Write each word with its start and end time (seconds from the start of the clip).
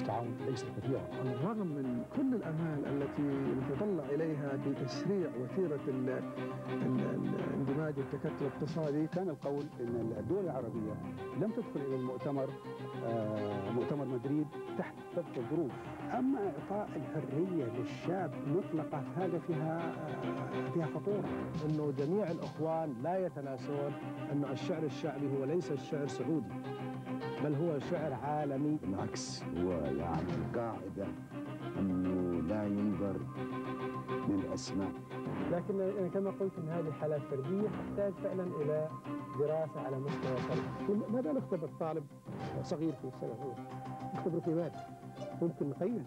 التعاون 0.00 0.36
ليست 0.48 0.66
كثيرة 0.76 1.00
على 1.20 1.32
الرغم 1.32 1.66
من 1.66 2.04
كل 2.16 2.34
الأمال 2.34 2.86
التي 2.86 3.22
نتطلع 3.60 4.04
إليها 4.14 4.58
بتسريع 4.66 5.30
ال- 5.88 6.20
الاندماج 6.72 7.94
والتكتل 7.98 8.30
الاقتصادي 8.46 9.06
كان 9.06 9.28
القول 9.28 9.64
إن 9.80 10.12
الدول 10.18 10.44
العربية 10.44 10.92
لم 11.40 11.50
تدخل 11.50 11.80
إلى 11.86 11.96
المؤتمر 11.96 12.48
آه، 13.06 13.70
مؤتمر 13.70 14.04
مدريد 14.04 14.46
تحت 14.78 14.94
ضبط 15.16 15.38
الظروف. 15.38 15.70
أما 16.18 16.38
إعطاء 16.38 16.88
الحرية 16.96 17.64
للشاب 17.78 18.34
مطلقه 18.46 19.02
هذا 19.16 19.38
فيها 19.38 19.78
آه، 19.80 20.70
فيها 20.70 20.86
خطورة. 20.86 21.24
إنه 21.68 21.92
جميع 21.98 22.30
الأخوان 22.30 22.94
لا 23.02 23.26
يتناسون 23.26 23.92
انه 24.32 24.52
الشعر 24.52 24.82
الشعبي 24.82 25.26
هو 25.38 25.44
ليس 25.44 25.72
الشعر 25.72 26.06
سعودي 26.06 26.48
بل 27.44 27.54
هو 27.54 27.78
شعر 27.78 28.12
عالمي. 28.12 28.78
بالعكس 28.82 29.42
هو 29.44 29.70
يعني 29.70 30.32
القاعدة 30.34 31.06
أنه 31.78 32.42
لا 32.42 32.64
ينظر 32.66 33.16
للأسماء. 34.28 34.92
لكن 35.52 35.80
أنا 35.80 36.08
كما 36.08 36.30
قلت 36.30 36.52
إن 36.58 36.68
هذه 36.68 36.90
حالات 37.00 37.20
فردية 37.20 37.68
تحتاج 37.68 38.12
فعلا 38.12 38.44
إلى 38.44 38.88
دراسة 39.38 39.80
على 39.80 39.98
مستوى 39.98 40.36
فرد 40.36 41.10
ماذا 41.12 41.32
نختبر 41.32 41.68
طالب 41.80 42.04
صغير 42.62 42.92
في 42.92 43.04
السنة؟ 43.04 43.32
الاولى 43.32 43.54
نختبره 44.14 44.40
في 44.40 44.50
ماذا؟ 44.50 44.86
ممكن 45.42 45.70
نقيم. 45.70 46.04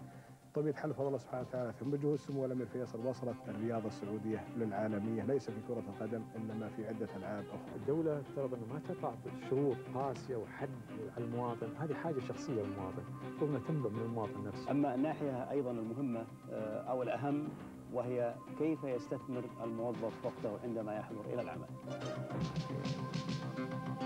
طبيعة 0.54 0.76
حال 0.76 0.94
فضل 0.94 1.06
الله 1.06 1.18
سبحانه 1.18 1.46
وتعالى 1.48 1.72
ثم 1.72 1.90
بجهود 1.90 2.18
سمو 2.18 2.44
الامير 2.44 2.66
فيصل 2.66 3.06
وصلت 3.06 3.36
الرياضة 3.48 3.86
السعودية 3.86 4.44
للعالمية. 4.56 5.22
ليس 5.22 5.50
في 5.50 5.60
كرة 5.68 5.82
القدم 5.88 6.22
إنما 6.36 6.68
في 6.68 6.88
عدة 6.88 7.08
ألعاب 7.16 7.44
أخرى. 7.48 7.76
الدولة 7.76 8.20
افترض 8.20 8.54
انه 8.54 8.66
ما 8.74 8.80
تضع 8.88 9.12
شروط 9.50 9.76
قاسية 9.94 10.36
وحد 10.36 10.68
على 11.16 11.24
المواطن، 11.24 11.68
هذه 11.78 11.94
حاجة 11.94 12.20
شخصية 12.20 12.62
للمواطن، 12.62 13.02
المفروض 13.28 13.50
انها 13.50 13.68
تنبع 13.68 13.90
من 13.90 14.02
المواطن 14.02 14.44
نفسه. 14.46 14.70
أما 14.70 14.94
الناحية 14.94 15.50
أيضا 15.50 15.70
المهمة 15.70 16.24
آه، 16.50 16.80
أو 16.80 17.02
الأهم 17.02 17.48
وهي 17.92 18.34
كيف 18.58 18.84
يستثمر 18.84 19.44
الموظف 19.64 20.24
وقته 20.24 20.58
عندما 20.64 20.96
يحضر 20.96 21.24
إلى 21.32 21.42
العمل؟ 21.42 21.66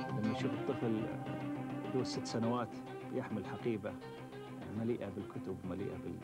لما 0.09 0.33
يشوف 0.39 0.51
الطفل 0.53 1.07
ذو 1.95 2.05
ست 2.05 2.27
سنوات 2.27 2.69
يحمل 3.13 3.47
حقيبة. 3.47 3.93
مليئة 4.81 5.09
بالكتب 5.09 5.57
مليئة 5.71 5.97
بال 5.97 6.15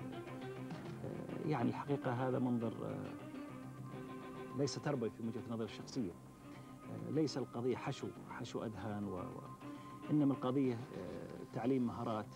يعني 1.51 1.69
الحقيقة 1.69 2.13
هذا 2.29 2.39
منظر 2.39 2.73
آه، 2.85 3.13
ليس 4.59 4.75
تربوي 4.75 5.11
في 5.11 5.23
وجهة 5.23 5.43
نظري 5.51 5.65
الشخصية. 5.65 6.11
آه، 6.11 7.11
ليس 7.11 7.39
القضية 7.39 7.77
حشو 7.77 8.07
حشو 8.31 8.65
أذهان 8.65 9.05
و... 9.05 9.23
إنما 10.11 10.33
القضية 10.35 10.75
آه، 10.75 11.45
تعليم 11.53 11.87
مهارات. 11.87 12.27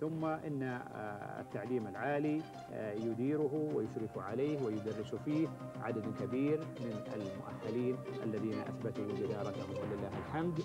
ثم 0.00 0.24
آه، 0.24 1.40
التعليم 1.40 1.86
العالي 1.86 2.42
آه، 2.70 2.92
يديره 2.94 3.70
ويشرف 3.74 4.18
عليه 4.18 4.62
ويدرس 4.64 5.14
فيه 5.14 5.48
عدد 5.82 6.14
كبير 6.20 6.58
من 6.60 7.04
المؤهلين 7.16 7.96
الذين 8.22 8.58
أثبتوا 8.58 9.04
جدارتهم 9.18 9.70
ولله 9.70 10.18
الحمد. 10.18 10.60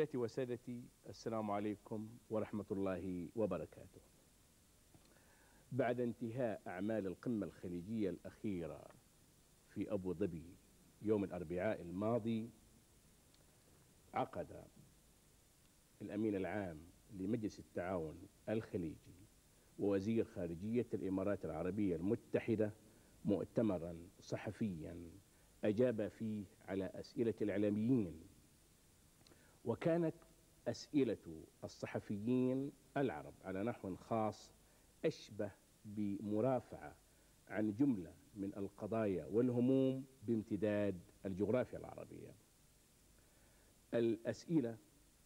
سيداتي 0.00 0.16
وسادتي 0.18 0.82
السلام 1.08 1.50
عليكم 1.50 2.08
ورحمة 2.30 2.64
الله 2.70 3.28
وبركاته. 3.36 4.00
بعد 5.72 6.00
انتهاء 6.00 6.60
أعمال 6.66 7.06
القمة 7.06 7.46
الخليجية 7.46 8.10
الأخيرة 8.10 8.82
في 9.74 9.92
أبو 9.92 10.12
ظبي 10.14 10.44
يوم 11.02 11.24
الأربعاء 11.24 11.82
الماضي 11.82 12.50
عقد 14.14 14.64
الأمين 16.02 16.34
العام 16.36 16.78
لمجلس 17.12 17.58
التعاون 17.58 18.16
الخليجي 18.48 19.14
ووزير 19.78 20.24
خارجية 20.24 20.86
الإمارات 20.94 21.44
العربية 21.44 21.96
المتحدة 21.96 22.72
مؤتمرا 23.24 23.96
صحفيا 24.20 25.10
أجاب 25.64 26.08
فيه 26.08 26.44
على 26.68 26.90
أسئلة 26.94 27.34
الإعلاميين 27.42 28.29
وكانت 29.64 30.14
أسئلة 30.68 31.44
الصحفيين 31.64 32.72
العرب 32.96 33.34
على 33.44 33.62
نحو 33.62 33.96
خاص 33.96 34.50
أشبه 35.04 35.50
بمرافعة 35.84 36.94
عن 37.48 37.74
جملة 37.74 38.12
من 38.36 38.52
القضايا 38.56 39.26
والهموم 39.26 40.04
بامتداد 40.26 41.00
الجغرافيا 41.26 41.78
العربية. 41.78 42.34
الأسئلة 43.94 44.76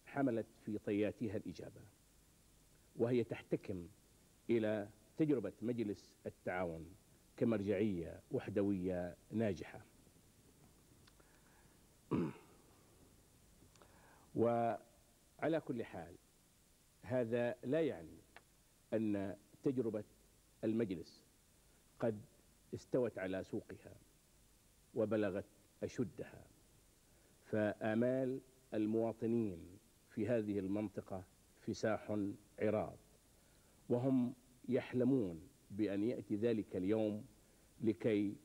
حملت 0.07 0.47
في 0.65 0.79
طياتها 0.79 1.37
الإجابة 1.37 1.81
وهي 2.97 3.25
تحتكم 3.25 3.89
إلى 4.51 4.89
تجربة 5.17 5.53
مجلس 5.63 6.13
التعاون 6.27 6.87
كمرجعية 7.37 8.21
وحدوية 8.31 9.17
ناجحة. 9.33 9.81
وعلى 14.35 15.61
كل 15.65 15.85
حال 15.85 16.15
هذا 17.03 17.57
لا 17.65 17.81
يعني 17.81 18.19
أن 18.93 19.37
تجربة 19.63 20.05
المجلس 20.65 21.25
قد 22.01 22.21
استوت 22.75 23.19
على 23.19 23.45
سوقها 23.45 23.97
وبلغت 24.95 25.45
أشدها. 25.83 26.47
فآمال 27.45 28.41
المواطنين 28.75 29.79
في 30.11 30.29
هذه 30.29 30.59
المنطقة 30.59 31.25
فساح 31.67 32.19
عراض 32.59 32.97
وهم 33.89 34.35
يحلمون 34.69 35.49
بأن 35.71 36.03
يأتي 36.05 36.37
ذلك 36.37 36.77
اليوم 36.77 37.25
لكي 37.81 38.37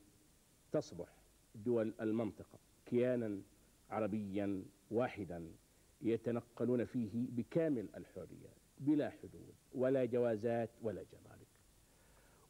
تصبح 0.71 1.07
دول 1.55 1.93
المنطقة 2.01 2.59
كيانا 2.85 3.41
عربيا 3.89 4.65
واحدا. 4.91 5.51
يتنقلون 6.01 6.85
فيه 6.85 7.27
بكامل 7.31 7.87
الحرية 7.95 8.49
بلا 8.79 9.09
حدود 9.09 9.53
ولا 9.73 10.05
جوازات 10.05 10.69
ولا 10.81 11.03
جمارك. 11.03 11.47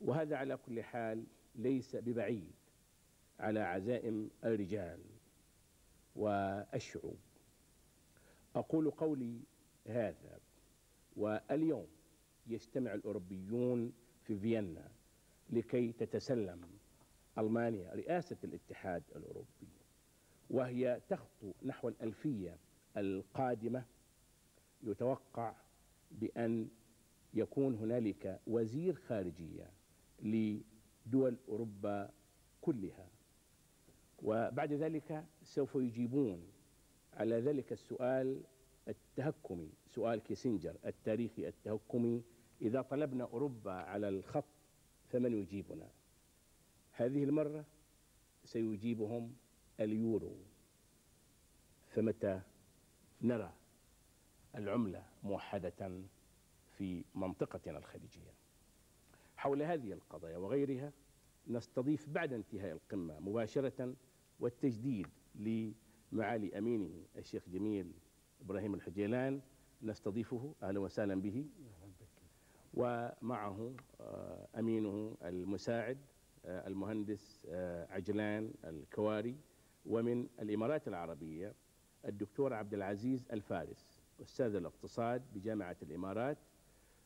وهذا 0.02 0.36
على 0.36 0.58
كل 0.58 0.84
حال 0.84 1.24
ليس 1.56 1.96
ببعيد 1.96 2.52
على 3.40 3.60
عزائم 3.60 4.30
الرجال 4.44 5.00
والشعوب. 6.16 7.18
أقول 8.56 8.92
قولي 8.92 9.40
هذا 9.88 10.40
واليوم 11.18 11.88
يجتمع 12.48 12.94
الأوروبيون 12.94 13.94
في 14.24 14.40
فيينا 14.40 14.92
لكي 15.50 15.92
تتسلم 15.92 16.62
ألمانيا 17.38 17.94
رئاسة 17.94 18.38
الاتحاد 18.44 19.04
الأوروبي 19.16 19.68
وهي 20.50 21.02
تخطو 21.10 21.52
نحو 21.64 21.90
الألفية 21.90 22.58
القادمة 23.00 23.86
يتوقع 24.84 25.54
بأن 26.12 26.68
يكون 27.34 27.76
هنالك 27.76 28.40
وزير 28.48 28.96
خارجية 28.96 29.72
لدول 30.24 31.38
أوروبا 31.50 32.10
كلها. 32.62 33.08
وبعد 34.24 34.74
ذلك 34.74 35.26
سوف 35.44 35.76
يجيبون 35.76 36.44
على 37.14 37.36
ذلك 37.40 37.72
السؤال 37.72 38.42
التهكمي 38.88 39.70
سؤال 39.88 40.20
كيسنجر 40.20 40.76
التاريخي 40.86 41.48
التهكمي 41.48 42.24
إذا 42.62 42.82
طلبنا 42.82 43.24
أوروبا 43.24 43.72
على 43.72 44.10
الخط 44.10 44.46
فمن 45.12 45.34
يجيبنا؟ 45.34 45.88
هذه 46.92 47.24
المرة 47.24 47.66
سيجيبهم 48.46 49.34
اليورو. 49.80 50.36
فمتى 51.90 52.42
نرى 53.22 53.54
العملة 54.56 55.04
موحدة 55.24 56.02
في 56.78 57.04
منطقتنا 57.16 57.78
الخليجية. 57.78 58.34
حول 59.38 59.62
هذه 59.62 59.94
القضايا 59.94 60.38
وغيرها 60.38 60.92
نستضيف 61.48 62.10
بعد 62.10 62.34
انتهاء 62.34 62.72
القمة 62.72 63.20
مباشرة 63.20 63.96
والتجديد 64.40 65.08
لمعالي 65.36 66.58
أمينه 66.58 67.06
الشيخ 67.18 67.50
جميل 67.50 67.92
إبراهيم 68.42 68.74
الحجيلان. 68.74 69.42
نستضيفه 69.82 70.54
أهلا 70.64 70.80
وسهلا 70.80 71.22
به. 71.22 71.46
ومعه 72.74 73.76
آه، 74.02 74.48
أمينه 74.60 75.18
المساعد 75.24 75.98
آه، 76.46 76.68
المهندس 76.68 77.46
آه، 77.50 77.94
عجلان 77.94 78.54
الكواري. 78.64 79.38
ومن 79.86 80.28
الإمارات 80.40 80.88
العربية 80.88 81.54
الدكتور 82.06 82.54
عبد 82.54 82.74
العزيز 82.74 83.26
الفارس 83.34 84.02
أستاذ 84.22 84.56
الاقتصاد 84.56 85.22
بجامعة 85.34 85.78
الإمارات 85.84 86.38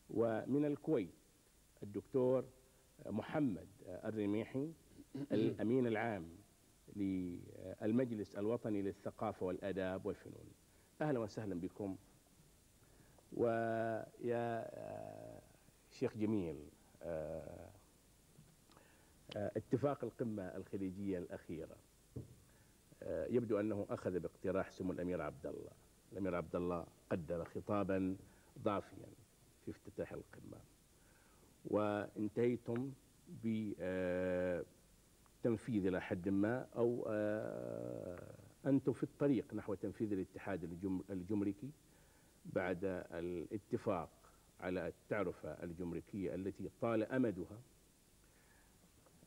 ومن 0.10 0.66
الكويت 0.66 1.14
الدكتور 1.84 2.46
محمد 3.06 3.68
الرميحي 3.88 4.72
الأمين 5.32 5.88
العام 5.88 6.30
للمجلس 6.96 8.36
الوطني 8.36 8.82
للثقافة 8.82 9.46
والآداب 9.46 10.06
والفنون. 10.06 10.52
أهلا 11.02 11.20
وسهلا 11.20 11.60
بكم. 11.60 11.98
ويا 13.34 14.66
شيخ 15.92 16.18
جميل 16.18 16.70
آه، 17.02 17.70
آه، 19.38 19.52
اتفاق 19.58 20.04
القمة 20.04 20.44
الخليجية 20.44 21.18
الأخيرة. 21.18 21.76
آه، 21.76 21.83
يبدو 23.08 23.60
أنه 23.60 23.86
أخذ 23.90 24.20
باقتراح 24.20 24.72
سمو 24.72 24.92
الأمير 24.92 25.22
عبد 25.22 25.46
الله 25.46 25.72
الأمير 26.12 26.36
عبد 26.36 26.56
الله 26.56 26.86
قدم 27.12 27.44
خطابا 27.44 28.16
ضافيا 28.64 29.08
في 29.66 29.72
افتتاح 29.72 30.14
القمة. 30.14 30.58
وانتهيتم 31.66 32.92
بتنفيذ 35.44 35.86
إلى 35.86 36.02
حد 36.02 36.30
ما 36.30 36.68
أو 36.76 37.06
أنتم 38.66 38.94
في 38.94 39.04
الطريق 39.04 39.54
نحو 39.54 39.74
تنفيذ 39.74 40.14
الاتحاد 40.14 40.64
الجمركي 41.10 41.70
بعد 42.46 42.86
الاتفاق 43.12 44.10
على 44.60 44.88
التعرفة 44.88 45.50
الجمركية 45.64 46.36
التي 46.36 46.70
طال 46.82 47.04
أمدها. 47.04 47.62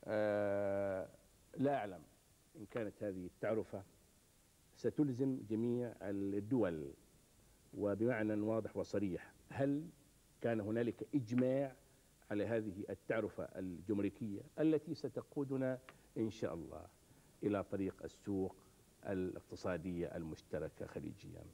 آه، 0.04 1.08
لا 1.56 1.76
أعلم. 1.76 2.00
إن 2.56 2.66
كانت 2.70 3.02
هذه 3.02 3.26
التعرفة 3.26 3.82
ستلزم 4.76 5.38
جميع 5.50 5.94
الدول 6.02 6.92
وبمعنى 7.74 8.34
واضح 8.40 8.76
وصريح 8.76 9.32
هل 9.48 9.88
كان 10.40 10.60
هنالك 10.60 11.06
إجماع 11.14 11.74
على 12.30 12.46
هذه 12.46 12.84
التعرفة 12.90 13.44
الجمركية 13.44 14.40
التي 14.58 14.94
ستقودنا 14.94 15.78
إن 16.18 16.30
شاء 16.30 16.54
الله 16.54 16.86
إلى 17.42 17.64
طريق 17.64 18.02
السوق 18.04 18.56
الاقتصادية 19.06 20.06
المشتركة 20.16 20.86
خليجيا؟ 20.86 21.44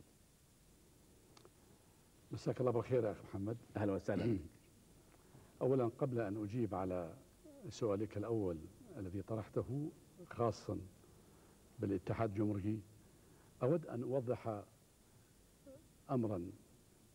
مساك 2.32 2.60
الله 2.60 2.72
بالخير 2.72 3.04
يا 3.04 3.12
أخي 3.12 3.22
محمد. 3.24 3.56
أهلا 3.76 3.92
وسهلا. 3.92 4.38
أولا 5.62 5.86
قبل 5.98 6.20
أن 6.20 6.42
أجيب 6.44 6.74
على 6.74 7.14
سؤالك 7.68 8.16
الأول 8.16 8.58
الذي 8.96 9.22
طرحته 9.22 9.90
خاصا 10.26 10.80
بالاتحاد 11.78 12.30
الجمهوري 12.30 12.80
أود 13.62 13.86
أن 13.86 14.02
أوضح 14.02 14.62
أمرا 16.10 16.50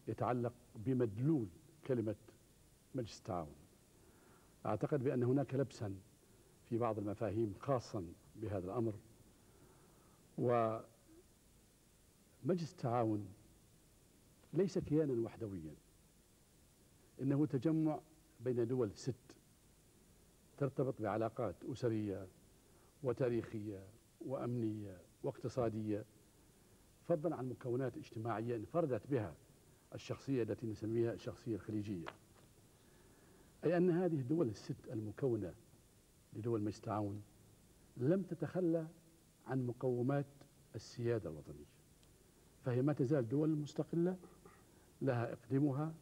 يتعلق 0.08 0.54
بمدلول 0.76 1.48
كلمة 1.88 2.16
مجلس 2.96 3.18
التعاون. 3.20 3.56
أعتقد 4.66 5.04
بأن 5.04 5.24
هناك 5.24 5.56
لبسا 5.56 5.96
في 6.70 6.78
بعض 6.78 6.98
المفاهيم 7.00 7.54
خاصا 7.60 8.08
بهذا 8.36 8.66
الأمر 8.66 8.94
ومجلس 10.38 10.84
التعاون 12.72 13.28
ليس 14.54 14.78
كيانا 14.78 15.26
وحدويا 15.26 15.76
إنه 17.22 17.46
تجمع 17.46 18.00
بين 18.40 18.68
دول 18.68 18.92
ست 18.96 19.16
ترتبط 20.58 21.02
بعلاقات 21.02 21.56
أسرية 21.64 22.28
وتاريخية 23.04 23.88
وأمنية 24.22 25.02
واقتصادية 25.24 26.06
فضلا 27.08 27.36
عن 27.36 27.50
مكونات 27.50 27.98
اجتماعية 27.98 28.56
انفردت 28.56 29.08
بها 29.08 29.36
الشخصية 29.96 30.44
التي 30.44 30.68
نسميها 30.68 31.14
الشخصية 31.14 31.56
الخليجية. 31.56 32.06
أي 33.64 33.78
أن 33.78 33.90
هذه 33.90 34.20
الدول 34.20 34.50
الست 34.50 34.88
المكونة 34.92 35.54
لدول 36.34 36.62
مجلس 36.62 36.78
التعاون 36.78 37.24
لم 37.98 38.22
تتخلى 38.22 38.88
عن 39.48 39.66
مقومات 39.68 40.26
السيادة 40.76 41.30
الوطنية. 41.30 41.66
فهي 42.66 42.82
ما 42.82 42.94
تزال 42.94 43.28
دول 43.30 43.50
مستقلة 43.50 44.18
لها 45.02 45.34
إقليمها 45.34 45.94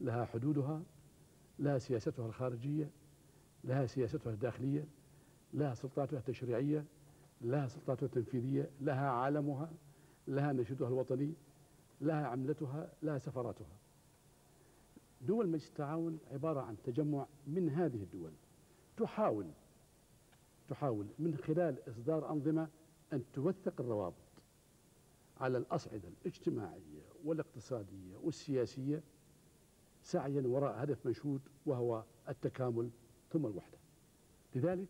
لها 0.00 0.24
حدودها 0.24 0.82
لها 1.58 1.78
سياستها 1.78 2.26
الخارجية 2.26 2.90
لها 3.64 3.86
سياستها 3.86 4.32
الداخلية 4.32 4.86
لها 5.52 5.74
سلطاتها 5.74 6.18
التشريعية 6.18 6.84
لها 7.44 7.66
سلطاتها 7.68 8.06
التنفيذية 8.06 8.70
لها 8.80 9.08
عالمها 9.10 9.72
لها 10.28 10.52
نشيدها 10.52 10.88
الوطني 10.88 11.34
لها 12.00 12.26
عملتها 12.26 12.92
لها 13.02 13.18
سفراتها 13.18 13.76
دول 15.20 15.48
مجلس 15.48 15.68
التعاون 15.68 16.18
عبارة 16.32 16.60
عن 16.60 16.76
تجمع 16.84 17.26
من 17.46 17.70
هذه 17.70 18.02
الدول. 18.02 18.32
تحاول 18.96 19.50
تحاول 20.68 21.06
من 21.18 21.36
خلال 21.36 21.88
إصدار 21.88 22.30
أنظمة 22.30 22.68
أن 23.12 23.22
توثق 23.32 23.80
الروابط 23.80 24.14
على 25.40 25.58
الأصعدة 25.58 26.08
الاجتماعية 26.08 27.02
والاقتصادية 27.24 28.16
والسياسية 28.22 29.02
سعيا 30.02 30.42
وراء 30.46 30.82
هدف 30.84 31.06
منشود 31.06 31.40
وهو 31.66 32.04
التكامل 32.28 32.90
ثم 33.30 33.46
الوحدة. 33.46 33.78
لذلك 34.54 34.88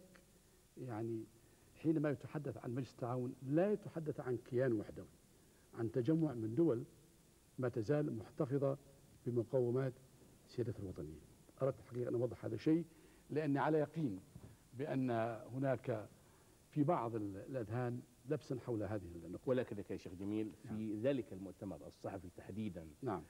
يعني 0.79 1.25
حينما 1.85 2.11
يتحدث 2.11 2.57
عن 2.57 2.75
مجلس 2.75 2.93
التعاون 2.93 3.35
لا 3.43 3.73
يتحدث 3.73 4.21
عن 4.21 4.37
كيان 4.37 4.73
وحدوي 4.73 5.07
عن 5.75 5.93
تجمع 5.93 6.33
من 6.33 6.55
دول 6.55 6.85
ما 7.59 7.69
تزال 7.69 8.17
محتفظة 8.19 8.79
بمقومات 9.27 9.93
سيادة 10.49 10.75
الوطنية 10.79 11.21
أردت 11.63 11.81
الحقيقة 11.81 12.09
أن 12.09 12.15
أوضح 12.15 12.45
هذا 12.45 12.55
الشيء 12.55 12.85
لأني 13.31 13.59
على 13.59 13.79
يقين 13.79 14.21
بأن 14.79 15.11
هناك 15.55 16.09
في 16.71 16.85
بعض 16.85 17.15
الأذهان 17.15 18.01
لبسا 18.29 18.59
حول 18.67 18.83
هذه 18.83 19.03
النقطة 19.25 19.43
ولكنك 19.47 19.91
يا 19.91 19.97
شيخ 19.97 20.13
جميل 20.15 20.53
في 20.63 20.75
نعم. 20.75 21.01
ذلك 21.03 21.33
المؤتمر 21.33 21.87
الصحفي 21.87 22.29
تحديدا 22.37 22.87
نعم 23.03 23.23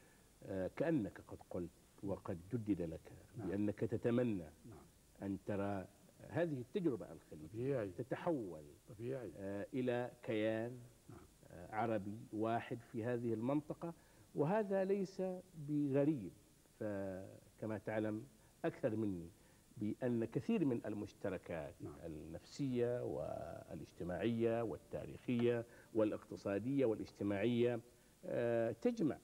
آه 0.43 0.71
كأنك 0.77 1.21
قد 1.29 1.39
قلت 1.51 1.71
وقد 2.03 2.39
جدد 2.53 2.83
لك 2.83 3.13
نعم. 3.39 3.49
بأنك 3.49 3.81
تتمنى 3.81 4.45
نعم. 4.67 4.79
أن 5.23 5.39
ترى 5.47 5.87
هذه 6.31 6.61
التجربة 6.61 7.13
الخليجية 7.13 7.91
تتحول 7.99 8.65
طبيعي. 8.89 9.33
آه 9.37 9.67
إلى 9.75 10.11
كيان 10.23 10.79
نعم. 11.11 11.19
آه 11.51 11.75
عربي 11.75 12.19
واحد 12.33 12.79
في 12.93 13.05
هذه 13.05 13.35
المنطقة 13.35 13.95
وهذا 14.35 14.85
ليس 14.85 15.23
بغريب 15.69 16.33
فكما 16.81 17.79
تعلم 17.87 18.27
أكثر 18.65 18.97
مني 18.97 19.31
بأن 19.77 20.25
كثير 20.25 20.65
من 20.65 20.81
المشتركات 20.87 21.75
نعم. 21.81 21.95
النفسية 22.07 23.03
والاجتماعية 23.05 24.63
والتاريخية 24.63 25.65
والاقتصادية 25.95 26.85
والاجتماعية 26.85 27.81
آه، 28.27 28.73
تجمع 28.73 29.19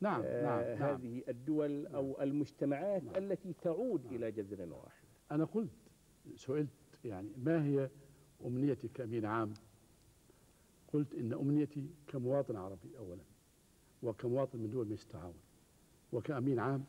نعم. 0.00 0.22
آه، 0.24 0.42
نعم. 0.42 0.60
نعم. 0.60 0.82
هذه 0.82 1.22
الدول 1.28 1.70
نعم. 1.70 1.94
أو 1.94 2.22
المجتمعات 2.22 3.02
نعم. 3.04 3.16
التي 3.16 3.52
تعود 3.62 4.04
نعم. 4.06 4.14
إلى 4.14 4.30
جذر 4.32 4.72
واحد 4.72 5.04
أنا 5.30 5.44
قلت 5.44 5.81
سئلت 6.36 6.68
يعني 7.04 7.28
ما 7.44 7.64
هي 7.64 7.90
أمنيتي 8.44 8.88
كأمين 8.88 9.24
عام؟ 9.24 9.54
قلت 10.92 11.14
إن 11.14 11.32
أمنيتي 11.32 11.86
كمواطن 12.06 12.56
عربي 12.56 12.98
أولا 12.98 13.22
وكمواطن 14.02 14.58
من 14.58 14.70
دول 14.70 14.86
مجلس 14.86 15.02
التعاون 15.02 15.34
وكأمين 16.12 16.58
عام 16.58 16.84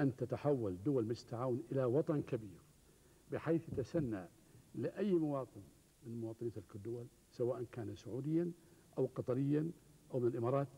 أن 0.00 0.16
تتحول 0.16 0.76
دول 0.84 1.04
مجلس 1.04 1.22
التعاون 1.22 1.62
إلى 1.72 1.84
وطن 1.84 2.22
كبير 2.22 2.58
بحيث 3.32 3.68
يتسنى 3.72 4.24
لأي 4.74 5.12
مواطن 5.14 5.60
من 6.06 6.20
مواطني 6.20 6.50
تلك 6.50 6.74
الدول 6.76 7.06
سواء 7.30 7.64
كان 7.72 7.94
سعوديا 7.96 8.50
أو 8.98 9.06
قطريا 9.14 9.70
أو 10.14 10.20
من 10.20 10.28
الإمارات 10.28 10.68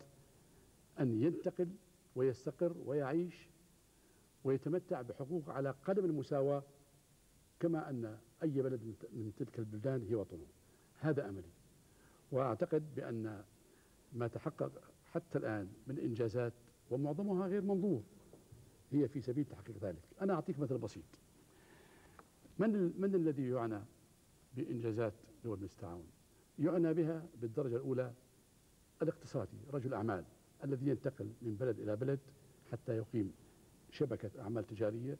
أن 1.00 1.22
ينتقل 1.22 1.68
ويستقر 2.16 2.76
ويعيش 2.86 3.48
ويتمتع 4.44 5.02
بحقوق 5.02 5.48
على 5.50 5.74
قدم 5.84 6.04
المساواة 6.04 6.62
كما 7.60 7.90
أن 7.90 8.18
أي 8.42 8.62
بلد 8.62 8.94
من 9.12 9.32
تلك 9.36 9.58
البلدان 9.58 10.02
هي 10.02 10.14
وطنه. 10.14 10.46
هذا 11.00 11.28
أملي. 11.28 11.50
وأعتقد 12.32 12.94
بأن 12.94 13.44
ما 14.12 14.28
تحقق 14.28 14.72
حتى 15.12 15.38
الآن 15.38 15.72
من 15.86 15.98
إنجازات 15.98 16.52
ومعظمها 16.90 17.48
غير 17.48 17.62
منظور 17.62 18.02
هي 18.90 19.08
في 19.08 19.20
سبيل 19.20 19.44
تحقيق 19.44 19.76
ذلك. 19.82 20.02
أنا 20.22 20.34
أعطيك 20.34 20.58
مثل 20.58 20.78
بسيط. 20.78 21.04
من, 22.58 23.00
من 23.00 23.14
الذي 23.14 23.48
يعنى 23.48 23.80
بإنجازات 24.56 25.14
دول 25.44 25.64
التعاون؟ 25.64 26.06
يعنى 26.58 26.94
بها 26.94 27.26
بالدرجة 27.40 27.76
الأولى 27.76 28.12
الاقتصادي 29.02 29.58
رجل 29.72 29.94
أعمال 29.94 30.24
الذي 30.64 30.86
ينتقل 30.86 31.32
من 31.42 31.54
بلد 31.54 31.80
إلى 31.80 31.96
بلد 31.96 32.18
حتى 32.72 32.96
يقيم 32.96 33.32
شبكة 33.90 34.30
أعمال 34.40 34.66
تجارية 34.66 35.18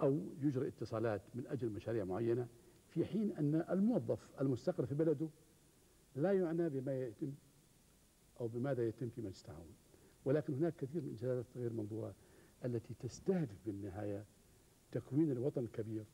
أو 0.00 0.20
يجري 0.42 0.68
اتصالات 0.68 1.22
من 1.34 1.46
أجل 1.46 1.68
مشاريع 1.70 2.04
معينة 2.04 2.48
في 2.88 3.04
حين 3.04 3.32
أن 3.32 3.64
الموظف 3.70 4.40
المستقر 4.40 4.86
في 4.86 4.94
بلده 4.94 5.28
لا 6.16 6.32
يعنى 6.32 6.68
بما 6.68 7.00
يتم 7.00 7.32
أو 8.40 8.48
بماذا 8.48 8.88
يتم 8.88 9.08
في 9.08 9.20
مجلس 9.20 9.40
التعاون 9.40 9.74
ولكن 10.24 10.54
هناك 10.54 10.74
كثير 10.76 11.02
من 11.02 11.06
الإنجازات 11.08 11.46
غير 11.56 11.72
منظورة 11.72 12.14
التي 12.64 12.94
تستهدف 12.94 13.56
بالنهاية 13.66 14.24
تكوين 14.92 15.30
الوطن 15.30 15.64
الكبير 15.64 16.04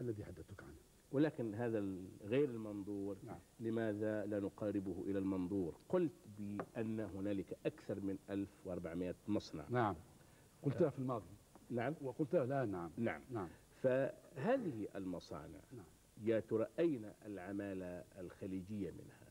الذي 0.00 0.24
حدثتك 0.24 0.62
عنه. 0.62 0.76
ولكن 1.12 1.54
هذا 1.54 1.84
غير 2.24 2.48
المنظور. 2.50 3.16
نعم. 3.26 3.38
لماذا 3.60 4.26
لا 4.26 4.40
نقاربه 4.40 5.02
إلى 5.06 5.18
المنظور؟ 5.18 5.76
قلت 5.88 6.12
بأن 6.38 7.00
هنالك 7.00 7.58
أكثر 7.66 8.00
من 8.00 8.18
1400 8.30 9.14
مصنع. 9.28 9.64
نعم. 9.70 9.96
قلتها 10.62 10.90
في 10.90 10.98
الماضي. 10.98 11.37
نعم. 11.70 11.94
وقلتها 12.00 12.44
الآن 12.44 12.70
نعم. 12.70 12.90
نعم. 12.96 13.20
نعم. 13.30 13.48
فهذه 13.82 14.88
المصانع 14.94 15.58
نعم. 15.72 15.84
يا 16.24 16.40
ترى 16.40 16.66
أين 16.78 17.12
العمالة 17.26 18.04
الخليجية 18.18 18.90
منها؟ 18.90 19.28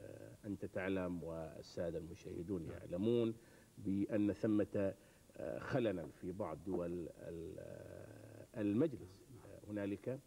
آه، 0.00 0.30
أنت 0.46 0.64
تعلم 0.64 1.22
والسادة 1.24 1.98
المشاهدون 1.98 2.64
يعلمون 2.70 3.34
بأن 3.78 4.32
ثمة 4.32 4.94
آه، 5.36 5.58
خللا 5.58 6.06
في 6.20 6.32
بعض 6.32 6.58
دول 6.66 7.08
آه، 7.18 8.46
المجلس. 8.56 9.22
آه، 9.46 9.70
هنالك 9.70 10.20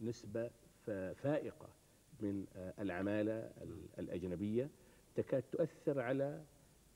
نسبة 0.00 0.50
فائقة 1.14 1.68
من 2.20 2.46
العمالة 2.78 3.32
ال- 3.38 3.88
الأجنبية 3.98 4.70
تكاد 5.14 5.42
تؤثر 5.52 6.00
على 6.00 6.44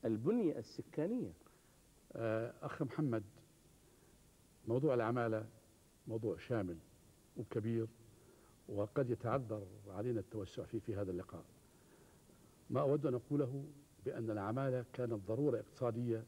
البنية 0.05 0.57
السكانية. 0.57 1.33
أخ 2.61 2.81
محمد 2.81 3.23
موضوع 4.69 4.93
العمالة 4.93 5.45
موضوع 6.07 6.37
شامل 6.37 6.77
وكبير 7.37 7.87
وقد 8.67 9.09
يتعذر 9.09 9.67
علينا 9.87 10.19
التوسع 10.19 10.63
فيه 10.63 10.79
في 10.79 10.95
هذا 10.95 11.11
اللقاء. 11.11 11.45
ما 12.69 12.81
أود 12.81 13.05
أن 13.05 13.13
أقوله 13.13 13.65
بأن 14.05 14.29
العمالة 14.29 14.85
كانت 14.93 15.13
ضرورة 15.13 15.59
اقتصادية 15.59 16.25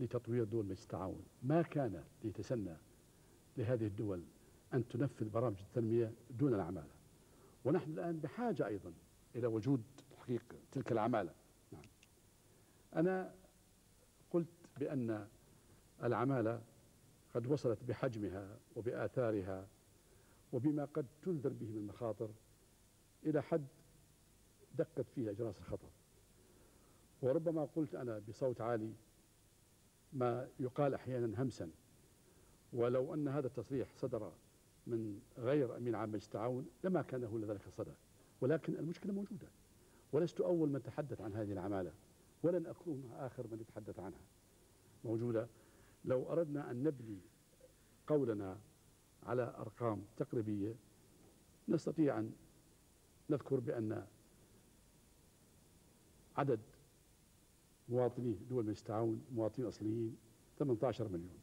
لتطوير 0.00 0.44
دول 0.44 0.64
مجلس 0.64 0.82
التعاون. 0.82 1.24
ما 1.42 1.62
كان 1.62 2.04
ليتسنى 2.24 2.76
لهذه 3.56 3.86
الدول 3.86 4.22
أن 4.74 4.88
تنفذ 4.88 5.28
برامج 5.28 5.60
التنمية 5.60 6.12
دون 6.30 6.54
العمالة. 6.54 6.94
ونحن 7.64 7.90
الآن 7.90 8.18
بحاجة 8.18 8.66
أيضا 8.66 8.92
إلى 9.34 9.46
وجود 9.46 9.82
تحقيق 10.10 10.42
تلك 10.72 10.92
العمالة. 10.92 11.32
نعم. 11.72 11.84
أنا 12.96 13.34
قلت 14.30 14.48
بأن 14.78 15.28
العمالة 16.02 16.62
قد 17.36 17.46
وصلت 17.46 17.84
بحجمها 17.84 18.58
وبآثارها 18.76 19.68
وبما 20.52 20.84
قد 20.84 21.06
تنذر 21.22 21.52
به 21.52 21.72
من 21.72 21.86
مخاطر 21.86 22.30
إلى 23.26 23.42
حد 23.42 23.66
دقت 24.74 25.06
فيه 25.14 25.30
أجراس 25.30 25.58
الخطر. 25.58 25.88
وربما 27.22 27.64
قلت 27.64 27.94
أنا 27.94 28.18
بصوت 28.28 28.60
عالي 28.60 28.92
ما 30.12 30.48
يقال 30.60 30.94
أحيانا 30.94 31.42
همسا 31.42 31.70
ولو 32.72 33.14
أن 33.14 33.28
هذا 33.28 33.46
التصريح 33.46 33.88
صدر 33.96 34.32
من 34.86 35.20
غير 35.38 35.76
أمين 35.76 35.94
عام 35.94 36.08
مجلس 36.08 36.26
التعاون 36.26 36.66
لما 36.84 37.02
كان 37.02 37.20
له 37.20 37.38
لذلك 37.38 37.66
الصدى. 37.66 37.92
ولكن 38.40 38.76
المشكلة 38.76 39.12
موجودة 39.12 39.48
ولست 40.12 40.40
أول 40.40 40.68
من 40.68 40.82
تحدث 40.82 41.20
عن 41.20 41.34
هذه 41.34 41.52
العمالة 41.52 41.92
ولن 42.42 42.66
أكون 42.66 43.10
آخر 43.12 43.46
من 43.46 43.60
يتحدث 43.60 43.98
عنها. 43.98 44.20
موجودة 45.04 45.48
لو 46.06 46.32
أردنا 46.32 46.70
أن 46.70 46.82
نبني 46.82 47.20
قولنا 48.06 48.58
على 49.22 49.42
أرقام 49.58 50.04
تقريبية 50.16 50.74
نستطيع 51.68 52.18
أن 52.18 52.32
نذكر 53.30 53.60
بأن 53.60 54.06
عدد 56.36 56.60
مواطني 57.88 58.38
دول 58.50 58.64
مجلس 58.64 58.80
التعاون 58.80 59.24
مواطنين 59.34 59.68
أصليين 59.68 60.16
18 60.58 61.08
مليون 61.08 61.38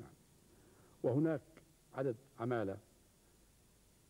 نعم. 0.00 0.10
وهناك 1.02 1.42
عدد 1.94 2.16
عمالة 2.38 2.78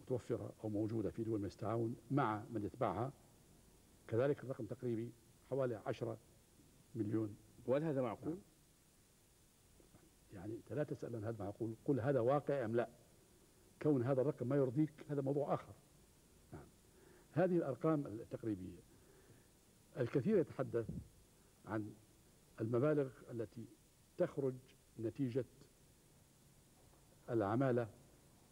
متوفرة 0.00 0.52
أو 0.64 0.68
موجودة 0.68 1.10
في 1.10 1.24
دول 1.24 1.40
مجلس 1.40 1.54
التعاون 1.54 1.96
مع 2.10 2.42
من 2.50 2.64
يتبعها 2.64 3.12
كذلك 4.08 4.44
الرقم 4.44 4.66
تقريبي 4.66 5.12
حوالي 5.50 5.82
10 5.86 6.18
مليون 6.94 7.36
وهل 7.66 7.84
هذا 7.84 8.02
معقول؟ 8.02 8.38
يعني 10.34 10.54
أنت 10.54 10.72
لا 10.72 10.84
تسأل 10.84 11.16
عن 11.16 11.24
هذا 11.24 11.44
معقول 11.44 11.74
قل 11.84 12.00
هذا 12.00 12.20
واقع 12.20 12.64
أم 12.64 12.76
لا؟ 12.76 12.88
كون 13.82 14.02
هذا 14.02 14.20
الرقم 14.20 14.48
ما 14.48 14.56
يرضيك 14.56 14.92
هذا 15.08 15.22
موضوع 15.22 15.54
آخر. 15.54 15.72
نعم. 16.52 16.64
هذه 17.32 17.56
الأرقام 17.56 18.06
التقريبية. 18.06 18.78
الكثير 19.98 20.38
يتحدث 20.38 20.90
عن 21.66 21.94
المبالغ 22.60 23.10
التي 23.30 23.64
تخرج 24.18 24.54
نتيجة 25.00 25.44
العمالة 27.30 27.88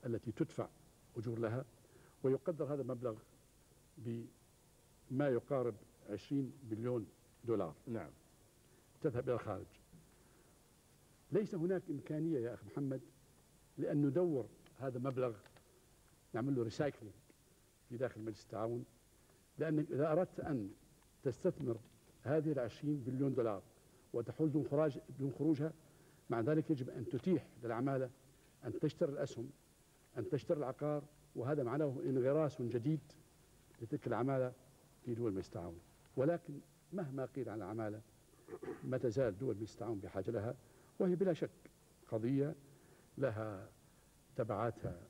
التي 0.06 0.32
تدفع 0.32 0.68
أجور 1.16 1.38
لها 1.38 1.64
ويقدر 2.22 2.74
هذا 2.74 2.82
المبلغ 2.82 3.18
بما 3.98 5.28
يقارب 5.28 5.74
20 6.10 6.52
بليون 6.62 7.06
دولار. 7.44 7.74
نعم. 7.86 8.10
تذهب 9.02 9.24
إلى 9.24 9.34
الخارج. 9.34 9.66
ليس 11.36 11.54
هناك 11.54 11.82
إمكانية 11.90 12.38
يا 12.40 12.54
أخي 12.54 12.66
محمد 12.66 13.00
لأن 13.78 14.06
ندور 14.06 14.46
هذا 14.78 14.98
المبلغ 14.98 15.34
نعمل 16.34 16.54
له 16.56 16.62
recycling 16.62 17.14
في 17.88 17.96
داخل 17.96 18.20
مجلس 18.20 18.42
التعاون 18.42 18.84
لأن 19.58 19.78
إذا 19.78 20.12
أردت 20.12 20.40
أن 20.40 20.70
تستثمر 21.22 21.76
هذه 22.22 22.52
العشرين 22.52 22.96
بليون 23.06 23.34
دولار 23.34 23.62
وتحول 24.12 24.52
دون 24.52 24.64
إخراج 24.64 24.98
دون 25.18 25.32
خروجها 25.38 25.72
مع 26.30 26.40
ذلك 26.40 26.70
يجب 26.70 26.90
أن 26.90 27.08
تتيح 27.08 27.46
للعمالة 27.64 28.10
أن 28.64 28.78
تشتري 28.80 29.12
الأسهم 29.12 29.50
أن 30.18 30.28
تشتري 30.28 30.58
العقار 30.58 31.02
وهذا 31.36 31.62
معناه 31.62 31.96
انغراس 32.06 32.62
جديد 32.62 33.00
لتلك 33.82 34.06
العمالة 34.06 34.52
في 35.04 35.14
دول 35.14 35.32
مجلس 35.32 35.46
التعاون. 35.46 35.78
ولكن 36.16 36.54
مهما 36.92 37.24
قيل 37.24 37.48
عن 37.48 37.58
العمالة 37.58 38.00
ما 38.84 38.98
تزال 38.98 39.38
دول 39.38 39.54
مجلس 39.56 39.72
التعاون 39.72 39.98
بحاجة 39.98 40.30
لها. 40.30 40.54
وهي 40.98 41.16
بلا 41.16 41.32
شك 41.32 41.50
قضية 42.08 42.54
لها 43.18 43.68
تبعاتها 44.36 45.00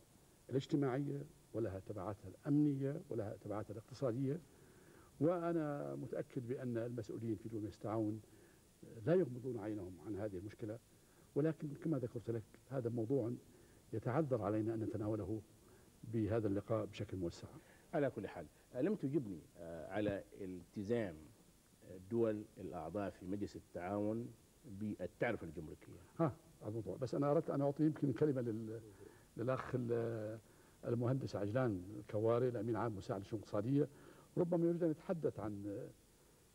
الاجتماعية 0.51 1.23
ولها 1.55 1.79
تبعاتها 1.79 2.29
الأمنية 2.29 3.01
ولها 3.11 3.37
تبعاتها 3.41 3.73
الاقتصادية. 3.73 4.41
وأنا 5.21 5.95
متأكد 5.95 6.49
بأن 6.49 6.77
المسؤولين 6.79 7.37
في 7.37 7.49
دول 7.49 7.65
التعاون 7.65 8.21
لا 9.07 9.15
يغمضون 9.15 9.59
عينهم 9.59 9.97
عن 10.07 10.17
هذه 10.17 10.37
المشكلة. 10.39 10.79
ولكن 11.35 11.69
كما 11.69 11.99
ذكرت 11.99 12.31
لك 12.31 12.43
هذا 12.71 12.91
موضوع 12.91 13.33
يتعذر 13.93 14.43
علينا 14.43 14.75
أن 14.75 14.81
نتناوله 14.81 15.43
بهذا 16.05 16.49
اللقاء 16.49 16.85
بشكل 16.87 17.17
موسع. 17.17 17.49
على 17.95 18.11
كل 18.11 18.29
حال 18.29 18.47
لم 18.75 18.95
تجبني 18.95 19.41
آه، 19.59 19.93
على 19.93 20.25
التزام 20.41 21.17
الدول 21.91 22.45
الأعضاء 22.59 23.11
في 23.11 23.27
مجلس 23.27 23.57
التعاون 23.57 24.29
بالتعرفة 24.67 25.47
الجمركية 25.47 26.01
ها 26.21 26.33
الموضوع 26.67 26.97
بس 26.97 27.15
أنا 27.15 27.31
أردت 27.31 27.51
أن 27.51 27.61
أعطي 27.61 27.83
يمكن 27.87 28.13
كلمة 28.13 28.41
لل... 28.41 28.81
للأخ 29.37 29.71
ال- 29.75 30.39
المهندس 30.87 31.37
عجلان 31.37 31.83
الكواري 31.99 32.49
الأمين 32.49 32.77
عام 32.77 32.97
مساعد 32.97 33.21
الشؤون 33.21 33.41
الاقتصادية. 33.43 33.89
ربما 34.39 34.67
يريد 34.67 34.83
أن 34.85 34.91
يتحدث 34.91 35.41
عن 35.41 35.81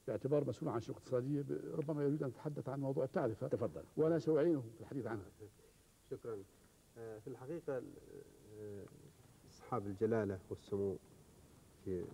باعتبار 0.07 0.47
مسؤول 0.47 0.69
عن 0.71 0.77
الشؤون 0.77 0.97
الاقتصادية 0.97 1.45
ربما 1.75 2.03
يريد 2.03 2.23
أن 2.23 2.29
يتحدث 2.29 2.69
عن 2.69 2.79
موضوع 2.79 3.03
التعرفة. 3.03 3.47
تفضل. 3.47 3.83
وأنا 3.97 4.19
سأعينه 4.19 4.61
في 4.61 4.81
الحديث 4.81 5.05
عنها. 5.07 5.25
شكرا. 6.11 6.37
آه، 6.97 7.19
في 7.19 7.27
الحقيقة 7.27 7.81
آه، 8.59 8.85
أصحاب 9.49 9.87
الجلالة 9.87 10.39
والسمو 10.49 10.97
في 11.85 12.05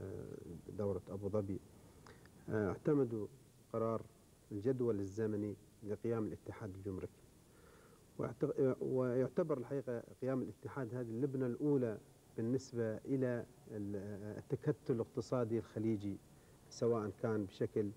آه، 0.00 0.24
دورة 0.78 1.02
أبو 1.10 1.28
ظبي 1.28 1.60
اعتمدوا 2.48 3.26
قرار 3.72 4.02
الجدول 4.52 5.00
الزمني 5.00 5.56
لقيام 5.88 6.26
الاتحاد 6.26 6.74
الجمركي. 6.74 7.22
ويعتبر 8.80 9.58
الحقيقة 9.58 10.02
قيام 10.22 10.42
الاتحاد 10.42 10.94
هذه 10.94 11.08
اللبنة 11.10 11.46
الأولى 11.46 11.98
بالنسبة 12.36 12.96
إلى 12.96 13.46
ال- 13.70 14.36
التكتل 14.38 14.94
الاقتصادي 14.94 15.58
الخليجي 15.58 16.16
سواء 16.70 17.10
كان 17.22 17.44
بشكل 17.44 17.90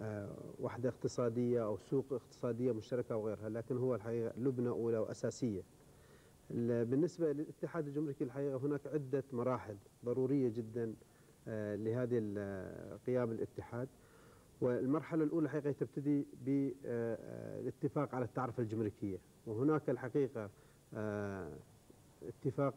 آه، 0.00 0.36
وحدة 0.60 0.88
اقتصادية 0.88 1.64
أو 1.64 1.78
سوق 1.78 2.12
اقتصادية 2.12 2.72
مشتركة 2.72 3.16
وغيرها 3.16 3.48
لكن 3.48 3.76
هو 3.78 3.94
الحقيقة 3.94 4.32
لبنة 4.38 4.70
أولى 4.70 4.98
وأساسية. 4.98 5.62
ال- 6.50 6.84
بالنسبة 6.84 7.32
للاتحاد 7.32 7.86
الجمركي 7.86 8.24
الحقيقة 8.24 8.56
هناك 8.56 8.86
عدة 8.86 9.24
مراحل 9.32 9.76
ضرورية 10.04 10.48
جدا 10.48 10.94
آه، 11.48 11.76
لهذه 11.76 12.18
قيام 13.06 13.30
الاتحاد. 13.32 13.88
والمرحلة 14.60 15.24
الأولى 15.24 15.48
حقيقة 15.48 15.72
تبتدي 15.72 16.26
بالاتفاق 16.44 18.14
على 18.14 18.24
التعرفة 18.24 18.62
الجمركية. 18.62 19.18
وهناك 19.46 19.90
الحقيقة 19.90 20.50
آه، 20.94 21.52
اتفاق 22.22 22.74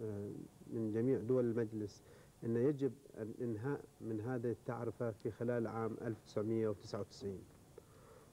آه، 0.00 0.30
من 0.66 0.92
جميع 0.92 1.18
دول 1.18 1.44
المجلس 1.44 2.02
أن 2.44 2.56
يجب 2.56 2.92
الإنهاء 3.18 3.80
من 4.00 4.20
هذه 4.20 4.50
التعرفة 4.50 5.10
في 5.10 5.30
خلال 5.30 5.66
عام 5.66 5.96
1999 6.02 7.38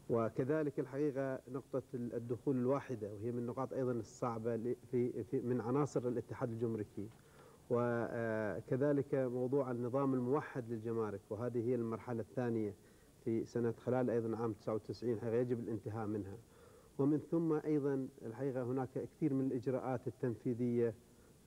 وكذلك 0.10 0.80
الحقيقة 0.80 1.40
نقطة 1.52 1.84
الدخول 1.94 2.56
الواحدة 2.58 3.14
وهي 3.14 3.32
من 3.32 3.38
النقاط 3.40 3.74
أيضا 3.74 3.92
الصعبة 3.92 4.76
في 4.92 5.26
من 5.44 5.62
عناصر 5.62 6.08
الاتحاد 6.08 6.50
الجمركي. 6.52 7.10
وكذلك 7.70 9.16
موضوع 9.16 9.72
النظام 9.72 10.14
الموحد 10.14 10.70
للجمارك 10.70 11.22
وهذه 11.30 11.70
هي 11.70 11.76
المرحلة 11.76 12.22
الثانية 12.22 12.74
في 13.26 13.46
سنة 13.46 13.74
خلال 13.86 14.10
أيضا 14.10 14.38
عام 14.38 14.54
99 14.54 15.20
حقيقة 15.20 15.36
يجب 15.36 15.60
الانتهاء 15.60 16.08
منها. 16.08 16.38
ومن 17.00 17.20
ثم 17.32 17.54
أيضا 17.54 18.08
الحقيقة 18.26 18.64
هناك 18.64 18.90
كثير 18.94 19.34
من 19.34 19.46
الإجراءات 19.46 20.08
التنفيذية 20.08 20.94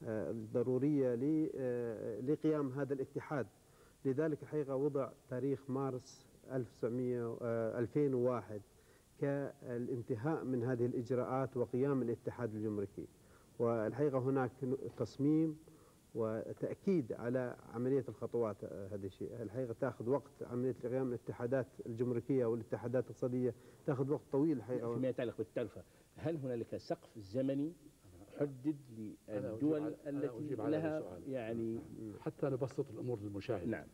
آه، 0.04 0.30
الضرورية 0.30 1.18
آه، 1.56 2.20
لقيام 2.20 2.72
هذا 2.72 2.94
الاتحاد. 2.94 3.46
لذلك 4.04 4.42
الحقيقة 4.42 4.76
وضع 4.76 5.08
تاريخ 5.30 5.70
مارس 5.70 6.26
1900 6.52 7.38
آه، 7.42 7.78
2001 7.78 8.60
كالانتهاء 9.20 10.44
من 10.44 10.64
هذه 10.64 10.86
الإجراءات 10.86 11.56
وقيام 11.56 12.02
الاتحاد 12.02 12.54
الجمركي. 12.54 13.06
والحقيقة 13.58 14.18
هناك 14.18 14.50
تصميم 14.96 15.56
وتأكيد 16.16 17.12
على 17.12 17.56
عملية 17.72 18.04
الخطوات 18.08 18.64
آه، 18.64 18.88
هذا 18.88 19.06
الشيء. 19.06 19.42
الحقيقة 19.42 19.74
تأخذ 19.80 20.08
وقت 20.08 20.42
عملية 20.42 20.74
قيام 20.82 21.08
الاتحادات 21.08 21.66
الجمركية 21.86 22.46
والاتحادات 22.46 23.04
الاقتصادية 23.04 23.54
تأخذ 23.86 24.10
وقت 24.10 24.22
طويل 24.32 24.56
الحقيقة. 24.56 24.94
فيما 24.94 25.08
يتعلق 25.08 25.36
بالتعرفة 25.38 25.82
هل 26.16 26.36
هنالك 26.36 26.76
سقف 26.76 27.18
زمني 27.18 27.72
حدد 28.40 28.76
للدول 29.28 29.94
التي 30.06 30.54
لها. 30.54 31.18
يعني 31.28 31.80
حتى 32.20 32.46
نبسط 32.46 32.90
الأمور 32.90 33.20
للمشاهد. 33.20 33.68
نعم. 33.68 33.86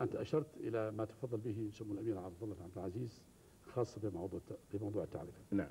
أنت 0.00 0.16
أشرت 0.16 0.56
إلى 0.56 0.90
ما 0.90 1.04
تفضل 1.04 1.38
به 1.38 1.70
سمو 1.72 1.92
الأمير 1.94 2.18
عبد 2.18 2.42
الله 2.42 2.54
بن 2.54 2.62
عبد 2.62 2.78
العزيز 2.78 3.22
خاصة 3.62 4.00
بموضوع 4.10 4.40
بموضوع 4.74 5.04
التعرفة. 5.04 5.40
نعم. 5.50 5.70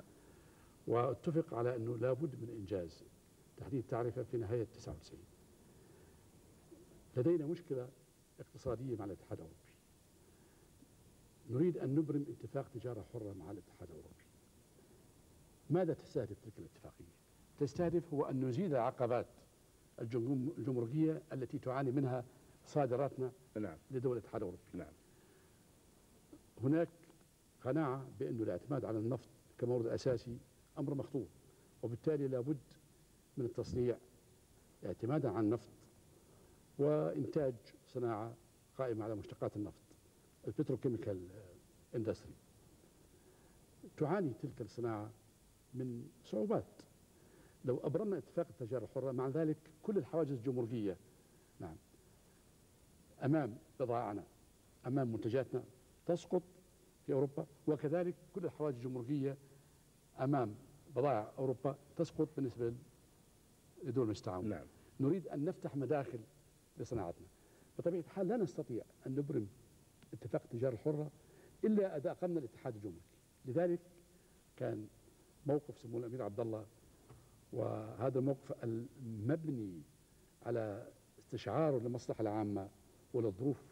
واتفق 0.86 1.54
على 1.54 1.76
أنه 1.76 1.96
لابد 1.96 2.34
من 2.42 2.48
إنجاز 2.50 3.04
تحديد 3.56 3.78
التعرفة 3.80 4.22
في 4.22 4.36
نهاية 4.36 4.64
99 4.64 5.20
لدينا 7.16 7.46
مشكلة 7.46 7.88
اقتصادية 8.40 8.96
مع 8.96 9.04
الاتحاد 9.04 9.32
الأوروبي. 9.38 9.58
نريد 11.50 11.78
أن 11.78 11.94
نبرم 11.94 12.26
اتفاق 12.28 12.68
تجارة 12.68 13.04
حرة 13.12 13.32
مع 13.32 13.50
الاتحاد 13.50 13.88
الأوروبي. 13.90 14.22
ماذا 15.70 15.94
تستهدف 15.94 16.38
تلك 16.40 16.58
الاتفاقية؟ 16.58 17.12
تستهدف 17.58 18.14
هو 18.14 18.24
أن 18.24 18.44
نزيل 18.44 18.76
عقبات 18.76 19.26
الجم- 20.00 20.52
الجمركية 20.58 21.22
التي 21.32 21.58
تعاني 21.58 21.90
منها 21.90 22.24
صادراتنا 22.66 23.32
نعم. 23.60 23.76
لدول 23.90 24.12
الاتحاد 24.16 24.42
الأوروبي. 24.42 24.62
نعم. 24.74 24.92
هناك 26.62 26.88
قناعة 27.64 28.06
بأن 28.20 28.42
الاعتماد 28.42 28.84
على 28.84 28.98
النفط 28.98 29.28
كمورد 29.58 29.86
أساسي 29.86 30.38
أمر 30.78 30.94
مخطوط 30.94 31.28
وبالتالي 31.82 32.28
لابد 32.28 32.60
من 33.36 33.44
التصنيع 33.44 33.96
اعتمادا 34.86 35.28
على 35.30 35.40
النفط 35.40 35.68
وإنتاج 36.82 37.54
صناعة 37.86 38.34
قائمة 38.78 39.04
على 39.04 39.14
مشتقات 39.14 39.56
النفط 39.56 39.82
البتروكيميكال 40.46 41.28
إندستري. 41.94 42.34
تعاني 43.96 44.32
تلك 44.42 44.60
الصناعة 44.60 45.10
من 45.74 46.08
صعوبات. 46.24 46.82
لو 47.64 47.80
أبرمنا 47.84 48.18
اتفاق 48.18 48.46
التجارة 48.50 48.84
الحرة 48.84 49.12
مع 49.12 49.28
ذلك 49.28 49.56
كل 49.82 49.98
الحواجز 49.98 50.32
الجمركية 50.32 50.96
نعم 51.60 51.76
أمام 53.24 53.56
بضائعنا 53.80 54.24
أمام 54.86 55.08
منتجاتنا 55.12 55.64
تسقط 56.06 56.42
في 57.06 57.12
أوروبا 57.12 57.46
وكذلك 57.66 58.14
كل 58.34 58.44
الحواجز 58.44 58.76
الجمركية 58.76 59.36
أمام 60.20 60.54
بضائع 60.96 61.32
أوروبا 61.38 61.76
تسقط 61.96 62.28
بالنسبة 62.36 62.72
لدول 63.84 64.10
التعاون 64.10 64.48
نعم. 64.48 64.66
نريد 65.00 65.28
أن 65.28 65.44
نفتح 65.44 65.76
مداخل 65.76 66.18
لصناعتنا. 66.78 67.26
بطبيعه 67.78 68.00
الحال 68.00 68.28
لا 68.28 68.36
نستطيع 68.36 68.82
أن 69.06 69.14
نبرم 69.14 69.48
اتفاق 70.12 70.42
التجاره 70.44 70.72
الحره 70.74 71.10
إلا 71.64 71.96
إذا 71.96 72.10
أقمنا 72.10 72.38
الاتحاد 72.38 72.74
الجمركي 72.76 73.16
لذلك 73.44 73.80
كان 74.56 74.86
موقف 75.46 75.78
سمو 75.78 75.98
الأمير 75.98 76.22
عبد 76.22 76.40
الله 76.40 76.66
وهذا 77.52 78.18
الموقف 78.18 78.64
المبني 78.64 79.82
على 80.42 80.88
استشعار 81.18 81.78
للمصلحة 81.78 82.20
العامة 82.22 82.68
وللظروف 83.14 83.62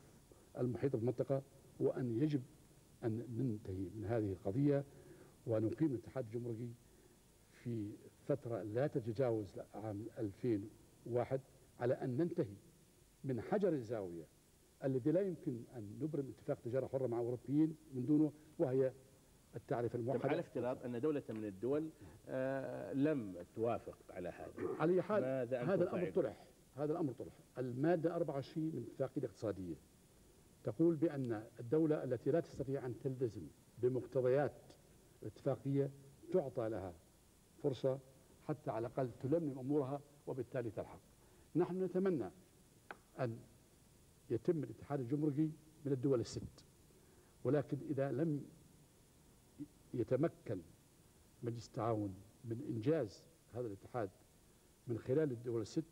المحيطة 0.58 0.98
بالمنطقة 0.98 1.42
هو 1.82 1.90
ان 1.90 2.22
يجب 2.22 2.42
أن 3.04 3.26
ننتهي 3.38 3.88
من 3.94 4.04
هذه 4.04 4.32
القضية 4.32 4.84
ونقيم 5.46 5.90
الاتحاد 5.92 6.24
الجمركي 6.24 6.72
في 7.52 7.92
فترة 8.28 8.62
لا 8.62 8.86
تتجاوز 8.86 9.58
عام 9.74 10.06
2001 10.18 11.40
على 11.80 11.94
أن 11.94 12.16
ننتهي 12.16 12.56
من 13.24 13.40
حجر 13.40 13.68
الزاوية 13.68 14.26
الذي 14.84 15.10
لا 15.12 15.20
يمكن 15.20 15.62
أن 15.76 15.98
نبرم 16.02 16.28
اتفاق 16.38 16.58
تجارة 16.60 16.86
حرة 16.86 17.06
مع 17.06 17.18
أوروبيين 17.18 17.76
من 17.94 18.06
دونه 18.06 18.32
وهي 18.58 18.92
التعرفه 19.56 19.92
طب 19.94 20.00
الموحدة 20.00 20.28
على 20.28 20.40
افتراض 20.40 20.84
أن 20.84 21.00
دولة 21.00 21.22
من 21.28 21.44
الدول 21.44 21.88
آه 22.28 22.92
لم 22.92 23.36
توافق 23.56 23.98
على 24.10 24.28
هذا 24.28 24.52
على 24.80 25.02
حال 25.02 25.24
هذا 25.24 25.74
الأمر 25.74 25.86
فاعلون؟ 25.90 26.10
طرح 26.12 26.44
هذا 26.76 26.92
الأمر 26.92 27.12
طرح 27.12 27.32
المادة 27.58 28.16
24 28.16 28.66
من 28.66 28.78
الاتفاقيه 28.78 29.20
الاقتصادية 29.20 29.74
تقول 30.64 30.96
بأن 30.96 31.44
الدولة 31.60 32.04
التي 32.04 32.30
لا 32.30 32.40
تستطيع 32.40 32.86
أن 32.86 32.94
تلتزم 33.00 33.42
بمقتضيات 33.78 34.52
الاتفاقيه 35.22 35.90
تعطى 36.32 36.68
لها 36.68 36.94
فرصة 37.62 37.98
حتى 38.48 38.70
على 38.70 38.86
الأقل 38.86 39.10
تلملم 39.22 39.58
أمورها 39.58 40.00
وبالتالي 40.26 40.70
تلحق. 40.70 41.00
نحن 41.56 41.82
نتمنى 41.84 42.30
أن 43.20 43.38
يتم 44.30 44.62
الاتحاد 44.64 45.00
الجمركي 45.00 45.50
من 45.84 45.92
الدول 45.92 46.20
الست 46.20 46.64
ولكن 47.44 47.78
إذا 47.90 48.12
لم 48.12 48.44
يتمكن 49.94 50.60
مجلس 51.42 51.66
التعاون 51.66 52.14
من 52.44 52.64
إنجاز 52.68 53.22
هذا 53.54 53.66
الاتحاد 53.66 54.10
من 54.88 54.98
خلال 54.98 55.30
الدول 55.32 55.62
الست 55.62 55.84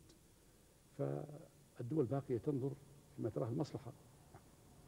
فالدول 0.97 1.99
الباقية 1.99 2.37
تنظر 2.37 2.71
فيما 3.15 3.29
تراه 3.29 3.49
المصلحة 3.49 3.91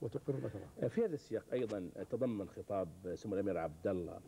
وتقر 0.01 0.33
ما 0.41 0.49
تراه. 0.49 0.87
في 0.87 1.05
هذا 1.05 1.13
السياق 1.13 1.43
أيضا 1.53 1.89
تضمن 2.09 2.49
خطاب 2.49 2.89
سمو 3.15 3.33
الأمير 3.35 3.57
عبد 3.57 3.87
الله 3.87 4.19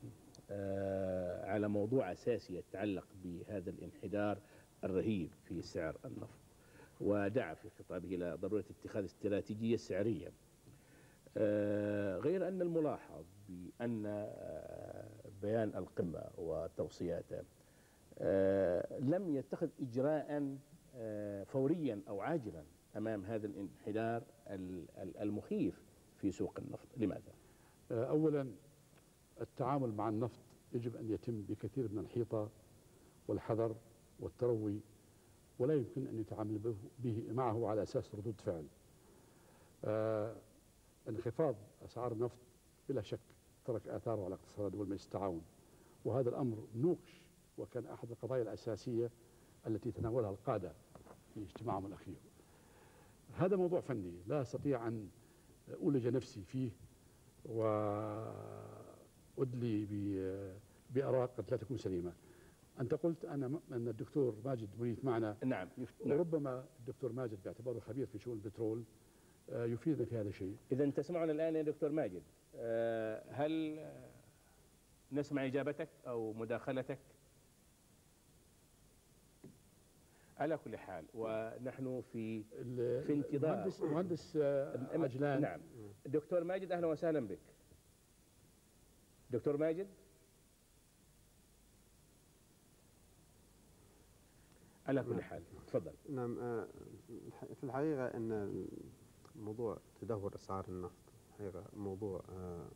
آه، 0.52 1.46
على 1.52 1.68
موضوع 1.68 2.12
أساسي 2.12 2.56
يتعلق 2.56 3.08
بهذا 3.24 3.70
الانحدار 3.70 4.40
الرهيب 4.84 5.30
في 5.46 5.62
سعر 5.62 5.98
النفط 6.06 6.43
ودعا 7.04 7.54
في 7.54 7.70
خطابه 7.70 8.16
إلى 8.16 8.34
ضرورة 8.42 8.64
اتخاذ 8.70 9.04
استراتيجية 9.04 9.76
سعرية. 9.76 10.32
آه، 11.38 12.18
غير 12.18 12.48
أن 12.48 12.62
الملاحظ 12.62 13.26
بأن 13.50 14.04
آه، 14.06 15.10
بيان 15.42 15.70
القمة 15.76 16.24
وتوصياته 16.38 17.42
آه، 18.20 19.00
لم 19.00 19.36
يتخذ 19.36 19.70
اجراء 19.82 20.58
آه، 20.96 21.44
فوريا 21.44 22.02
أو 22.08 22.22
عاجلا 22.22 22.64
أمام 22.98 23.26
هذا 23.26 23.48
الانحدار 23.48 24.24
ال- 24.48 24.86
ال- 24.98 25.18
المخيف 25.18 25.84
في 26.18 26.32
سوق 26.32 26.60
النفط. 26.60 26.88
لماذا؟ 26.98 27.32
اولا 27.92 28.48
التعامل 29.42 29.92
مع 29.94 30.10
النفط 30.10 30.40
يجب 30.74 30.96
أن 30.96 31.10
يتم 31.10 31.42
بكثير 31.42 31.92
من 31.92 32.00
الحيطة 32.00 32.50
والحذر 33.28 33.76
والتروي 34.20 34.80
ولا 35.60 35.74
يمكن 35.74 36.08
أن 36.08 36.20
يتعامل 36.20 36.58
به- 36.58 36.76
به 37.00 37.32
معه 37.32 37.68
على 37.68 37.84
أساس 37.84 38.16
ردود 38.16 38.42
فعل. 38.42 38.66
آه 39.86 40.36
انخفاض 41.10 41.56
أسعار 41.86 42.12
النفط 42.12 42.38
بلا 42.90 43.02
شك 43.02 43.20
ترك 43.66 43.88
آثاره 43.88 44.26
على 44.26 44.36
اقتصاد 44.36 44.72
دول 44.72 44.88
مجلس 44.88 45.06
التعاون 45.06 45.42
وهذا 46.06 46.30
الأمر 46.30 46.68
نوقش 46.76 47.22
وكان 47.58 47.86
أحد 47.86 48.12
القضايا 48.12 48.42
الأساسية 48.42 49.12
التي 49.68 49.92
تناولها 49.92 50.30
القادة 50.30 50.72
في 51.34 51.42
اجتماعهم 51.44 51.86
الأخير. 51.86 52.16
هذا 53.38 53.56
موضوع 53.56 53.82
فني 53.82 54.14
لا 54.28 54.42
أستطيع 54.42 54.88
أن 54.88 55.10
أولج 55.82 56.08
نفسي 56.08 56.42
فيه 56.44 56.70
وأدلي 59.38 59.86
ب- 59.86 60.58
بأراء 60.96 61.26
قد 61.38 61.52
لا 61.52 61.58
تكون 61.58 61.78
سليمة. 61.78 62.14
أنت 62.80 62.94
قلت 62.94 63.26
أن 63.26 63.60
أن 63.72 63.88
الدكتور 63.88 64.36
ماجد 64.46 64.70
منيف 64.80 65.06
معنا. 65.06 65.38
نعم 65.44 65.70
وربما 66.00 66.66
الدكتور 66.80 67.12
ماجد 67.12 67.44
باعتباره 67.44 67.80
خبير 67.80 68.06
في 68.06 68.20
شؤون 68.20 68.38
البترول 68.38 68.84
آه، 69.50 69.66
يفيدنا 69.66 70.06
في 70.06 70.16
هذا 70.18 70.30
الشيء. 70.30 70.56
إذا 70.72 70.90
تسمعنا 70.90 71.32
الآن 71.32 71.56
يا 71.56 71.62
دكتور 71.62 71.90
ماجد 71.90 72.22
آه، 72.56 73.24
هل 73.30 73.80
نسمع 75.12 75.46
إجابتك 75.46 75.90
أو 76.08 76.34
مداخلتك؟ 76.34 77.00
على 80.38 80.58
كل 80.58 80.78
حال 80.78 81.06
ونحن 81.14 82.02
في 82.12 82.44
في 83.08 83.14
انتظار. 83.14 83.56
مهندس 83.56 83.82
مهندس 83.82 84.38
آه، 84.42 84.88
عجلان. 85.04 85.42
نعم. 85.42 85.62
دكتور 86.06 86.44
ماجد 86.44 86.72
أهلا 86.72 86.88
وسهلا 86.88 87.28
بك. 87.28 87.40
دكتور 89.32 89.58
ماجد؟ 89.58 89.88
على 94.88 95.04
كل 95.04 95.22
حال. 95.22 95.44
تفضل. 95.68 95.92
نعم 96.10 96.40
آه، 96.40 96.68
في 97.56 97.64
الحقيقة 97.64 98.06
أن 98.08 98.66
موضوع 99.36 99.78
تدهور 100.02 100.36
أسعار 100.36 100.66
النفط 100.70 100.98
حقيقة 101.40 101.64
موضوع 101.78 102.22
آه، 102.30 102.68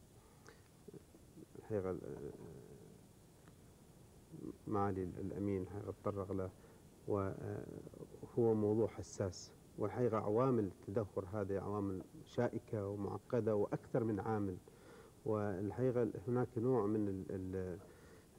الحقيقة 1.59 1.89
آه، 1.89 2.31
معالي 4.67 5.03
الأمين 5.03 5.67
حقيقة 5.69 5.93
تطرق 6.03 6.31
له 6.31 6.49
وهو 7.07 8.53
موضوع 8.53 8.87
حساس. 8.87 9.51
والحقيقة 9.77 10.17
عوامل 10.17 10.63
التدهور 10.65 11.25
هذه 11.33 11.59
عوامل 11.59 12.01
شائكة 12.25 12.87
ومعقدة 12.87 13.55
وأكثر 13.55 14.03
من 14.03 14.19
عامل. 14.19 14.57
والحقيقة 15.25 16.07
هناك 16.27 16.47
نوع 16.57 16.85
من 16.85 17.07
ال- 17.09 17.25
ال- 17.29 17.79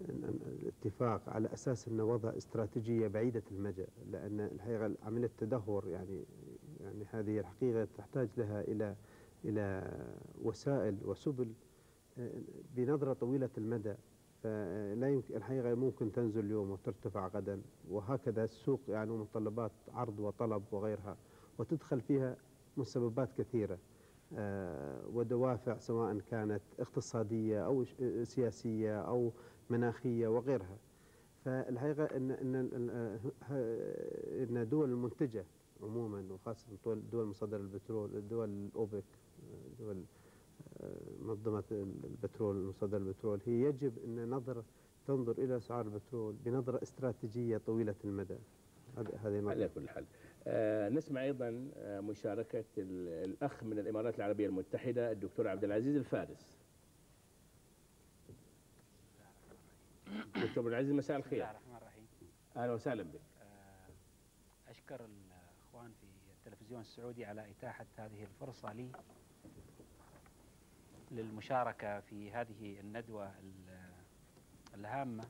الاتفاق 0.00 1.28
على 1.28 1.52
أساس 1.52 1.88
انه 1.88 2.04
وضع 2.04 2.36
استراتيجية 2.36 3.08
بعيدة 3.08 3.42
المدى 3.52 3.86
لأن 4.10 4.40
الحقيقة 4.40 4.90
عملية 5.02 5.26
التدهور 5.26 5.88
يعني 5.88 6.24
يعني 6.80 7.04
هذه 7.10 7.38
الحقيقة 7.38 7.88
تحتاج 7.98 8.28
لها 8.36 8.60
إلى 8.60 8.96
إلى 9.44 9.92
وسائل 10.42 10.96
وسبل 11.04 11.52
آه، 12.18 12.32
بنظرة 12.76 13.12
طويلة 13.12 13.50
المدى. 13.58 13.94
فلا 14.42 15.08
يمكن 15.08 15.36
الحقيقة 15.36 15.74
ممكن 15.74 16.12
تنزل 16.12 16.44
اليوم 16.44 16.70
وترتفع 16.70 17.26
غدا 17.28 17.60
وهكذا 17.90 18.44
السوق 18.44 18.80
يعني 18.88 19.10
متطلبات 19.12 19.72
عرض 19.94 20.18
وطلب 20.20 20.62
وغيرها 20.72 21.16
وتدخل 21.58 22.00
فيها 22.00 22.36
مسببات 22.76 23.28
كثيرة 23.38 23.78
آه، 24.36 25.06
ودوافع 25.12 25.78
سواء 25.78 26.18
كانت 26.18 26.62
اقتصادية 26.80 27.66
أو 27.66 27.84
ش- 27.84 27.94
سياسية 28.22 29.00
أو 29.70 29.74
مناخية 29.76 30.28
وغيرها. 30.28 30.78
فالحقيقة 31.44 32.04
ان 32.16 32.30
ان 32.30 32.54
ان 32.56 32.90
ه- 33.42 33.52
إن 34.42 34.68
دول 34.68 34.90
المنتجه 34.90 35.44
عموما 35.82 36.24
وخاصة 36.32 36.66
دول 37.12 37.26
مصدر 37.26 37.56
البترول 37.56 38.28
دول 38.28 38.48
الاوبك 38.48 39.04
دول 39.78 40.02
آه، 40.80 41.00
منظمة 41.22 41.64
البترول 42.04 42.56
مصدر 42.66 42.96
البترول 42.96 43.40
هي 43.46 43.52
يجب 43.62 43.92
إن 44.04 44.30
نظر 44.30 44.62
تنظر 45.06 45.32
إلى 45.38 45.56
أسعار 45.56 45.84
البترول 45.86 46.34
بنظرة 46.44 46.82
استراتيجية 46.82 47.58
طويلة 47.58 47.94
المدى. 48.04 48.38
هذه. 48.96 49.08
على 49.50 49.68
كل 49.74 49.88
حال. 49.88 50.04
آه 50.46 50.88
نسمع 50.88 51.24
أيضا 51.24 51.68
آه 51.76 52.00
مشاركة 52.00 52.64
ال- 52.78 53.30
الأخ 53.30 53.64
من 53.64 53.78
الإمارات 53.78 54.16
العربية 54.16 54.46
المتحدة 54.46 55.12
الدكتور 55.12 55.48
عبد 55.48 55.64
العزيز 55.64 55.96
الفارس. 55.96 56.57
دكتور 60.12 60.64
عبد 60.64 60.66
العزيز 60.66 60.92
مساء 60.92 61.18
بسم 61.18 61.26
الخير 61.26 61.38
الله 61.38 61.50
الرحمن 61.50 61.76
الرحيم. 61.76 62.06
أهلا 62.56 62.72
وسهلا 62.72 63.02
بك. 63.02 63.20
آه، 63.42 64.70
أشكر 64.70 65.00
الأخوان 65.04 65.92
في 66.00 66.06
التلفزيون 66.38 66.80
السعودي 66.80 67.24
على 67.24 67.50
إتاحة 67.50 67.86
هذه 67.98 68.22
الفرصة 68.24 68.72
لي 68.72 68.88
للمشاركة 71.10 72.00
في 72.00 72.32
هذه 72.32 72.80
الندوة 72.80 73.26
ال- 73.38 73.88
الهامة. 74.74 75.24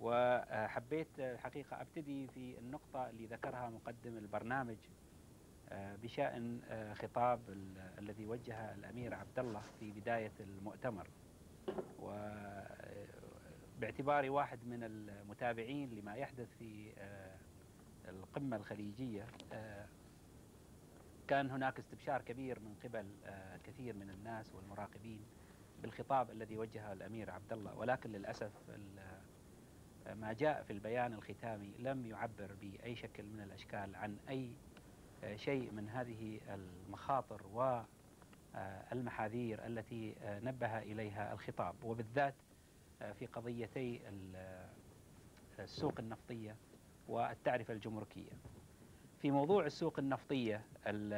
وحبيت 0.00 1.08
الحقيقة 1.18 1.80
أبتدي 1.80 2.26
في 2.28 2.58
النقطة 2.58 3.08
اللي 3.10 3.26
ذكرها 3.26 3.70
مقدم 3.70 4.18
البرنامج 4.18 4.76
آه، 5.68 5.96
بشأن 5.96 6.60
آه، 6.68 6.94
خطاب 6.94 7.40
ال- 7.48 7.78
الذي 7.98 8.26
وجهه 8.26 8.74
الأمير 8.74 9.14
عبد 9.14 9.38
الله 9.38 9.62
في 9.80 9.90
بداية 9.92 10.32
المؤتمر. 10.40 11.06
وباعتباري 13.76 14.28
واحد 14.28 14.58
من 14.66 14.84
المتابعين 14.84 15.94
لما 15.94 16.14
يحدث 16.14 16.48
في 16.58 16.92
آه، 16.98 17.36
القمة 18.08 18.56
الخليجية. 18.56 19.26
آه، 19.52 19.86
كان 21.28 21.50
هناك 21.50 21.78
استبشار 21.78 22.22
كبير 22.22 22.60
من 22.60 22.74
قبل 22.84 23.06
آه، 23.26 23.56
كثير 23.56 23.94
من 23.94 24.10
الناس 24.10 24.54
والمراقبين 24.54 25.20
بالخطاب 25.82 26.30
الذي 26.30 26.56
وجهه 26.56 26.92
الأمير 26.92 27.30
عبد 27.30 27.52
الله 27.52 27.74
ولكن 27.74 28.12
للأسف 28.12 28.52
ما 30.14 30.32
جاء 30.32 30.62
في 30.62 30.72
البيان 30.72 31.12
الختامي 31.12 31.74
لم 31.78 32.06
يعبر 32.06 32.54
بأي 32.60 32.96
شكل 32.96 33.22
من 33.22 33.40
الأشكال 33.40 33.96
عن 33.96 34.16
أي 34.28 34.50
شيء 35.36 35.72
من 35.72 35.88
هذه 35.88 36.40
المخاطر 36.48 37.46
والمحاذير 38.92 39.66
التي 39.66 40.14
نبه 40.24 40.78
إليها 40.78 41.32
الخطاب. 41.32 41.74
وبالذات 41.84 42.34
في 43.18 43.26
قضيتي 43.26 44.00
آه، 44.36 44.68
السوق 45.58 45.94
النفطية 45.98 46.56
والتعرفة 47.08 47.74
الجمركية. 47.74 48.30
في 49.18 49.30
موضوع 49.30 49.66
السوق 49.66 49.98
النفطية 49.98 50.56
ال- 50.86 51.12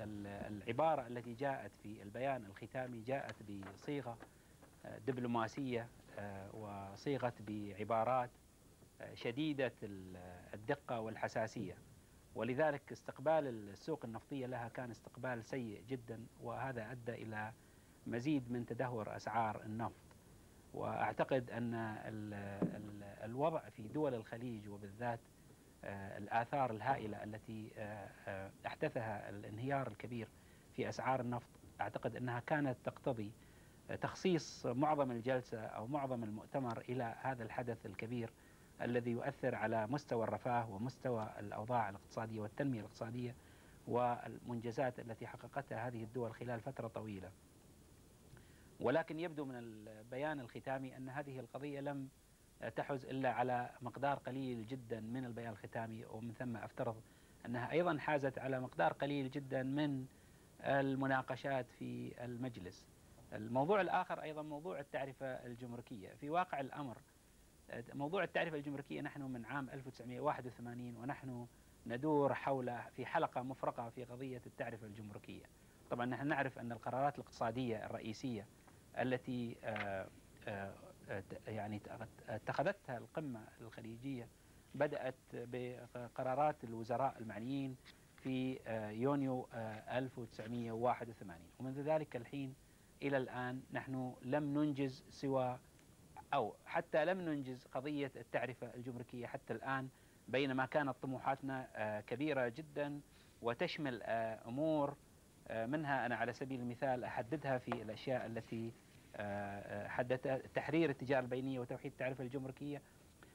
ال- 0.00 0.26
العبارة 0.62 1.06
التي 1.06 1.34
جاءت 1.34 1.70
في 1.82 2.02
البيان 2.02 2.44
الختامي 2.44 3.00
جاءت 3.02 3.34
بصيغة 3.42 4.18
آه، 4.86 4.98
دبلوماسية 4.98 5.88
آه، 6.18 6.54
وصيغت 6.54 7.42
بعبارات 7.42 8.30
آه، 9.00 9.14
شديدة 9.14 9.72
ال- 9.82 10.16
الدقة 10.54 11.00
والحساسية. 11.00 11.74
ولذلك 12.34 12.92
استقبال 12.92 13.46
السوق 13.48 14.04
النفطية 14.04 14.46
لها 14.46 14.68
كان 14.68 14.90
استقبال 14.90 15.44
سيء 15.44 15.82
جدا 15.88 16.26
وهذا 16.42 16.92
أدى 16.92 17.12
إلى 17.12 17.52
مزيد 18.06 18.52
من 18.52 18.66
تدهور 18.66 19.16
أسعار 19.16 19.62
النفط. 19.62 20.03
ال- 22.08 22.34
ال- 22.74 23.24
الوضع 23.24 23.60
في 23.68 23.82
دول 23.88 24.14
الخليج 24.14 24.68
وبالذات 24.68 25.20
آه، 25.84 26.18
الآثار 26.18 26.70
الهائلة 26.70 27.24
التي 27.24 27.70
آه، 27.78 28.08
آه، 28.28 28.50
أحدثها 28.66 29.30
الانهيار 29.30 29.86
الكبير 29.88 30.28
في 30.76 30.88
أسعار 30.88 31.20
النفط 31.20 31.48
أعتقد 31.80 32.16
أنها 32.16 32.40
كانت 32.40 32.76
تقتضي 32.84 33.30
تخصيص 34.00 34.66
معظم 34.66 35.10
الجلسة 35.10 35.60
أو 35.60 35.86
معظم 35.86 36.24
المؤتمر 36.24 36.78
إلى 36.78 37.14
هذا 37.22 37.42
الحدث 37.42 37.86
الكبير 37.86 38.30
الذي 38.82 39.10
يؤثر 39.10 39.54
على 39.54 39.86
مستوى 39.86 40.24
الرفاه 40.24 40.70
ومستوى 40.70 41.30
الأوضاع 41.40 41.88
الاقتصادية 41.88 42.40
والتنمية 42.40 42.80
الاقتصادية 42.80 43.34
والمنجزات 43.88 45.00
التي 45.00 45.26
حققتها 45.26 45.88
هذه 45.88 46.04
الدول 46.04 46.34
خلال 46.34 46.60
فترة 46.60 46.88
طويلة. 46.88 47.30
ولكن 48.80 49.20
يبدو 49.20 49.44
من 49.44 49.54
البيان 49.56 50.40
الختامي 50.40 50.96
أن 50.96 51.08
هذه 51.08 51.40
القضية 51.40 51.80
لم 51.80 52.08
تحز 52.76 53.04
إلا 53.04 53.32
على 53.32 53.70
مقدار 53.82 54.18
قليل 54.18 54.66
جدا 54.66 55.00
من 55.00 55.24
البيان 55.24 55.52
الختامي 55.52 56.04
ومن 56.04 56.32
ثم 56.32 56.56
أفترض 56.56 56.96
أنها 57.46 57.72
أيضا 57.72 57.98
حازت 57.98 58.38
على 58.38 58.60
مقدار 58.60 58.92
قليل 58.92 59.30
جدا 59.30 59.62
من 59.62 60.06
المناقشات 60.60 61.66
في 61.78 62.24
المجلس. 62.24 62.86
الموضوع 63.32 63.80
الآخر 63.80 64.22
أيضا 64.22 64.42
موضوع 64.42 64.80
التعرفة 64.80 65.26
الجمركية. 65.26 66.08
في 66.14 66.30
واقع 66.30 66.60
الأمر 66.60 66.98
موضوع 67.94 68.24
التعرفة 68.24 68.56
الجمركية 68.56 69.00
نحن 69.00 69.22
من 69.22 69.44
عام 69.44 69.70
1981 69.70 70.96
ونحن 70.96 71.46
ندور 71.86 72.34
حول 72.34 72.78
في 72.96 73.06
حلقة 73.06 73.42
مفرقة 73.42 73.88
في 73.90 74.04
قضية 74.04 74.42
التعرفة 74.46 74.86
الجمركية. 74.86 75.44
طبعا 75.90 76.06
نحن 76.06 76.26
نعرف 76.26 76.58
أن 76.58 76.72
القرارات 76.72 77.14
الاقتصادية 77.14 77.86
الرئيسية 77.86 78.46
التي 78.98 79.56
آه، 79.64 80.08
آه، 80.48 80.74
آه، 81.10 81.22
يعني 81.46 81.80
اتخذتها 82.28 82.98
القمة 82.98 83.40
الخليجية 83.60 84.28
بدأت 84.74 85.14
بقرارات 85.32 86.64
الوزراء 86.64 87.18
المعنيين 87.18 87.76
في 88.16 88.58
يونيو 88.94 89.48
آه، 89.54 89.98
1981 89.98 91.36
ومنذ 91.58 91.80
ذلك 91.80 92.16
الحين 92.16 92.54
إلى 93.02 93.16
الآن 93.16 93.62
نحن 93.72 94.14
لم 94.22 94.58
ننجز 94.58 95.04
سوى 95.10 95.58
أو 96.34 96.54
حتى 96.66 97.04
لم 97.04 97.20
ننجز 97.20 97.66
قضية 97.66 98.12
التعرفة 98.16 98.74
الجمركية 98.74 99.26
حتى 99.26 99.52
الآن 99.52 99.88
بينما 100.28 100.66
كانت 100.66 100.94
طموحاتنا 101.02 102.00
كبيرة 102.06 102.48
جدا 102.48 103.00
وتشمل 103.42 104.02
أمور 104.02 104.96
منها 105.50 106.06
أنا 106.06 106.16
على 106.16 106.32
سبيل 106.32 106.60
المثال 106.60 107.04
أحددها 107.04 107.58
في 107.58 107.82
الأشياء 107.82 108.26
التي 108.26 108.72
حددت 109.88 110.50
تحرير 110.54 110.90
التجارة 110.90 111.20
البينية 111.20 111.60
وتوحيد 111.60 111.92
التعرفة 111.92 112.24
الجمركية 112.24 112.82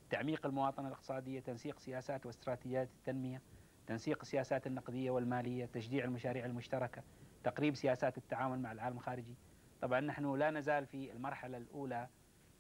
تعميق 0.10 0.46
المواطنة 0.46 0.88
الاقتصادية 0.88 1.40
تنسيق 1.40 1.80
سياسات 1.80 2.26
واستراتيجيات 2.26 2.90
التنمية 3.00 3.42
تنسيق 3.88 4.20
السياسات 4.22 4.68
النقدية 4.68 5.12
والمالية 5.12 5.66
تشجيع 5.66 6.06
المشاريع 6.06 6.46
المشتركة 6.46 7.04
تقريب 7.44 7.76
سياسات 7.76 8.18
التعامل 8.18 8.60
مع 8.60 8.72
العالم 8.72 8.98
الخارجي. 8.98 9.36
طبعا 9.82 10.00
نحن 10.00 10.36
لا 10.36 10.52
نزال 10.52 10.86
في 10.86 11.12
المرحلة 11.12 11.58
الأولى 11.58 12.08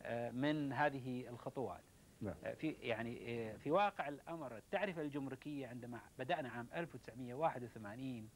آه، 0.02 0.32
من 0.32 0.74
هذه 0.74 1.28
الخطوات. 1.30 1.82
نعم. 2.22 2.36
آه، 2.46 2.54
في 2.54 2.72
يعني 2.72 3.50
آه، 3.50 3.58
في 3.58 3.72
واقع 3.72 4.08
الأمر 4.08 4.58
التعرفة 4.58 5.02
الجمركية 5.02 5.68
عندما 5.68 6.00
بدأنا 6.20 6.50
عام 6.50 6.68
1981 6.76 8.30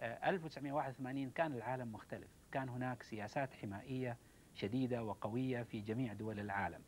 آه، 0.00 0.30
1981 0.30 1.30
كان 1.30 1.52
العالم 1.52 1.92
مختلف، 1.92 2.30
كان 2.52 2.68
هناك 2.68 3.02
سياسات 3.02 3.54
حمائية 3.54 4.16
شديدة 4.54 5.02
وقوية 5.04 5.62
في 5.62 5.80
جميع 5.80 6.12
دول 6.12 6.40
العالم. 6.40 6.80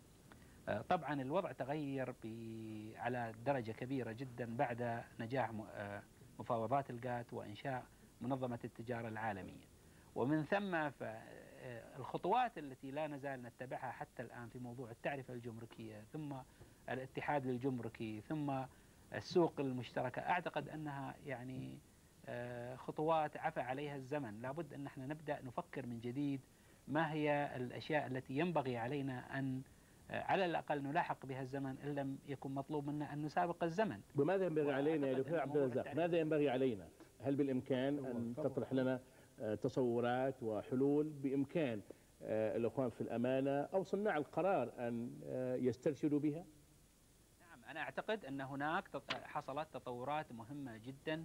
آه، 0.69 0.81
طبعا 0.81 1.23
الوضع 1.23 1.53
تغير 1.53 2.15
على 2.97 3.33
درجة 3.47 3.73
كبيرة 3.73 4.13
جدا 4.13 4.57
بعد 4.57 5.03
نجاح 5.21 5.51
آه، 5.75 6.03
مفاوضات 6.39 6.91
الجات 6.91 7.33
وإنشاء 7.33 7.85
منظمة 8.21 8.59
التجارة 8.65 9.09
العالمية. 9.09 9.65
ومن 10.15 10.43
ثم 10.45 10.91
فالخطوات 10.91 12.59
التي 12.59 12.91
لا 12.91 13.07
نزال 13.07 13.43
نتبعها 13.43 13.91
حتى 13.93 14.23
الآن 14.23 14.49
في 14.49 14.59
موضوع 14.59 14.91
التعرفة 14.91 15.35
الجمركية 15.35 16.05
ثم 16.13 16.35
الاتحاد 16.91 17.47
الجمركي 17.47 18.21
ثم 18.21 18.63
السوق 19.15 19.61
المشتركة 19.61 20.23
أعتقد 20.23 20.69
أنها 20.69 21.15
يعني 21.27 21.73
آه، 21.73 21.94
خطوات 22.77 23.37
عفى 23.37 23.61
عليها 23.61 23.97
الزمن. 23.97 24.43
لابد 24.43 24.75
أن 24.75 24.87
إحنا 24.87 25.07
نبدأ 25.07 25.43
نفكر 25.43 25.87
من 25.87 26.01
جديد 26.01 26.41
ما 26.89 27.13
هي 27.13 27.53
الأشياء 27.57 28.07
التي 28.07 28.39
ينبغي 28.39 28.77
علينا 28.77 29.39
أن 29.39 29.63
آه، 30.11 30.23
على 30.23 30.45
الأقل 30.45 30.83
نلاحق 30.83 31.27
بها 31.27 31.43
الزمن 31.43 31.79
إن 31.85 31.95
لم 31.95 32.19
يكن 32.29 32.51
مطلوب 32.55 32.87
منا 32.87 33.13
أن 33.13 33.23
نسابق 33.23 33.65
الزمن. 33.65 34.01
وماذا 34.17 34.47
ينبغي 34.47 34.73
علينا 34.73 35.07
يا 35.07 35.15
دكتور 35.15 35.39
عبد 35.41 35.57
الرزاق 35.57 35.95
ماذا 35.95 36.19
ينبغي 36.19 36.51
علينا؟ 36.51 36.89
هل 37.21 37.37
بالإمكان 37.37 38.05
أن 38.05 38.35
تطرح 38.37 38.73
لنا 38.73 39.01
آه، 39.41 39.55
تصورات 39.55 40.43
وحلول؟ 40.43 41.09
بإمكان 41.09 41.81
آه، 42.23 42.57
الإخوان 42.57 42.91
في 42.91 43.01
الأمانة 43.01 43.51
أو 43.61 43.83
صناع 43.83 44.17
القرار 44.17 44.73
أن 44.79 45.21
آه، 45.25 45.57
يسترشدوا 45.57 46.21
بها؟ 46.21 46.45
نعم 47.41 47.65
أنا 47.71 47.81
أعتقد 47.81 48.25
أن 48.25 48.41
هناك 48.41 48.85
حصلت 49.25 49.69
تطورات 49.75 50.33
مهمة 50.33 50.77
جدا 50.77 51.15
آه، 51.15 51.25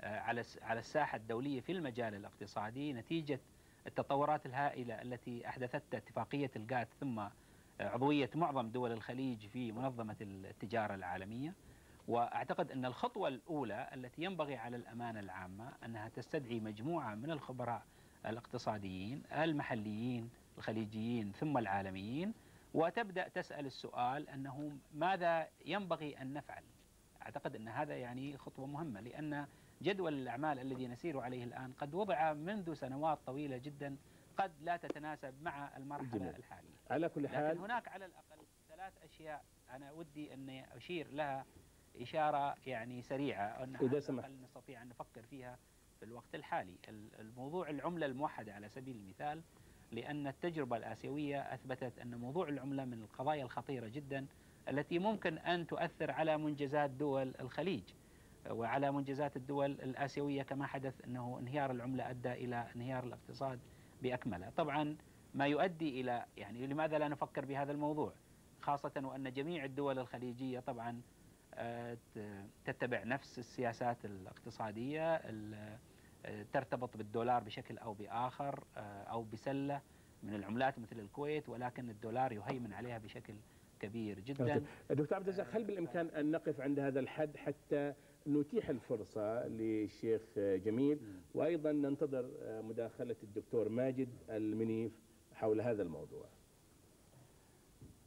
على 0.00 0.40
الس- 0.40 0.58
على 0.62 0.80
الساحة 0.80 1.16
الدولية 1.16 1.60
في 1.60 1.72
المجال 1.72 2.14
الاقتصادي 2.14 2.92
نتيجة 2.92 3.40
التطورات 3.86 4.46
الهائلة 4.46 5.02
التي 5.02 5.48
أحدثتها 5.48 5.98
اتفاقية 5.98 6.50
الجات 6.56 6.88
ثم 7.00 7.18
آه، 7.18 7.30
عضوية 7.80 8.30
معظم 8.34 8.68
دول 8.68 8.92
الخليج 8.92 9.46
في 9.46 9.72
منظمة 9.72 10.16
التجارة 10.20 10.94
العالمية. 10.94 11.54
وأعتقد 12.08 12.70
أن 12.70 12.84
الخطوة 12.84 13.28
الأولى 13.28 13.88
التي 13.94 14.22
ينبغي 14.22 14.56
على 14.56 14.76
الأمانة 14.76 15.20
العامة 15.20 15.72
أنها 15.84 16.08
تستدعي 16.08 16.60
مجموعة 16.60 17.14
من 17.14 17.30
الخبراء 17.30 17.82
الاقتصاديين 18.26 19.22
المحليين 19.32 20.30
الخليجيين 20.58 21.32
ثم 21.32 21.58
العالميين 21.58 22.34
وتبدأ 22.74 23.28
تسأل 23.28 23.66
السؤال 23.66 24.28
أنه 24.28 24.72
ماذا 24.94 25.48
ينبغي 25.64 26.18
أن 26.22 26.32
نفعل؟ 26.32 26.62
أعتقد 27.22 27.56
أن 27.56 27.68
هذا 27.68 27.96
يعني 27.96 28.36
خطوة 28.36 28.66
مهمة 28.66 29.00
لأن 29.00 29.46
جدول 29.82 30.12
الأعمال 30.14 30.58
الذي 30.58 30.86
نسير 30.88 31.20
عليه 31.20 31.44
الآن 31.44 31.72
قد 31.72 31.94
وضع 31.94 32.32
منذ 32.32 32.74
سنوات 32.74 33.18
طويلة 33.26 33.56
جدا 33.56 33.96
قد 34.36 34.52
لا 34.62 34.76
تتناسب 34.76 35.34
مع 35.42 35.76
المرحلة 35.76 36.18
جميل. 36.18 36.36
الحالية 36.36 36.70
على 36.90 37.08
كل 37.08 37.22
لكن 37.22 37.34
حال 37.34 37.58
هناك 37.58 37.88
على 37.88 38.04
الأقل 38.06 38.46
ثلاث 38.68 38.92
أشياء 39.04 39.44
أنا 39.70 39.92
ودي 39.92 40.34
أن 40.34 40.50
أشير 40.50 41.08
لها 41.12 41.44
إشارة 42.00 42.54
يعني 42.66 43.02
سريعة 43.02 43.64
أنها 43.64 43.80
إذا 43.82 44.00
سمحت. 44.00 44.30
نستطيع 44.30 44.82
أن 44.82 44.88
نفكر 44.88 45.22
فيها 45.22 45.58
في 45.98 46.04
الوقت 46.04 46.34
الحالي 46.34 46.76
ال- 46.88 47.20
الموضوع 47.20 47.70
العملة 47.70 48.06
الموحدة 48.06 48.54
على 48.54 48.68
سبيل 48.68 48.96
المثال 48.96 49.42
لأن 49.92 50.26
التجربة 50.26 50.76
الآسيوية 50.76 51.40
أثبتت 51.40 51.98
أن 51.98 52.14
موضوع 52.14 52.48
العملة 52.48 52.84
من 52.84 53.02
القضايا 53.02 53.44
الخطيرة 53.44 53.88
جدا 53.88 54.26
التي 54.68 54.98
ممكن 54.98 55.38
أن 55.38 55.66
تؤثر 55.66 56.10
على 56.10 56.36
منجزات 56.38 56.90
دول 56.90 57.34
الخليج 57.40 57.82
وعلى 58.50 58.92
منجزات 58.92 59.36
الدول 59.36 59.70
الآسيوية 59.70 60.42
كما 60.42 60.66
حدث 60.66 61.04
أنه 61.04 61.38
انهيار 61.40 61.70
العملة 61.70 62.10
أدى 62.10 62.32
إلى 62.32 62.66
انهيار 62.76 63.04
الاقتصاد 63.04 63.58
بأكمله. 64.02 64.50
طبعا 64.56 64.96
ما 65.34 65.46
يؤدي 65.46 66.00
إلى 66.00 66.24
يعني 66.36 66.66
لماذا 66.66 66.98
لا 66.98 67.08
نفكر 67.08 67.44
بهذا 67.44 67.72
الموضوع؟ 67.72 68.12
خاصة 68.60 68.92
وأن 69.04 69.32
جميع 69.32 69.64
الدول 69.64 69.98
الخليجية 69.98 70.60
طبعا 70.60 71.00
آه، 71.54 71.96
تتبع 72.64 73.04
نفس 73.04 73.38
السياسات 73.38 74.04
الاقتصادية 74.04 75.14
ال- 75.14 75.78
آه، 76.26 76.46
ترتبط 76.52 76.96
بالدولار 76.96 77.42
بشكل 77.42 77.78
أو 77.78 77.94
بآخر 77.94 78.64
آه، 78.76 79.02
أو 79.02 79.22
بسلة 79.22 79.80
من 80.22 80.34
العملات 80.34 80.78
مثل 80.78 81.00
الكويت 81.00 81.48
ولكن 81.48 81.90
الدولار 81.90 82.32
يهيمن 82.32 82.72
عليها 82.72 82.98
بشكل 82.98 83.34
كبير 83.80 84.20
جدا. 84.20 84.44
دكتور 84.90 85.16
عبد 85.18 85.28
الرزاق 85.28 85.46
هل 85.54 85.64
بالإمكان 85.64 86.06
أن 86.06 86.30
نقف 86.30 86.60
عند 86.60 86.78
هذا 86.80 87.00
الحد 87.00 87.36
حتى 87.36 87.94
نتيح 88.28 88.68
الفرصة 88.70 89.46
للشيخ 89.48 90.22
جميل 90.36 90.98
وأيضا 91.34 91.72
ننتظر 91.72 92.30
مداخلة 92.62 93.16
الدكتور 93.22 93.68
ماجد 93.68 94.08
المنيف 94.30 94.92
حول 95.32 95.60
هذا 95.60 95.82
الموضوع. 95.82 96.24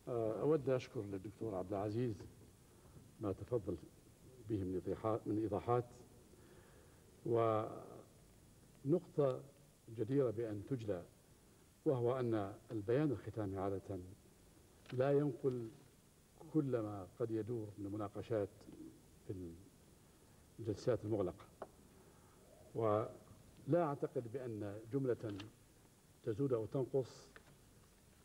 آه، 0.08 0.41
أود 0.41 0.69
أشكر 0.69 1.01
للدكتور 1.01 1.55
عبد 1.55 1.73
العزيز 1.73 2.15
ما 3.21 3.32
تفضل 3.32 3.77
به 4.49 4.63
من 4.63 4.73
إيضاحات 4.73 5.27
من 5.27 5.38
إيضاحات. 5.38 5.86
ونقطة 8.86 9.41
جديرة 9.97 10.32
بأن 10.32 10.63
تجلى 10.69 11.03
وهو 11.86 12.19
أن 12.19 12.53
البيان 12.71 13.12
الختامي 13.12 13.58
عادة 13.58 13.99
لا 14.93 15.12
ينقل 15.12 15.69
كل 16.53 16.79
ما 16.79 17.08
قد 17.19 17.32
يدور 17.32 17.67
من 17.77 17.91
مناقشات 17.91 18.49
في 19.27 19.51
الجلسات 20.60 21.06
المغلقة 21.06 21.45
ولا 22.76 23.10
أعتقد 23.84 24.32
بأن 24.34 24.80
جملة 24.93 25.38
تزود 26.24 26.54
أو 26.54 26.65
تنقص 26.65 27.30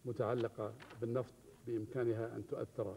متعلقة 0.04 0.74
بالنفط 1.00 1.34
بإمكانها 1.66 2.36
أن 2.36 2.46
تؤثر 2.46 2.96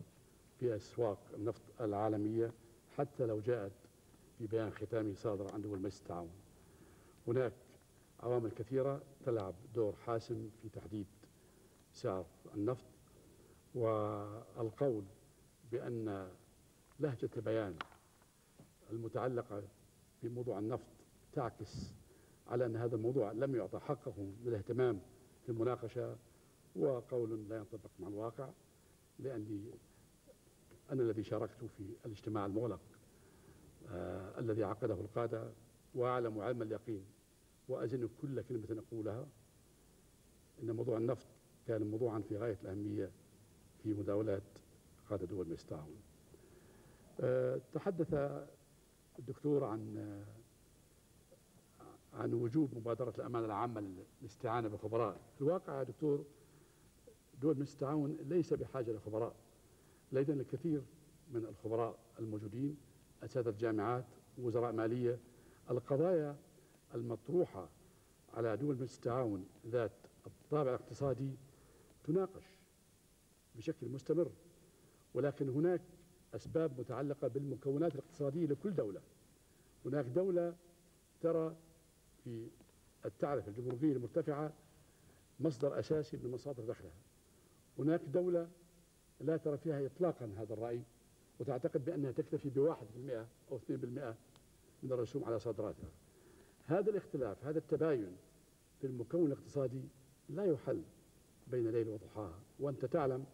في 0.60 0.76
أسواق 0.76 1.18
النفط 1.34 1.62
العالمية 1.82 2.52
حتى 2.98 3.26
لو 3.26 3.40
جاءت 3.40 3.72
في 4.38 4.48
بيان 4.48 4.72
ختامي 4.72 5.16
صادر 5.16 5.54
عن 5.54 5.62
دول 5.62 5.80
مجلس 5.80 6.00
التعاون. 6.02 6.30
هناك 7.28 7.54
عوامل 8.20 8.52
كثيرة 8.52 9.02
تلعب 9.26 9.56
دور 9.76 9.96
حاسم 10.06 10.50
في 10.62 10.70
تحديد 10.70 11.06
سعر 11.94 12.26
النفط 12.56 12.86
والقول 13.76 15.04
بأن 15.72 16.30
لهجة 17.00 17.30
البيان 17.38 17.76
المتعلقة 18.92 19.64
بموضوع 20.24 20.60
النفط 20.60 20.88
تعكس 21.34 21.94
على 22.48 22.66
أن 22.66 22.76
هذا 22.76 22.96
الموضوع 22.96 23.32
لم 23.32 23.56
يعطى 23.56 23.80
حقه 23.80 24.14
من 24.18 24.48
الاهتمام 24.48 25.00
في 25.46 25.50
المناقشة 25.52 26.16
وقول 26.76 27.50
لا 27.50 27.58
ينطبق 27.58 27.90
مع 28.00 28.08
الواقع 28.08 28.50
لأني 29.20 29.72
أنا 30.92 31.02
الذي 31.04 31.24
شاركت 31.24 31.66
في 31.78 31.84
الاجتماع 32.06 32.46
المغلق 32.46 32.80
آه 33.90 34.40
الذي 34.40 34.64
عقده 34.64 34.94
القادة 34.94 35.52
وأعلم 35.96 36.40
علم 36.40 36.62
اليقين 36.62 37.06
وأزن 37.70 38.10
كل 38.22 38.42
كلمة 38.42 38.84
أقولها. 38.88 39.28
إن 40.64 40.72
موضوع 40.72 40.98
النفط 40.98 41.28
كان 41.68 41.84
موضوعا 41.84 42.20
في 42.20 42.38
غاية 42.38 42.58
الأهمية 42.64 43.12
في 43.84 43.94
مداولات 43.94 44.44
قادة 45.10 45.26
دول 45.26 45.48
مجلس 45.48 45.62
التعاون 45.62 45.96
آه 47.20 47.62
تحدث 47.74 48.14
الدكتور 49.20 49.64
عن 49.64 50.24
عن 52.14 52.34
وجوب 52.34 52.76
مبادرة 52.78 53.14
الأمانة 53.18 53.46
العامة 53.46 54.06
للاستعانة 54.22 54.68
بخبراء. 54.68 55.20
الواقع 55.42 55.80
يا 55.80 55.84
دكتور 55.84 56.26
دول 57.42 57.56
مجلس 57.56 57.74
التعاون 57.74 58.18
ليس 58.22 58.54
بحاجة 58.54 58.92
لخبراء 58.92 59.36
لدينا 60.12 60.42
الكثير 60.42 60.82
من 61.32 61.46
الخبراء 61.46 62.00
الموجودين 62.20 62.78
أساتذة 63.24 63.58
جامعات 63.58 64.06
وزراء 64.38 64.72
مالية. 64.72 65.20
القضايا 65.72 66.36
المطروحة 66.96 67.70
على 68.34 68.58
دول 68.58 68.76
مجلس 68.76 68.96
التعاون 68.96 69.46
ذات 69.68 69.92
الطابع 70.28 70.70
الاقتصادي 70.70 71.32
تناقش 72.04 72.46
بشكل 73.56 73.90
مستمر 73.90 74.32
ولكن 75.14 75.50
هناك 75.50 75.82
أسباب 76.36 76.80
متعلقة 76.80 77.28
بالمكونات 77.28 77.96
الاقتصادية 77.96 78.46
لكل 78.46 78.76
دولة. 78.76 79.02
هناك 79.86 80.06
دولة 80.06 80.56
ترى 81.22 81.56
في 82.24 82.48
التعرفة 83.06 83.48
الجمركية 83.48 83.94
المرتفعة 83.94 84.54
مصدر 85.40 85.80
أساسي 85.80 86.18
من 86.18 86.32
مصادر 86.32 86.64
دخلها. 86.64 86.92
هناك 87.80 88.02
دولة 88.14 88.48
لا 89.22 89.38
ترى 89.38 89.58
فيها 89.58 89.86
إطلاقا 89.86 90.30
هذا 90.38 90.54
الرأي 90.54 90.82
وتعتقد 91.40 91.86
بأنها 91.86 92.12
تكتفي 92.12 92.50
بواحد 92.50 92.88
بالمئة 92.96 93.28
أو 93.52 93.58
اثنين 93.58 93.80
بالمئة 93.80 94.16
من 94.84 94.92
الرسوم 94.92 95.24
على 95.24 95.40
صادراتها. 95.40 95.90
هذا 96.66 96.90
الاختلاف 96.90 97.46
هذا 97.46 97.58
التباين 97.58 98.18
في 98.82 98.88
المكون 98.88 99.26
الاقتصادي 99.26 99.82
لا 100.30 100.46
يحل 100.46 100.82
بين 101.48 101.70
ليل 101.70 101.88
وضحاها. 101.88 102.40
وأنت 102.60 102.86
تعلم 102.86 103.26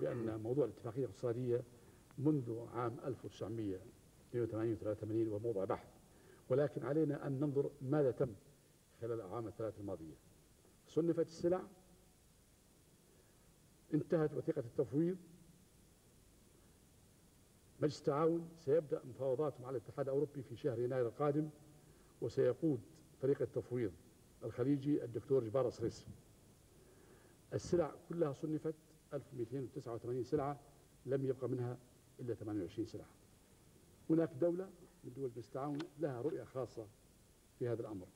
بأن 0.00 0.40
موضوع 0.42 0.64
الاتفاقية 0.64 1.04
الاقتصادية 1.04 1.62
منذ 2.18 2.66
عام 2.74 2.96
1982 3.04 4.76
83 4.76 5.28
هو 5.28 5.38
موضوع 5.38 5.64
بحث 5.64 5.88
ولكن 6.48 6.84
علينا 6.84 7.26
أن 7.26 7.32
ننظر 7.40 7.70
ماذا 7.82 8.10
تم 8.10 8.34
خلال 9.00 9.12
الأعوام 9.12 9.46
الثلاث 9.46 9.80
الماضية. 9.80 10.14
صنفت 10.86 11.26
السلع 11.26 11.62
انتهت 13.94 14.34
وثيقة 14.34 14.60
التفويض 14.60 15.16
مجلس 17.80 17.98
التعاون 17.98 18.48
سيبدأ 18.56 19.02
مفاوضاته 19.04 19.62
مع 19.62 19.70
الاتحاد 19.70 20.08
الأوروبي 20.08 20.42
في 20.42 20.56
شهر 20.56 20.78
يناير 20.80 21.06
القادم 21.06 21.48
وسيقود 22.20 22.80
فريق 23.22 23.42
التفويض 23.42 23.92
الخليجي 24.44 25.04
الدكتور 25.04 25.44
جبار 25.44 25.70
صريس 25.70 26.06
السلع 27.54 27.94
كلها 28.08 28.32
صنفت 28.32 28.74
1289 29.14 30.22
سلعة 30.24 30.60
لم 31.06 31.26
يبقى 31.26 31.48
منها 31.48 31.78
إلا 32.20 32.34
28 32.34 32.86
سلعة. 32.86 33.08
هناك 34.10 34.30
دولة 34.40 34.70
من 35.04 35.12
دول 35.16 35.30
مجلس 35.30 35.46
التعاون 35.46 35.78
لها 36.00 36.20
رؤية 36.20 36.44
خاصة 36.44 36.86
في 37.58 37.68
هذا 37.68 37.80
الأمر 37.80 38.06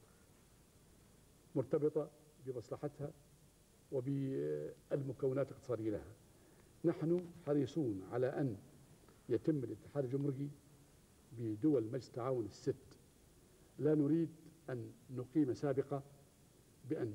مرتبطة 1.55 2.11
بمصلحتها 2.47 3.11
وبالمكونات 3.93 5.49
الاقتصادية 5.49 5.91
لها. 5.91 6.13
نحن 6.85 7.27
حريصون 7.47 8.03
على 8.13 8.27
أن 8.27 8.57
يتم 9.29 9.57
الاتحاد 9.65 10.05
الجمركي 10.05 10.51
بدول 11.39 11.85
مجلس 11.85 12.09
التعاون 12.09 12.47
الست. 12.47 12.75
لا 13.79 13.95
نريد 13.95 14.29
أن 14.71 14.93
نقيم 15.11 15.55
سابقة 15.55 16.03
بأن 16.91 17.15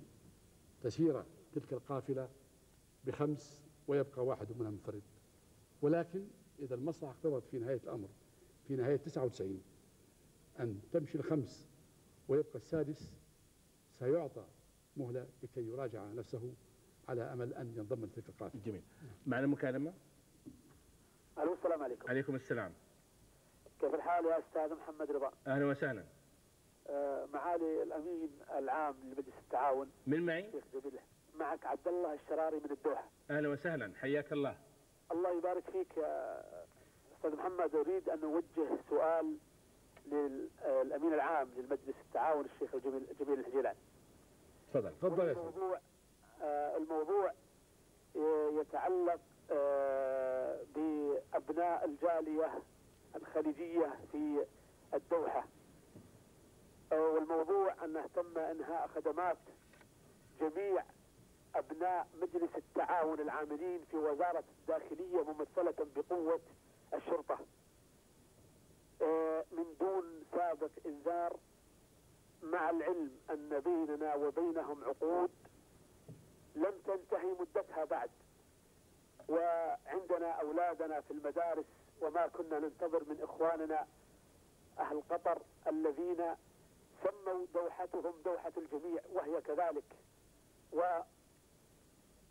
تسير 0.84 1.24
تلك 1.54 1.74
القافلة 1.74 2.30
بخمس 3.06 3.62
ويبقى 3.88 4.26
واحد 4.26 4.48
منها 4.60 4.72
منفرد. 4.72 5.02
ولكن 5.82 6.28
إذا 6.60 6.76
المصلحة 6.76 7.12
اقتضت 7.12 7.48
في 7.48 7.60
نهاية 7.60 7.80
الأمر 7.84 8.08
في 8.68 8.76
نهاية 8.76 8.96
99 8.96 9.62
أن 10.60 10.82
تمشي 10.92 11.18
الخمس 11.18 11.68
ويبقى 12.28 12.56
السادس 12.56 13.12
سيعطى 14.00 14.46
مهلة 14.98 15.28
لكي 15.44 15.68
يراجع 15.70 16.04
نفسه 16.06 16.54
على 17.10 17.22
أمل 17.34 17.54
أن 17.54 17.74
ينضم 17.78 18.06
لتلك 18.06 18.30
القافلة 18.30 18.62
جميل. 18.66 18.82
معنا 19.28 19.48
مكالمة؟ 19.48 19.94
ألو 21.38 21.54
السلام 21.54 21.84
عليكم. 21.84 22.10
عليكم 22.10 22.36
السلام. 22.36 22.74
كيف 23.82 23.94
الحال 23.96 24.26
يا 24.26 24.40
أستاذ 24.40 24.76
محمد 24.78 25.12
رضا؟ 25.12 25.32
أهلا 25.48 25.66
وسهلا. 25.66 26.04
آه، 26.88 27.26
معالي 27.34 27.84
الأمين 27.84 28.30
العام 28.58 28.96
لمجلس 29.04 29.38
التعاون. 29.44 29.90
من 30.08 30.26
معي؟ 30.26 30.52
شيخ 30.52 30.64
جميل. 30.74 31.00
معك 31.40 31.66
عبد 31.66 31.88
الله 31.88 32.14
الشراري 32.14 32.58
من 32.60 32.72
الدوحة. 32.72 33.10
أهلا 33.32 33.50
وسهلا 33.50 33.94
حياك 33.96 34.34
الله. 34.34 34.58
الله 35.12 35.38
يبارك 35.38 35.64
فيك 35.70 35.98
يا 35.98 36.44
أستاذ 37.18 37.36
محمد. 37.36 37.76
أريد 37.76 38.10
أن 38.10 38.24
أوجه 38.24 38.78
سؤال 38.90 39.38
للامين 40.06 41.14
العام 41.14 41.50
للمجلس 41.58 41.96
التعاون 42.08 42.46
الشيخ 42.46 42.76
جميل 43.20 43.40
الحجيلاني 43.40 43.78
تفضل. 44.74 44.92
تفضل 45.02 45.18
سيدي 45.36 45.40
الموضوع 45.40 45.80
آه، 46.42 46.78
الموضوع 46.78 47.32
آه، 48.18 48.50
يتعلق 48.62 49.20
آه، 49.52 50.60
بأبناء 50.76 51.86
الجالية 51.86 52.52
الخليجية 53.16 53.94
في 54.12 54.46
الدوحة. 54.94 55.46
آه، 56.92 57.08
والموضوع 57.08 57.74
أن 57.86 58.04
تم 58.16 58.38
إنهاء 58.38 58.88
خدمات 58.88 59.38
جميع 60.42 60.84
أبناء 61.58 62.08
مجلس 62.22 62.56
التعاون 62.56 63.20
العاملين 63.20 63.86
في 63.92 63.98
وزارة 63.98 64.44
الداخلية 64.60 65.24
ممثلة 65.24 65.88
بقوة 65.96 66.40
الشرطة. 66.94 67.40
آه، 69.02 69.46
من 69.52 69.66
دون 69.80 70.24
سابق 70.32 70.70
إنذار 70.86 71.38
مع 72.44 72.70
العلم 72.70 73.12
أن 73.30 73.60
بيننا 73.60 74.16
وبينهم 74.16 74.84
عقود 74.84 75.32
لم 76.56 76.74
تنتهي 76.86 77.36
مدتها 77.40 77.86
بعد. 77.86 78.10
وعندنا 79.30 80.32
أولادنا 80.32 81.02
في 81.02 81.12
المدارس 81.12 81.66
وما 82.02 82.28
كنا 82.28 82.60
ننتظر 82.60 83.04
من 83.10 83.22
إخواننا 83.22 83.88
أهل 84.80 85.04
قطر 85.10 85.42
الذين 85.68 86.36
سموا 87.04 87.46
دوحتهم 87.54 88.14
دوحة 88.26 88.52
الجميع 88.58 89.02
وهي 89.14 89.42
كذلك. 89.42 89.84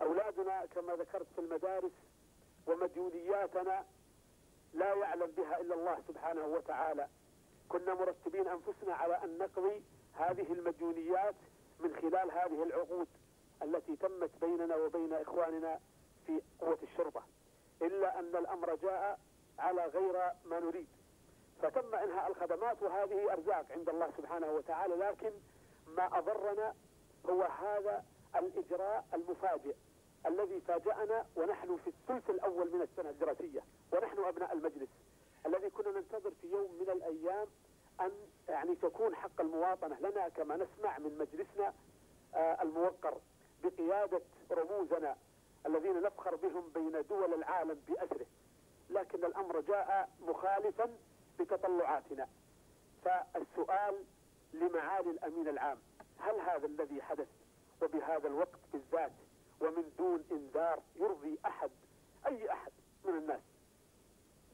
وأولادنا 0.00 0.66
كما 0.66 0.92
ذكرت 0.92 1.26
في 1.34 1.40
المدارس 1.40 1.92
ومديونياتنا 2.66 3.84
لا 4.74 4.94
يعلم 4.94 5.30
بها 5.36 5.60
إلا 5.60 5.74
الله 5.74 5.98
سبحانه 6.08 6.46
وتعالى. 6.46 7.08
كنا 7.68 7.94
مرتبين 7.94 8.48
أنفسنا 8.48 8.94
على 8.94 9.24
أن 9.24 9.38
نقضي 9.38 9.82
هذه 10.14 10.52
المديونيات 10.52 11.34
من 11.80 11.96
خلال 11.96 12.30
هذه 12.30 12.62
العقود 12.62 13.08
التي 13.62 13.96
تمت 13.96 14.30
بيننا 14.40 14.76
وبين 14.76 15.14
إخواننا 15.14 15.80
في 16.26 16.40
قوة 16.60 16.78
الشرطة. 16.82 17.22
إلا 17.82 18.18
أن 18.18 18.36
الأمر 18.36 18.74
جاء 18.74 19.18
على 19.58 19.86
غير 19.86 20.32
ما 20.44 20.60
نريد. 20.60 20.86
فتم 21.62 21.94
إنهاء 21.94 22.30
الخدمات 22.30 22.82
وهذه 22.82 23.32
أرزاق 23.32 23.66
عند 23.70 23.88
الله 23.88 24.10
سبحانه 24.16 24.50
وتعالى 24.50 24.94
لكن 24.94 25.30
ما 25.86 26.18
أضرنا 26.18 26.74
هو 27.30 27.42
هذا 27.42 28.04
الإجراء 28.38 29.04
المفاجئ 29.14 29.74
الذي 30.26 30.60
فاجأنا 30.60 31.26
ونحن 31.36 31.76
في 31.76 31.90
الثلث 31.90 32.30
الأول 32.30 32.72
من 32.72 32.82
السنة 32.82 33.10
الدراسية 33.10 33.60
ونحن 33.92 34.18
أبناء 34.24 34.52
المجلس 34.52 34.88
الذي 35.46 35.70
كنا 35.70 35.90
ننتظر 35.90 36.30
في 36.40 36.46
يوم 36.50 36.70
من 36.80 36.90
الأيام 36.90 37.46
أن 38.00 38.10
يعني 38.48 38.74
تكون 38.74 39.14
حق 39.16 39.40
المواطنة 39.40 39.98
لنا 40.00 40.28
كما 40.28 40.56
نسمع 40.56 40.98
من 40.98 41.18
مجلسنا 41.18 41.74
آه، 42.34 42.62
الموقر 42.62 43.18
بقيادة 43.64 44.20
رموزنا 44.50 45.16
الذين 45.66 46.02
نفخر 46.02 46.36
بهم 46.36 46.68
بين 46.74 47.02
دول 47.08 47.34
العالم 47.34 47.80
بأسره. 47.88 48.26
لكن 48.90 49.24
الأمر 49.24 49.60
جاء 49.60 50.08
مخالفا 50.20 50.90
بتطلعاتنا 51.40 52.28
فالسؤال 53.04 54.04
لمعالي 54.52 55.10
الأمين 55.10 55.48
العام 55.48 55.78
هل 56.18 56.34
هذا 56.40 56.66
الذي 56.66 57.02
حدث 57.02 57.28
وبهذا 57.82 58.28
الوقت 58.28 58.60
بالذات 58.72 59.12
ومن 59.60 59.92
دون 59.98 60.24
إنذار 60.32 60.82
يرضي 60.96 61.38
أحد 61.46 61.70
أي 62.26 62.52
أحد 62.52 62.72
من 63.04 63.14
الناس. 63.14 63.40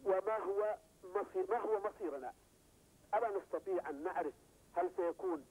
وما 0.05 0.39
هو 0.39 0.77
مصير 1.05 1.51
ما 1.51 1.59
هو 1.59 1.81
مصيرنا؟ 1.81 2.33
ألا 3.15 3.39
نستطيع 3.39 3.91
أن 3.91 4.03
نعرف 4.05 4.35
هل 4.77 4.91
سيكون 4.97 5.45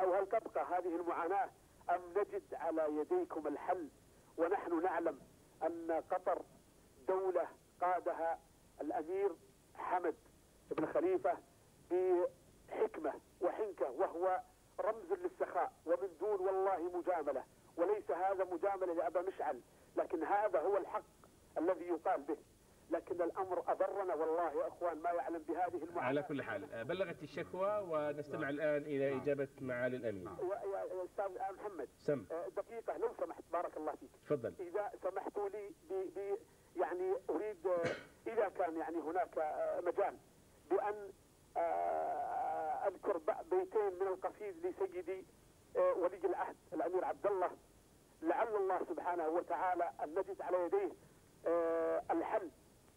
أو 0.00 0.14
هل 0.14 0.26
تبقى 0.26 0.64
هذه 0.64 0.96
المعاناة 0.96 1.50
أم 1.90 2.00
نجد 2.16 2.54
على 2.54 2.86
يديكم 2.96 3.46
الحل 3.46 3.88
ونحن 4.38 4.82
نعلم 4.82 5.18
أن 5.62 6.02
قطر 6.10 6.42
دولة 7.08 7.48
قادها 7.80 8.38
الأمير 8.80 9.30
حمد 9.74 10.14
بن 10.70 10.86
خليفة 10.86 11.38
بحكمة 11.90 13.12
وحنكة 13.40 13.90
وهو 13.90 14.40
رمز 14.80 15.12
للسخاء 15.12 15.72
ومن 15.86 16.08
دون 16.20 16.40
والله 16.40 16.98
مجاملة. 16.98 17.44
وليس 17.76 18.10
هذا 18.10 18.44
مجاملة 18.44 18.94
لأبا 18.94 19.20
مشعل 19.22 19.60
لكن 19.96 20.24
هذا 20.24 20.60
هو 20.60 20.76
الحق 20.76 21.02
الذي 21.58 21.84
يقال 21.88 22.22
به. 22.22 22.36
لكن 22.90 23.22
الأمر 23.22 23.62
أضرنا 23.68 24.14
والله 24.14 24.52
يا 24.62 24.68
أخوان 24.68 24.98
ما 24.98 25.10
يعلم 25.10 25.42
بهذه 25.48 25.84
المعاناة. 25.84 26.02
على 26.08 26.22
كل 26.22 26.42
حال 26.42 26.72
آه، 26.72 26.82
بلغت 26.82 27.22
الشكوى 27.22 27.84
ونستمع 27.88 28.48
الآن 28.48 28.82
إلى 28.82 29.16
إجابة 29.16 29.48
معالي 29.60 29.96
الأمين. 29.96 30.24
يا 30.26 30.68
يا 30.68 31.04
أستاذ 31.04 31.54
محمد. 31.54 31.88
سم. 31.98 32.24
آه، 32.32 32.48
دقيقة 32.56 32.96
لو 32.96 33.08
سمحت 33.20 33.42
بارك 33.52 33.76
الله 33.76 33.92
فيك. 33.92 34.10
تفضل. 34.26 34.54
إذا 34.60 34.90
سمحتوا 35.02 35.48
لي 35.48 35.70
ب 35.90 35.92
ب 35.92 36.38
يعني 36.80 37.12
أريد 37.30 37.66
آه، 37.66 37.82
إذا 38.26 38.48
كان 38.48 38.76
يعني 38.76 38.96
هناك 38.98 39.38
آه، 39.38 39.80
مجال 39.80 40.16
بأن 40.70 41.10
آه، 41.56 41.60
أذكر 42.88 43.18
بيتين 43.50 43.98
من 44.00 44.06
القصيد 44.06 44.66
لسيدي 44.66 45.24
آه، 45.76 45.92
ولي 45.92 46.20
العهد 46.24 46.56
الأمير 46.72 47.04
عبد 47.04 47.26
الله 47.26 47.50
لعل 48.22 48.56
الله 48.56 48.84
سبحانه 48.84 49.28
وتعالى 49.28 49.90
أن 50.04 50.10
نجد 50.10 50.42
على 50.42 50.56
يديه 50.64 50.92
آه، 51.46 52.02
الحل 52.10 52.50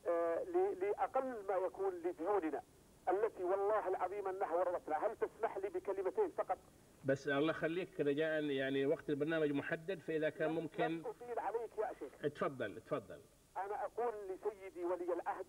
آه، 0.08 0.44
لأقل 0.82 1.46
ما 1.50 1.56
يكون 1.56 1.94
لديوننا 1.94 2.62
التي 3.10 3.44
والله 3.44 3.88
العظيم 3.88 4.28
أنها 4.28 4.54
ورطتنا 4.56 4.98
هل 5.08 5.18
تسمح 5.18 5.58
لي 5.58 5.70
بكلمتين 5.70 6.30
فقط؟ 6.38 6.58
بس 7.06 7.28
الله 7.28 7.50
يخليك 7.50 8.00
رجاء 8.00 8.44
يعني 8.44 8.86
وقت 8.86 9.10
البرنامج 9.10 9.52
محدد 9.52 10.00
فإذا 10.00 10.30
كان 10.30 10.52
ممكن 10.52 11.04
أطيل 11.06 11.40
عليك 11.40 11.72
يا 11.78 11.94
شيخ. 12.00 12.34
تفضل 12.34 12.82
تفضل 12.82 13.20
أنا 13.58 13.86
أقول 13.86 14.14
لسيدي 14.30 14.84
ولي 14.84 15.14
العهد 15.14 15.46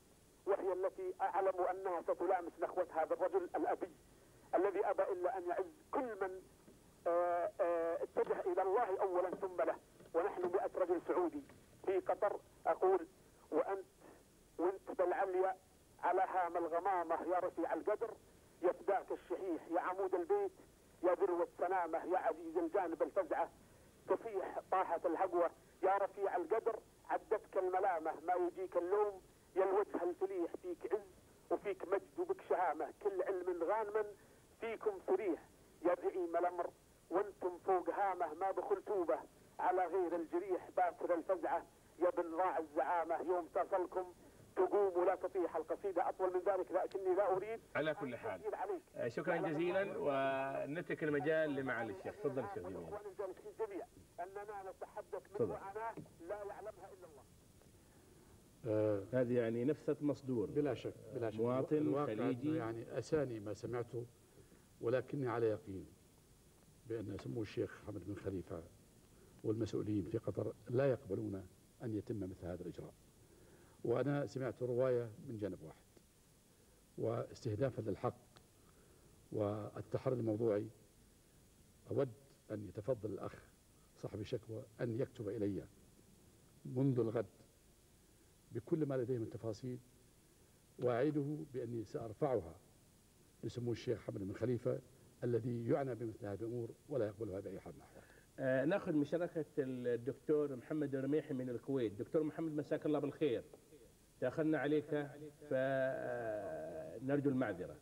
وهي 0.46 0.72
التي 0.72 1.14
أعلم 1.20 1.60
أنها 1.60 2.02
ستلامس 2.02 2.52
نخوة 2.60 2.86
هذا 2.96 3.14
الرجل 3.14 3.48
الأبي. 3.56 3.88
الذي 4.54 4.86
أبى 4.90 5.02
إلا 5.02 5.38
أن 5.38 5.48
يعز 5.48 5.64
كل 5.92 6.20
من 6.20 6.42
آه، 7.06 7.50
آه، 7.60 8.02
اتجه 8.02 8.40
إلى 8.40 8.62
الله 8.62 9.00
أولا 9.00 9.30
ثم 9.30 9.56
له. 9.62 9.76
ونحن 10.14 10.42
مئة 10.42 10.70
رجل 10.78 11.00
سعودي 11.08 11.42
في 11.86 11.98
قطر. 11.98 12.40
أقول 12.66 13.06
وأنت 13.50 13.86
وأنت 14.58 14.90
بالعليا 14.98 15.56
على 16.02 16.22
هام 16.22 16.56
الغمامة 16.56 17.22
يا 17.22 17.38
رفيع 17.38 17.74
القدر. 17.74 18.10
يا 18.62 18.72
فداك 18.72 19.06
الشحيح 19.12 19.62
يا 19.70 19.80
عمود 19.80 20.14
البيت. 20.14 20.52
يا 21.02 21.14
ذروة 21.14 21.42
السنامة 21.52 22.04
يا 22.04 22.18
عزيز 22.18 22.56
الجانب 22.56 23.02
الفزعة. 23.02 23.50
تفيح 24.08 24.60
طاحة 24.70 25.00
الهقوة 25.04 25.50
يا 25.82 25.96
رفيع 25.96 26.36
القدر. 26.36 26.78
عدتك 27.10 27.56
الملامة 27.56 28.12
ما 28.26 28.34
يجيك 28.34 28.76
اللوم. 28.76 29.22
يا 29.56 29.64
الوجه 29.64 30.02
الفليح 30.02 30.50
فيك 30.62 30.92
عز 30.92 31.00
وفيك 31.50 31.88
مجد 31.88 32.18
وبك 32.18 32.40
شهامة. 32.48 32.92
كل 33.02 33.22
علم 33.22 33.62
غانما. 33.64 34.04
فيكم 34.62 34.98
سريح 35.06 35.40
يا 35.86 35.94
زعيم 36.02 36.36
الأمر. 36.36 36.70
وأنتم 37.10 37.58
فوق 37.66 37.90
هامة 37.90 38.34
ما 38.34 38.50
بخلتوبة 38.50 39.18
على 39.58 39.86
غير 39.86 40.16
الجريح 40.16 40.70
باسر 40.76 41.14
الفزعة. 41.14 41.66
يا 41.98 42.10
بن 42.10 42.34
راع 42.34 42.58
الزعامة 42.58 43.20
يوم 43.20 43.46
تصلكم 43.54 44.12
تقوم 44.56 44.96
ولا 44.96 45.14
تطيح 45.14 45.56
القصيدة. 45.56 46.08
أطول 46.08 46.34
من 46.34 46.40
ذلك 46.40 46.72
لكني 46.72 47.14
لا 47.14 47.36
أريد 47.36 47.60
على 47.76 47.94
كل 47.94 48.16
حال. 48.16 48.40
آه، 48.96 49.08
شكرا 49.08 49.36
جزيلا 49.36 49.94
ونترك 49.98 51.04
المجال 51.04 51.54
لمعالي 51.54 51.92
الشيخ. 51.92 52.14
تفضل 52.14 52.44
الشيخ 52.44 52.62
جميل. 52.62 52.86
جميعا 53.58 53.88
أننا 54.20 54.70
نتحدث 54.70 55.40
من. 55.40 55.46
معاناة 55.46 55.94
لا 56.28 56.36
يعلمها 56.36 56.88
إلا 56.92 57.06
الله. 57.10 57.22
آه، 58.66 59.02
هذه 59.12 59.38
يعني 59.38 59.64
نفسة 59.64 59.96
مصدور. 60.00 60.50
بلا 60.50 60.74
شك 60.74 60.94
بلا 61.14 61.30
شك. 61.30 61.40
مواطن 61.40 62.06
خليجي. 62.06 62.56
يعني 62.56 62.98
أساني 62.98 63.40
ما 63.40 63.54
سمعته 63.54 64.06
ولكني 64.82 65.28
على 65.28 65.46
يقين 65.46 65.86
بأن 66.88 67.16
سمو 67.18 67.42
الشيخ 67.42 67.82
حمد 67.86 68.04
بن 68.06 68.14
خليفة 68.14 68.62
والمسؤولين 69.44 70.04
في 70.04 70.18
قطر 70.18 70.54
لا 70.70 70.90
يقبلون 70.90 71.46
أن 71.82 71.94
يتم 71.94 72.20
مثل 72.20 72.46
هذا 72.46 72.62
الإجراء. 72.62 72.94
وأنا 73.84 74.26
سمعت 74.26 74.62
رواية 74.62 75.10
من 75.28 75.38
جانب 75.38 75.58
واحد 75.62 75.82
واستهدافا 76.98 77.80
للحق 77.80 78.16
والتحري 79.32 80.14
الموضوعي 80.14 80.66
أود 81.90 82.08
أن 82.50 82.64
يتفضل 82.68 83.12
الأخ 83.12 83.34
صاحب 83.96 84.20
الشكوى 84.20 84.62
أن 84.80 85.00
يكتب 85.00 85.28
إلي 85.28 85.66
منذ 86.64 87.00
الغد 87.00 87.26
بكل 88.52 88.86
ما 88.86 88.94
لديه 88.94 89.18
من 89.18 89.30
تفاصيل 89.30 89.78
وأعيده 90.78 91.36
بأني 91.54 91.84
سأرفعها. 91.84 92.54
لسمو 93.44 93.72
الشيخ 93.72 94.00
حمد 94.00 94.18
بن 94.20 94.32
خليفة 94.32 94.80
الذي 95.24 95.68
يعنى 95.68 95.94
بمثل 95.94 96.26
هذه 96.26 96.40
الأمور 96.40 96.70
ولا 96.88 97.06
يقبلها 97.06 97.40
بأي 97.40 97.60
حال 97.60 97.72
من 97.72 97.78
الأحوال 97.78 98.02
آه، 98.38 98.64
نأخذ 98.64 98.92
مشاركة 98.92 99.44
الدكتور 99.58 100.56
محمد 100.56 100.94
الرميحي 100.94 101.34
من 101.34 101.48
الكويت. 101.48 101.92
دكتور 101.92 102.22
محمد 102.22 102.52
مساك 102.52 102.86
الله 102.86 102.98
بالخير. 102.98 103.44
تأخرنا 104.20 104.58
عليك 104.58 105.06
فنرجو 105.50 107.30
المعذرة 107.30 107.76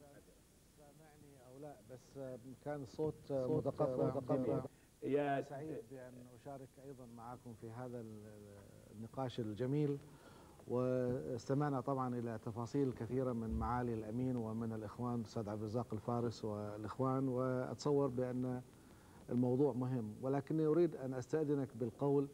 أو 1.48 1.58
لا 1.62 1.76
بس 1.90 2.18
كان 2.64 2.86
صوت 2.86 3.32
متقطع 3.32 4.06
متقطع. 4.06 4.64
يا 5.02 5.40
سعيد 5.42 5.78
بأن 5.90 6.26
أشارك 6.34 6.68
أيضا 6.84 7.06
معكم 7.06 7.54
في 7.60 7.70
هذا 7.70 8.04
النقاش 8.96 9.40
الجميل. 9.40 9.98
واستمعنا 10.70 11.80
طبعا 11.80 12.18
إلى 12.18 12.38
تفاصيل 12.44 12.92
كثيرة 12.92 13.32
من 13.32 13.58
معالي 13.58 13.94
الأمين 13.94 14.36
ومن 14.36 14.72
الإخوان 14.72 15.14
الأستاذ 15.14 15.48
عبد 15.48 15.60
الرزاق 15.60 15.86
الفارس 15.92 16.44
والإخوان 16.44 17.28
وأتصور 17.28 18.08
بأن 18.08 18.62
الموضوع 19.30 19.72
مهم 19.72 20.12
ولكني 20.22 20.66
أريد 20.66 20.96
أن 20.96 21.14
أستأذنك 21.14 21.68
بالقول 21.76 22.28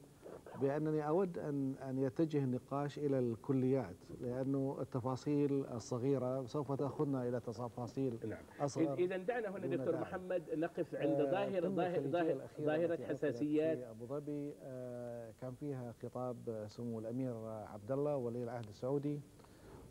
بأنني 0.60 1.08
أود 1.08 1.38
أن 1.38 1.74
أن 1.74 1.98
يتجه 1.98 2.38
النقاش 2.38 2.98
إلى 2.98 3.18
الكليات 3.18 3.96
لأنه 4.20 4.76
التفاصيل 4.80 5.66
الصغيرة 5.66 6.44
سوف 6.46 6.72
تأخذنا 6.72 7.28
إلى 7.28 7.40
تفاصيل 7.40 8.18
نعم. 8.28 8.38
أصغر 8.60 8.94
إذا 8.94 9.16
دعنا 9.16 9.48
هنا 9.48 9.66
دكتور 9.66 9.90
داعي. 9.90 10.02
محمد 10.02 10.42
نقف 10.54 10.94
عند 10.94 11.20
آه، 11.20 11.30
ظاهرة 11.30 11.68
ظاهرة 11.68 12.48
ظاهرة 12.60 13.04
حساسيات 13.06 13.78
في 13.78 13.90
أبو 13.90 14.06
ظبي 14.06 14.54
آه، 14.62 15.32
كان 15.40 15.54
فيها 15.54 15.92
خطاب 16.02 16.64
سمو 16.68 16.98
الأمير 16.98 17.34
عبد 17.48 17.92
الله 17.92 18.16
ولي 18.16 18.42
العهد 18.44 18.68
السعودي. 18.68 19.20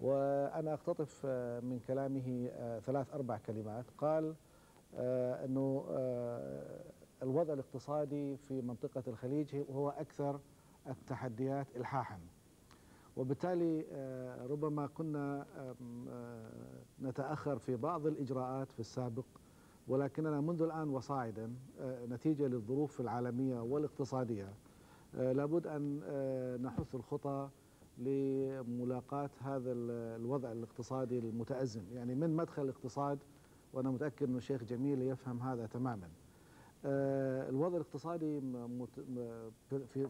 وأنا 0.02 0.74
أقتطف 0.74 1.22
آه، 1.26 1.60
من 1.60 1.80
كلامه 1.88 2.50
آه، 2.52 2.80
ثلاث 2.80 3.14
أربع 3.14 3.38
كلمات. 3.38 3.86
قال 3.98 4.36
آه، 4.96 5.46
أنه 5.46 5.86
آه، 5.90 6.80
الوضع 7.24 7.54
الاقتصادي 7.54 8.38
في 8.38 8.62
منطقة 8.62 9.04
الخليج 9.08 9.56
هو 9.72 9.90
أكثر 9.90 10.40
التحديات 10.90 11.68
إلحاحا. 11.76 12.20
وبالتالي 13.18 13.86
آه، 13.92 14.48
ربما 14.48 14.88
كنا 14.88 15.46
آه، 15.58 16.50
نتأخر 17.02 17.58
في 17.60 17.76
بعض 17.76 18.06
الإجراءات 18.08 18.72
في 18.72 18.80
السابق 18.80 19.26
ولكننا 19.88 20.42
منذ 20.42 20.62
الآن 20.62 20.90
وصاعدا 20.90 21.54
آه، 21.80 22.06
نتيجة 22.06 22.48
للظروف 22.48 23.02
العالمية 23.02 23.60
والاقتصادية. 23.60 24.54
لابد 25.14 25.68
أن 25.68 26.02
نحث 26.62 26.96
الخطى 26.96 27.50
لملاقاة 27.98 29.30
هذا 29.40 29.72
ال- 29.72 30.22
الوضع 30.22 30.52
الاقتصادي 30.52 31.20
المتأزم. 31.20 31.84
يعني 31.94 32.16
من 32.16 32.36
مدخل 32.36 32.62
الاقتصاد 32.62 33.20
وأنا 33.74 33.92
متأكد 33.92 34.30
أن 34.30 34.36
الشيخ 34.38 34.64
جميل 34.64 35.02
يفهم 35.02 35.40
هذا 35.42 35.66
تماما. 35.66 36.10
الوضع 36.86 37.76
الاقتصادي 37.78 38.40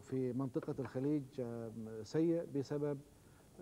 في 0.00 0.32
منطقة 0.32 0.74
الخليج 0.78 1.22
آه، 1.40 1.70
سيء 2.02 2.46
بسبب 2.54 2.98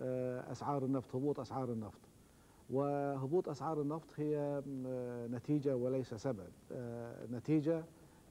آه، 0.01 0.53
أسعار 0.53 0.85
النفط 0.85 1.17
هبوط 1.17 1.41
أسعار 1.41 1.73
النفط. 1.73 2.01
وهبوط 2.71 3.49
أسعار 3.49 3.81
النفط 3.81 4.09
هي 4.17 4.62
آه، 4.87 5.27
نتيجة 5.27 5.77
وليس 5.77 6.15
سبب 6.15 6.49
آه، 6.73 7.27
نتيجة 7.33 7.85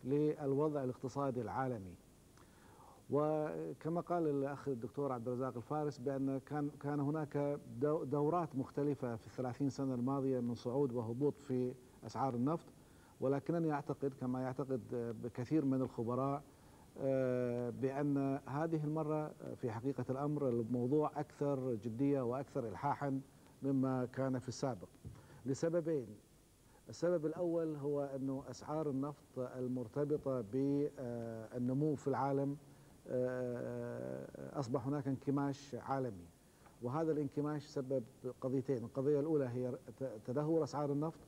للوضع 0.04 0.84
الاقتصادي 0.84 1.42
العالمي. 1.42 1.94
وكما 3.10 4.02
قال 4.02 4.28
الأخ 4.28 4.68
الدكتور 4.68 5.12
عبد 5.12 5.28
الرزاق 5.28 5.56
الفارس 5.58 5.98
بأن 5.98 6.40
كان 6.46 6.70
كان 6.82 7.00
هناك 7.00 7.60
دو- 7.82 8.04
دورات 8.04 8.56
مختلفة 8.56 9.16
في 9.16 9.28
الثلاثين 9.28 9.70
سنة 9.70 9.94
الماضية 9.94 10.40
من 10.40 10.56
صعود 10.56 10.92
وهبوط 10.94 11.34
في 11.40 11.74
أسعار 12.06 12.34
النفط. 12.36 12.66
ولكنني 13.24 13.72
أعتقد 13.72 14.14
كما 14.22 14.42
يعتقد 14.42 14.82
بكثير 15.24 15.66
من 15.66 15.82
الخبراء 15.82 16.44
آه، 17.02 17.70
بأن 17.70 18.40
هذه 18.46 18.84
المرة 18.84 19.32
في 19.56 19.72
حقيقة 19.72 20.06
الأمر 20.10 20.50
الموضوع 20.50 21.12
أكثر 21.16 21.76
جدية 21.76 22.22
وأكثر 22.22 22.68
إلحاحا 22.68 23.22
مما 23.64 24.06
كان 24.06 24.40
في 24.40 24.48
السابق. 24.48 24.88
لسببين. 25.46 26.08
السبب 26.90 27.26
الأول 27.26 27.76
هو 27.76 28.02
أنه 28.16 28.44
أسعار 28.50 28.90
النفط 28.90 29.40
المرتبطة 29.40 30.42
بالنمو 30.42 31.96
في 31.96 32.08
العالم 32.08 32.58
آه، 33.08 34.60
أصبح 34.60 34.88
هناك 34.88 35.08
انكماش 35.08 35.76
عالمي. 35.76 36.26
وهذا 36.82 37.12
الانكماش 37.12 37.66
سبب 37.66 38.04
قضيتين. 38.42 38.78
القضية 38.84 39.20
الأولى 39.20 39.46
هي 39.50 39.74
تدهور 40.26 40.64
أسعار 40.64 40.92
النفط 40.92 41.20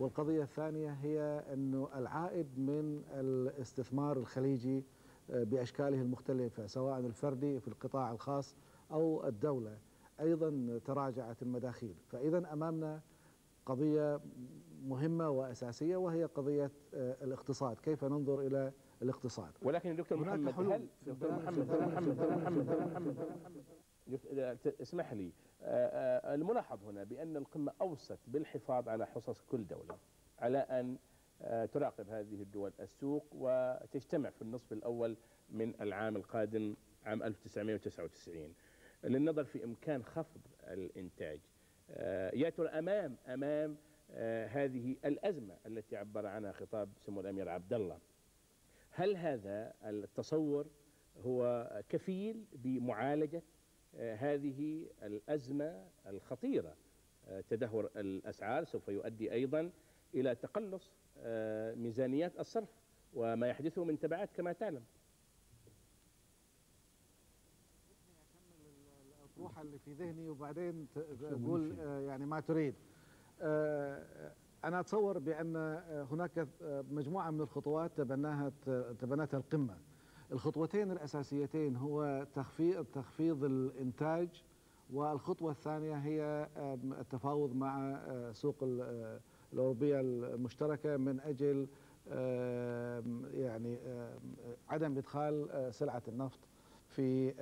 والقضية 0.00 0.42
الثانية 0.42 0.90
هي 0.90 1.44
أنه 1.52 1.88
العائد 1.94 2.58
من 2.58 3.02
الاستثمار 3.14 4.16
الخليجي 4.16 4.84
آه، 5.30 5.44
بأشكاله 5.44 6.02
المختلفة 6.02 6.66
سواء 6.66 6.98
الفردي 6.98 7.60
في 7.60 7.68
القطاع 7.68 8.12
الخاص 8.12 8.56
أو 8.90 9.26
الدولة 9.28 9.78
أيضا 10.20 10.80
تراجعت 10.84 11.42
المداخيل. 11.42 11.94
فإذا 12.08 12.52
أمامنا 12.52 13.00
قضية 13.66 14.20
مهمة 14.82 15.30
وأساسية 15.30 15.96
وهي 15.96 16.24
قضية 16.24 16.70
آه، 16.94 17.24
الاقتصاد. 17.24 17.76
كيف 17.80 18.04
ننظر 18.04 18.40
إلى 18.40 18.72
الاقتصاد؟ 19.02 19.52
ولكن 19.62 19.96
دكتور 19.96 20.18
محمد 20.18 20.72
هل 20.72 20.88
دكتور 21.06 21.32
محمد 21.32 21.70
محمد 21.70 22.20
محمد 22.20 23.16
اسمح 24.80 25.12
لي 25.12 25.24
آه، 25.24 25.28
آه، 25.28 25.49
الملاحظ 25.62 26.84
هنا 26.84 27.04
بأن 27.04 27.36
القمة 27.36 27.72
أوصت 27.80 28.18
بالحفاظ 28.26 28.88
على 28.88 29.06
حصص 29.06 29.40
كل 29.40 29.66
دولة 29.66 29.98
على 30.38 30.58
أن 30.58 30.98
آه، 31.42 31.66
تراقب 31.66 32.08
هذه 32.08 32.42
الدول 32.42 32.72
السوق 32.80 33.26
وتجتمع 33.32 34.30
في 34.30 34.42
النصف 34.42 34.72
الأول 34.72 35.16
من 35.50 35.74
العام 35.80 36.16
القادم 36.16 36.74
عام 37.04 37.22
1999 37.22 38.54
للنظر 39.04 39.44
في 39.44 39.64
إمكان 39.64 40.04
خفض 40.04 40.40
الإنتاج 40.64 41.40
آه، 41.90 42.34
يا 42.34 42.50
ترى 42.50 42.68
أمام 42.68 43.16
أمام 43.28 43.76
آه، 44.10 44.46
هذه 44.46 44.96
الأزمة 45.04 45.56
التي 45.66 45.96
عبر 45.96 46.26
عنها 46.26 46.52
خطاب 46.52 46.88
سمو 46.98 47.20
الأمير 47.20 47.48
عبد 47.48 47.72
الله. 47.72 47.98
هل 48.90 49.16
هذا 49.16 49.74
التصور 49.84 50.66
هو 51.24 51.70
كفيل 51.88 52.44
بمعالجة 52.52 53.42
هذه 53.98 54.86
الأزمة 55.02 55.88
الخطيرة. 56.06 56.76
آه، 57.28 57.40
تدهور 57.40 57.90
الأسعار 57.96 58.64
سوف 58.64 58.88
يؤدي 58.88 59.32
أيضا 59.32 59.70
إلى 60.14 60.34
تقلص 60.34 60.90
آه، 61.18 61.74
ميزانيات 61.74 62.40
الصرف 62.40 62.68
وما 63.14 63.46
يحدثه 63.48 63.84
من 63.84 63.98
تبعات 63.98 64.30
كما 64.32 64.52
تعلم. 64.52 64.82
الأطروحة 69.18 69.62
اللي 69.62 69.78
في 69.78 69.92
ذهني 69.92 70.28
وبعدين 70.28 70.86
تقول 71.20 71.76
آه، 71.80 72.00
يعني 72.00 72.26
ما 72.26 72.40
تريد. 72.40 72.74
أنا 74.64 74.80
أتصور 74.80 75.18
بأن 75.18 75.56
هناك 76.10 76.48
مجموعة 76.90 77.30
من 77.30 77.40
الخطوات 77.40 77.90
تبناها 77.96 78.52
تبنتها 79.00 79.38
القمة. 79.38 79.78
الخطوتين 80.32 80.90
الأساسيتين 80.90 81.76
هو 81.76 82.26
تخفيض 82.34 82.84
تخفيض 82.84 83.44
الإنتاج 83.44 84.28
والخطوة 84.92 85.50
الثانية 85.50 85.94
هي 85.94 86.48
التفاوض 87.00 87.54
مع 87.54 87.90
آه، 87.90 88.32
سوق 88.32 88.56
آه، 88.62 89.20
الأوروبية 89.52 90.00
المشتركة 90.00 90.96
من 90.96 91.20
أجل 91.20 91.68
يعني 93.34 93.78
عدم 94.68 94.96
إدخال 94.96 95.50
آه، 95.50 95.70
سلعة 95.70 96.02
النفط 96.08 96.38
في 96.88 97.34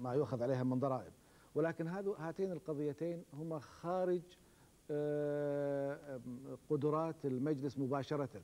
ما 0.00 0.14
يؤخذ 0.14 0.42
عليها 0.42 0.62
من 0.62 0.78
ضرائب. 0.78 1.12
ولكن 1.54 1.86
هاتين 2.18 2.52
القضيتين 2.52 3.22
هما 3.34 3.58
خارج 3.58 4.22
قدرات 6.70 7.24
المجلس 7.24 7.78
مباشرة. 7.78 8.40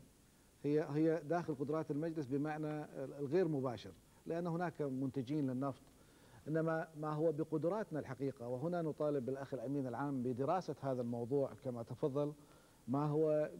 هي 0.64 0.86
هي 0.90 1.22
داخل 1.28 1.54
قدرات 1.54 1.90
المجلس 1.90 2.26
بمعنى 2.26 2.84
الغير 3.18 3.48
مباشر 3.48 3.92
لأن 4.26 4.46
هناك 4.46 4.82
منتجين 4.82 5.50
للنفط 5.50 5.82
إنما 6.48 6.88
ما 7.00 7.12
هو 7.12 7.32
بقدراتنا 7.32 8.00
الحقيقة 8.00 8.48
وهنا 8.48 8.82
نطالب 8.82 9.26
بالأخ 9.26 9.54
الأمين 9.54 9.86
العام 9.86 10.22
بدراسة 10.22 10.74
هذا 10.80 11.02
الموضوع 11.02 11.50
كما 11.64 11.82
تفضل 11.82 12.32
ما 12.88 13.06
هو 13.06 13.50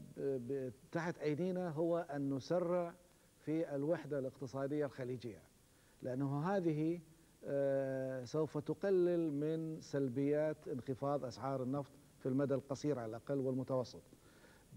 تحت 0.93 1.19
أيدينا 1.19 1.69
هو 1.71 1.99
أن 1.99 2.35
نسرع 2.35 2.95
في 3.39 3.75
الوحدة 3.75 4.19
الاقتصادية 4.19 4.87
الخليجية 4.87 5.43
لأنه 6.03 6.43
هذه 6.43 7.01
آه، 7.45 8.25
سوف 8.25 8.59
تقلل 8.59 9.33
من 9.33 9.81
سلبيات 9.81 10.69
انخفاض 10.69 11.25
أسعار 11.25 11.63
النفط 11.63 11.93
في 12.19 12.29
المدى 12.29 12.55
القصير 12.55 12.99
على 12.99 13.11
الأقل 13.11 13.39
والمتوسط. 13.39 14.03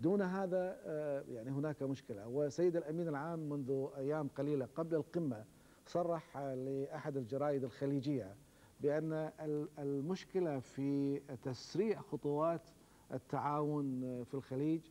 دون 0.01 0.21
هذا 0.21 0.77
آه، 0.85 1.23
يعني 1.29 1.51
هناك 1.51 1.83
مشكلة. 1.83 2.27
وسيد 2.27 2.75
الأمين 2.75 3.07
العام 3.07 3.39
منذ 3.49 3.87
أيام 3.97 4.27
قليلة 4.27 4.67
قبل 4.75 4.95
القمة 4.95 5.45
صرح 5.85 6.37
آه، 6.37 6.55
لأحد 6.55 7.17
الجرائد 7.17 7.63
الخليجية 7.63 8.35
بأن 8.81 9.13
ال- 9.13 9.67
المشكلة 9.79 10.59
في 10.59 11.19
تسريع 11.43 12.01
خطوات 12.01 12.61
التعاون 13.13 14.03
آه، 14.03 14.23
في 14.23 14.33
الخليج 14.33 14.81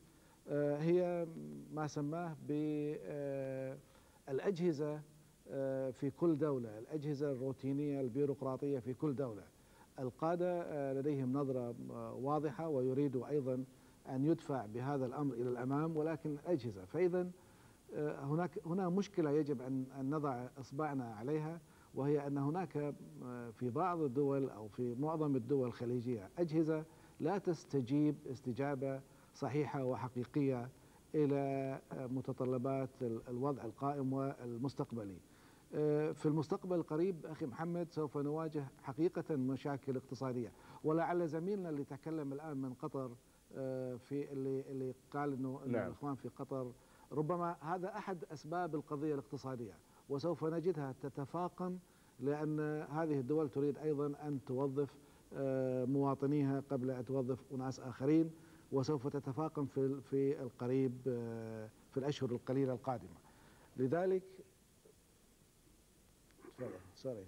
آه، 0.47 0.77
هي 0.77 1.27
ما 1.73 1.87
سماه 1.87 2.35
بالأجهزة 4.27 5.01
في 5.91 6.11
كل 6.17 6.37
دولة 6.37 6.79
الأجهزة 6.79 7.31
الروتينية 7.31 8.01
البيروقراطية 8.01 8.79
في 8.79 8.93
كل 8.93 9.15
دولة. 9.15 9.43
القادة 9.99 10.61
آه، 10.61 10.93
لديهم 10.93 11.33
نظرة 11.33 11.75
آه، 11.91 12.13
واضحة 12.13 12.67
ويريدوا 12.69 13.27
أيضا 13.29 13.63
أن 14.09 14.25
يدفع 14.25 14.65
بهذا 14.65 15.05
الأمر 15.05 15.33
إلى 15.33 15.49
الأمام 15.49 15.97
ولكن 15.97 16.29
الأجهزة 16.31 16.85
فإذا 16.85 17.29
آه، 17.95 18.23
هناك 18.25 18.59
هنا 18.65 18.89
مشكلة 18.89 19.31
يجب 19.31 19.61
أن 19.61 19.85
نضع 20.01 20.47
إصبعنا 20.59 21.13
عليها 21.15 21.59
وهي 21.95 22.27
أن 22.27 22.37
هناك 22.37 22.77
آه، 23.23 23.49
في 23.49 23.69
بعض 23.69 24.01
الدول 24.01 24.49
أو 24.49 24.67
في 24.67 24.95
معظم 24.99 25.35
الدول 25.35 25.67
الخليجية 25.67 26.29
أجهزة 26.37 26.85
لا 27.19 27.37
تستجيب 27.37 28.15
استجابة 28.31 29.01
صحيحة 29.33 29.83
وحقيقية 29.83 30.69
إلى 31.15 31.35
آه، 31.91 32.07
متطلبات 32.07 32.89
ال- 33.01 33.21
الوضع 33.29 33.63
القائم 33.63 34.13
والمستقبلي. 34.13 35.17
في 36.13 36.25
المستقبل 36.25 36.75
القريب 36.75 37.25
أخي 37.25 37.45
محمد 37.45 37.87
سوف 37.91 38.17
نواجه 38.17 38.65
حقيقة 38.83 39.35
مشاكل 39.35 39.95
اقتصادية. 39.97 40.51
ولعل 40.83 41.27
زميلنا 41.27 41.69
اللي 41.69 41.83
تكلم 41.83 42.33
الآن 42.33 42.57
من 42.57 42.73
قطر 42.73 43.11
في 43.97 44.31
اللي 44.31 44.61
اللي 44.61 44.93
قال 45.11 45.33
إنه 45.33 45.61
نعم. 45.65 45.87
الإخوان 45.87 46.15
في 46.15 46.29
قطر. 46.29 46.71
ربما 47.11 47.55
هذا 47.61 47.97
أحد 47.97 48.23
أسباب 48.33 48.75
القضية 48.75 49.13
الاقتصادية 49.13 49.73
وسوف 50.09 50.43
نجدها 50.43 50.95
تتفاقم 51.01 51.77
لأن 52.19 52.59
هذه 52.89 53.19
الدول 53.19 53.49
تريد 53.49 53.77
أيضا 53.77 54.05
أن 54.07 54.39
توظف 54.47 54.89
آه، 55.35 55.85
مواطنيها 55.85 56.63
قبل 56.69 56.91
أن 56.91 57.05
توظف 57.05 57.39
أناس 57.53 57.79
آخرين 57.79 58.31
وسوف 58.71 59.07
تتفاقم 59.07 59.65
في 59.65 60.01
في 60.01 60.41
القريب 60.41 60.97
آه، 61.07 61.69
في 61.91 61.97
الأشهر 61.99 62.31
القليلة 62.31 62.73
القادمة. 62.73 63.17
لذلك 63.77 64.23
sorry 66.59 66.71
sorry. 66.95 67.25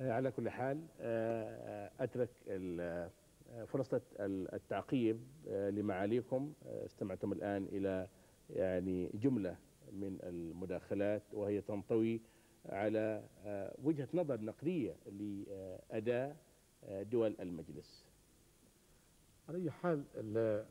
آه، 0.00 0.12
على 0.12 0.30
كل 0.30 0.48
حال 0.50 0.80
آه، 1.00 1.90
آه، 2.80 3.10
فرصة 3.66 4.00
ال- 4.20 4.54
التعقيب 4.54 5.20
آه، 5.48 5.70
لمعاليكم. 5.70 6.52
آه، 6.66 6.84
استمعتم 6.86 7.32
الآن 7.32 7.64
إلى 7.64 8.08
يعني 8.50 9.10
جملة 9.14 9.56
من 9.92 10.18
المداخلات 10.22 11.22
وهي 11.32 11.60
تنطوي 11.60 12.20
على 12.66 13.24
آه، 13.44 13.74
وجهة 13.82 14.08
نظر 14.14 14.40
نقدية 14.40 14.96
لأداء 15.06 16.36
دول 17.02 17.36
المجلس. 17.40 18.04
على 19.48 19.58
أي 19.58 19.70
حال 19.70 20.04
ال- 20.14 20.66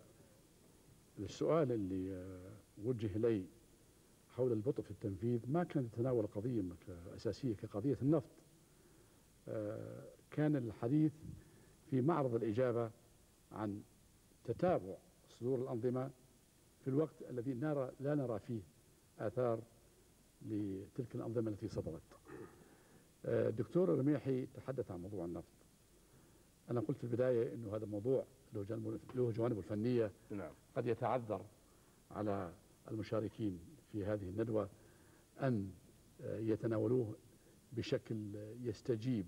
السؤال 1.20 1.72
اللي 1.72 2.28
وجه 2.84 3.16
إلي 3.18 3.46
حول 4.30 4.52
البطء 4.52 4.82
في 4.84 4.92
التنفيذ 4.92 5.40
ما 5.52 5.64
كان 5.64 5.86
يتناول 5.86 6.28
قضية 6.28 6.62
أساسية 7.16 7.54
كقضية 7.56 7.98
النفط. 8.02 8.30
كان 10.32 10.56
الحديث 10.56 11.14
في 11.94 12.02
معرض 12.02 12.36
الإجابة 12.36 12.91
عن 13.52 13.82
تتابع 14.44 14.98
صدور 15.30 15.62
الأنظمة 15.62 16.12
في 16.82 16.88
الوقت 16.88 17.22
الذي 17.30 17.54
نرى 17.54 17.91
لا 18.00 18.16
نرى 18.16 18.39
فيه 18.39 18.62
آثار 19.20 19.60
لتلك 20.41 21.16
الأنظمة 21.16 21.52
التي 21.52 21.68
صدرت. 21.68 22.02
آه، 23.26 23.50
الدكتور 23.50 23.94
الرميحي 23.94 24.46
تحدث 24.46 24.91
عن 24.91 25.02
موضوع 25.02 25.26
النفط. 25.26 25.54
أنا 26.72 26.80
قلت 26.80 26.98
في 26.98 27.04
البداية 27.04 27.54
أنه 27.54 27.76
هذا 27.76 27.86
موضوع 27.86 28.26
له 29.16 29.32
جوانبه 29.32 29.60
الفنية 29.60 30.12
نعم. 30.32 30.52
قد 30.76 30.88
يتعذر 30.88 31.46
على 32.12 32.54
المشاركين 32.91 33.60
في 33.91 34.06
هذه 34.06 34.30
الندوة 34.30 34.70
أن 35.41 35.72
آه، 36.22 36.39
يتناولوه 36.39 37.16
بشكل 37.74 38.38
آه، 38.38 38.54
يستجيب 38.62 39.26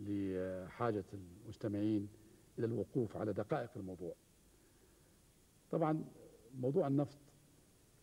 لحاجة 0.00 1.04
المستمعين 1.14 2.08
إلى 2.58 2.66
الوقوف 2.66 3.16
على 3.16 3.32
دقائق 3.32 3.70
الموضوع. 3.76 4.14
طبعا 5.70 6.04
موضوع 6.60 6.86
النفط 6.86 7.18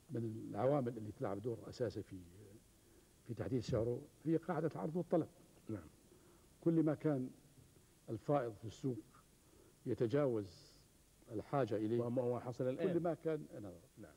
من 0.10 0.48
العوامل 0.50 0.98
اللي 0.98 1.12
تلعب 1.12 1.42
دور 1.42 1.58
أساسي 1.70 2.04
في 2.04 2.20
في 3.28 3.34
تحديد 3.34 3.60
سعره 3.62 4.02
هي 4.24 4.38
قاعدة 4.38 4.68
العرض 4.76 4.96
والطلب 4.96 5.28
نعم. 5.70 5.88
كل 6.62 6.84
ما 6.84 6.96
كان 6.96 7.30
الفائض 8.10 8.54
في 8.54 8.66
السوق 8.66 9.00
يتجاوز 9.86 10.74
الحاجة 11.32 11.76
إليه 11.76 12.02
وما 12.02 12.22
هو 12.22 12.40
حصل 12.40 12.70
الآن. 12.70 12.94
كل 12.94 13.00
ما 13.00 13.14
كان 13.14 13.46
نعم 13.54 13.72
نعم. 13.98 14.14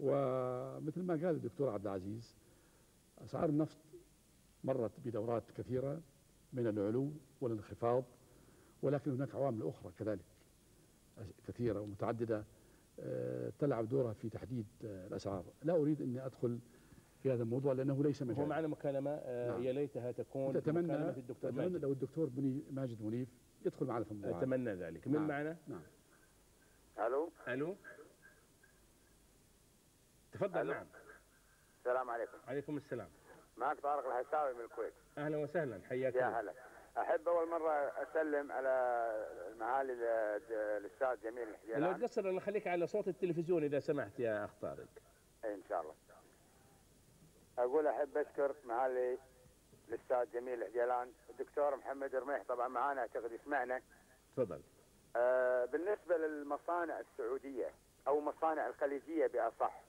ومثل 0.00 1.02
ما 1.02 1.14
قال 1.14 1.26
الدكتور 1.36 1.68
عبد 1.68 1.86
العزيز 1.86 2.36
أسعار 3.18 3.48
النفط 3.48 3.78
مرت 4.64 4.92
بدورات 5.04 5.50
كثيرة 5.50 6.00
من 6.52 6.66
العلو 6.66 7.12
والانخفاض 7.40 8.04
ولكن 8.82 9.10
هناك 9.10 9.34
عوامل 9.34 9.62
أخرى 9.62 9.92
كذلك 9.98 10.24
كثيرة 11.48 11.80
ومتعددة 11.80 12.44
آه، 13.00 13.52
تلعب 13.58 13.88
دورها 13.88 14.12
في 14.12 14.28
تحديد 14.28 14.66
آه، 14.84 15.06
الأسعار. 15.06 15.44
لا 15.62 15.72
أريد 15.76 16.02
أني 16.02 16.26
أدخل 16.26 16.58
في 17.22 17.32
هذا 17.32 17.42
الموضوع 17.42 17.72
لأنه 17.72 18.02
ليس 18.02 18.22
هو 18.22 18.28
مجال 18.28 18.48
معنا 18.48 18.68
مكالمة 18.68 19.10
آه، 19.10 19.50
نعم. 19.50 19.62
يا 19.62 19.72
ليتها 19.72 20.12
تكون 20.12 20.56
أتمنى 20.56 20.86
مكالمة 20.86 21.08
الدكتور 21.10 21.50
أتمنى 21.50 21.68
ماجد. 21.68 21.82
لو 21.82 21.92
الدكتور 21.92 22.30
مني 22.36 22.62
ماجد 22.70 23.02
منيف 23.02 23.28
يدخل 23.66 23.86
معنا 23.86 24.04
في 24.04 24.12
الموضوع. 24.12 24.38
أتمنى 24.38 24.74
ذلك. 24.74 25.08
من 25.08 25.14
نعم. 25.14 25.28
معنا؟ 25.28 25.56
نعم. 25.68 25.82
ألو؟ 26.98 27.32
ألو؟ 27.48 27.76
تفضل 30.32 30.60
ألو. 30.60 30.72
نعم. 30.72 30.86
السلام 31.78 32.10
عليكم. 32.10 32.38
عليكم 32.46 32.76
السلام. 32.76 33.08
معك 33.56 33.80
طارق 33.80 34.06
الحساوي 34.16 34.54
من 34.54 34.60
الكويت. 34.60 34.92
أهلا 35.18 35.36
وسهلا 35.38 35.80
حياك 35.88 36.14
يا. 36.14 36.40
هلا. 36.40 36.52
أحب 36.98 37.28
أول 37.28 37.48
مرة 37.48 37.72
أسلم 38.02 38.52
على 38.52 38.74
معالي 39.58 39.92
ال- 39.92 40.52
الأستاذ 40.52 41.20
جميل 41.22 41.44
لو 41.48 41.50
الحجيلان 41.54 42.00
تقصر 42.00 42.28
أنا 42.30 42.40
خليك 42.40 42.66
على 42.66 42.86
صوت 42.86 43.08
التلفزيون 43.08 43.64
إذا 43.64 43.80
سمحت 43.80 44.20
يا 44.20 44.44
أخ 44.44 44.50
طارق. 44.62 44.86
إيه 45.44 45.54
إن 45.54 45.62
شاء 45.68 45.80
الله. 45.80 45.94
أقول 47.58 47.86
أحب 47.86 48.16
أشكر 48.16 48.54
معالي 48.64 49.18
الأستاذ 49.88 50.30
جميل 50.32 50.62
الحجيلان 50.62 51.12
الدكتور 51.30 51.76
محمد 51.76 52.14
رميح 52.14 52.42
طبعا 52.48 52.68
معانا 52.68 53.00
أعتقد 53.00 53.32
يسمعنا. 53.32 53.80
تفضل. 54.36 54.60
آه 55.16 55.64
بالنسبة 55.64 56.16
للمصانع 56.16 57.00
السعودية 57.00 57.70
أو 58.08 58.20
مصانع 58.20 58.66
الخليجية 58.66 59.26
بأصح 59.26 59.82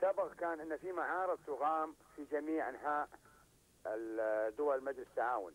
سبق 0.00 0.32
كان 0.32 0.60
إن 0.60 0.76
في 0.76 0.92
معارض 0.92 1.38
تقام 1.46 1.94
في 2.16 2.24
جميع 2.24 2.68
أنحاء 2.68 3.08
دول 4.58 4.84
مجلس 4.84 5.06
التعاون. 5.08 5.52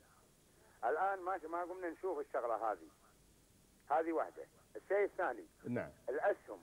الآن 0.85 1.19
ما 1.19 1.39
ما 1.47 1.61
قمنا 1.61 1.89
نشوف 1.89 2.19
الشغلة 2.19 2.71
هذه. 2.71 2.87
هذه 3.89 4.11
واحدة. 4.11 4.43
الشيء 4.75 5.03
الثاني 5.03 5.45
نعم. 5.67 5.89
الأسهم 6.09 6.61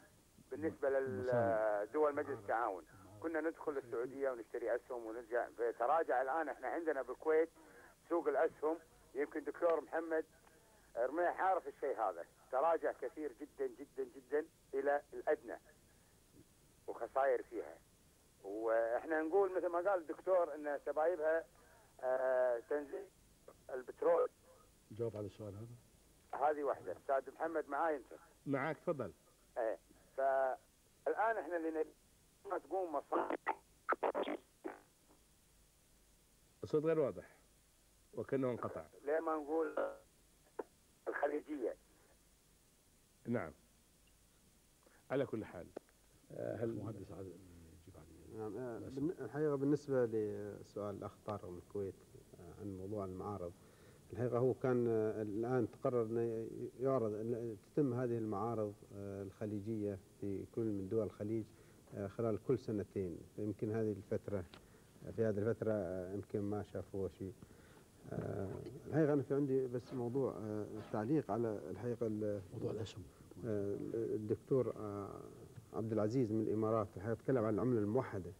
بالنسبة 0.50 0.90
لدول 0.90 2.14
مجلس 2.14 2.38
التعاون. 2.38 2.86
كنا 3.22 3.40
ندخل 3.40 3.78
السعودية 3.78 4.30
ونشتري 4.30 4.74
أسهم 4.74 5.06
ونرجع. 5.06 5.48
تراجع 5.78 6.22
الآن 6.22 6.48
إحنا 6.48 6.68
عندنا 6.68 7.02
بالكويت 7.02 7.48
سوق 8.08 8.28
الأسهم. 8.28 8.78
يمكن 9.14 9.44
دكتور 9.44 9.80
محمد 9.80 10.24
رميح 10.96 11.40
عارف 11.40 11.68
الشيء 11.68 12.00
هذا. 12.00 12.24
تراجع 12.52 12.92
كثير 12.92 13.32
جدا 13.40 13.66
جدا 13.66 14.10
جدا 14.16 14.46
إلى 14.74 15.02
الأدنى. 15.12 15.58
وخسائر 16.88 17.42
فيها. 17.42 17.78
وإحنا 18.44 19.22
نقول 19.22 19.56
مثل 19.56 19.66
ما 19.66 19.90
قال 19.90 20.00
الدكتور 20.00 20.54
إن 20.54 20.80
سبايبها 20.86 21.44
آه 22.00 22.62
تنزيل 22.70 23.06
البترول. 23.70 24.30
جاوب 24.90 25.16
على 25.16 25.26
السؤال 25.26 25.54
هذا. 25.54 26.48
هذه 26.50 26.62
واحدة. 26.62 26.92
أستاذ 26.92 27.34
محمد 27.34 27.68
معاي 27.68 27.96
أنت؟ 27.96 28.12
معك 28.46 28.76
تفضل. 28.78 29.12
إيه. 29.58 29.78
فالآن 30.16 31.36
إحنا 31.36 31.56
اللي 31.56 31.70
نبي 31.70 31.94
ما 32.50 32.58
تقوم 32.58 32.92
مصانع 32.94 33.34
الصوت 36.62 36.84
غير 36.84 36.98
واضح 36.98 37.24
وكأنه 38.14 38.50
انقطع. 38.50 38.86
ليه 39.04 39.20
ما 39.20 39.36
نقول 39.36 39.94
الخليجية؟ 41.08 41.76
نعم. 43.26 43.52
على 45.10 45.26
كل 45.26 45.44
حال. 45.44 45.66
هل 46.36 46.70
المهندس 46.70 47.12
عادل 47.12 47.32
نعم 48.38 48.56
آه، 48.56 48.78
بالن- 48.88 49.14
الحقيقة 49.20 49.54
بالنسبة 49.54 50.04
لسؤال 50.06 50.94
الأخ 50.96 51.16
طارق 51.26 51.48
من 51.50 51.58
الكويت 51.58 51.94
آه، 52.40 52.60
عن 52.60 52.76
موضوع 52.78 53.04
المعارض 53.04 53.52
الحقيقة 54.12 54.38
هو 54.38 54.54
كان 54.54 54.86
آه، 54.88 55.22
الآن 55.22 55.70
تقرر 55.70 56.02
أن 56.02 56.46
يعرض 56.80 57.12
أن 57.14 57.56
تتم 57.74 57.94
هذه 57.94 58.18
المعارض 58.18 58.72
آه، 58.96 59.22
الخليجية 59.22 59.98
في 60.20 60.44
كل 60.54 60.64
من 60.64 60.88
دول 60.88 61.06
الخليج 61.06 61.44
آه، 61.94 62.06
خلال 62.06 62.38
كل 62.48 62.58
سنتين. 62.58 63.16
فيمكن 63.36 63.70
هذه 63.72 63.92
الفترة 63.92 64.44
في 65.16 65.24
هذه 65.24 65.38
الفترة 65.38 65.72
آه، 65.72 66.14
يمكن 66.14 66.40
ما 66.40 66.62
شافوا 66.62 67.08
شيء. 67.08 67.32
آه، 68.12 68.48
الحقيقة 68.86 69.12
أنا 69.12 69.22
في 69.22 69.34
عندي 69.34 69.66
بس 69.66 69.94
موضوع 69.94 70.36
آه، 70.38 70.66
تعليق 70.92 71.30
على 71.30 71.60
الحقيقة 71.70 72.06
ال- 72.06 72.40
موضوع 72.52 72.70
الأسهم. 72.70 73.02
آه، 73.46 73.76
الدكتور 73.94 74.72
آه، 74.76 75.20
عبد 75.74 75.92
العزيز 75.92 76.32
من 76.32 76.40
الإمارات 76.40 76.88
الحقيقة 76.96 77.14
تكلم 77.14 77.44
عن 77.44 77.54
العملة 77.54 77.78
الموحدة. 77.80 78.30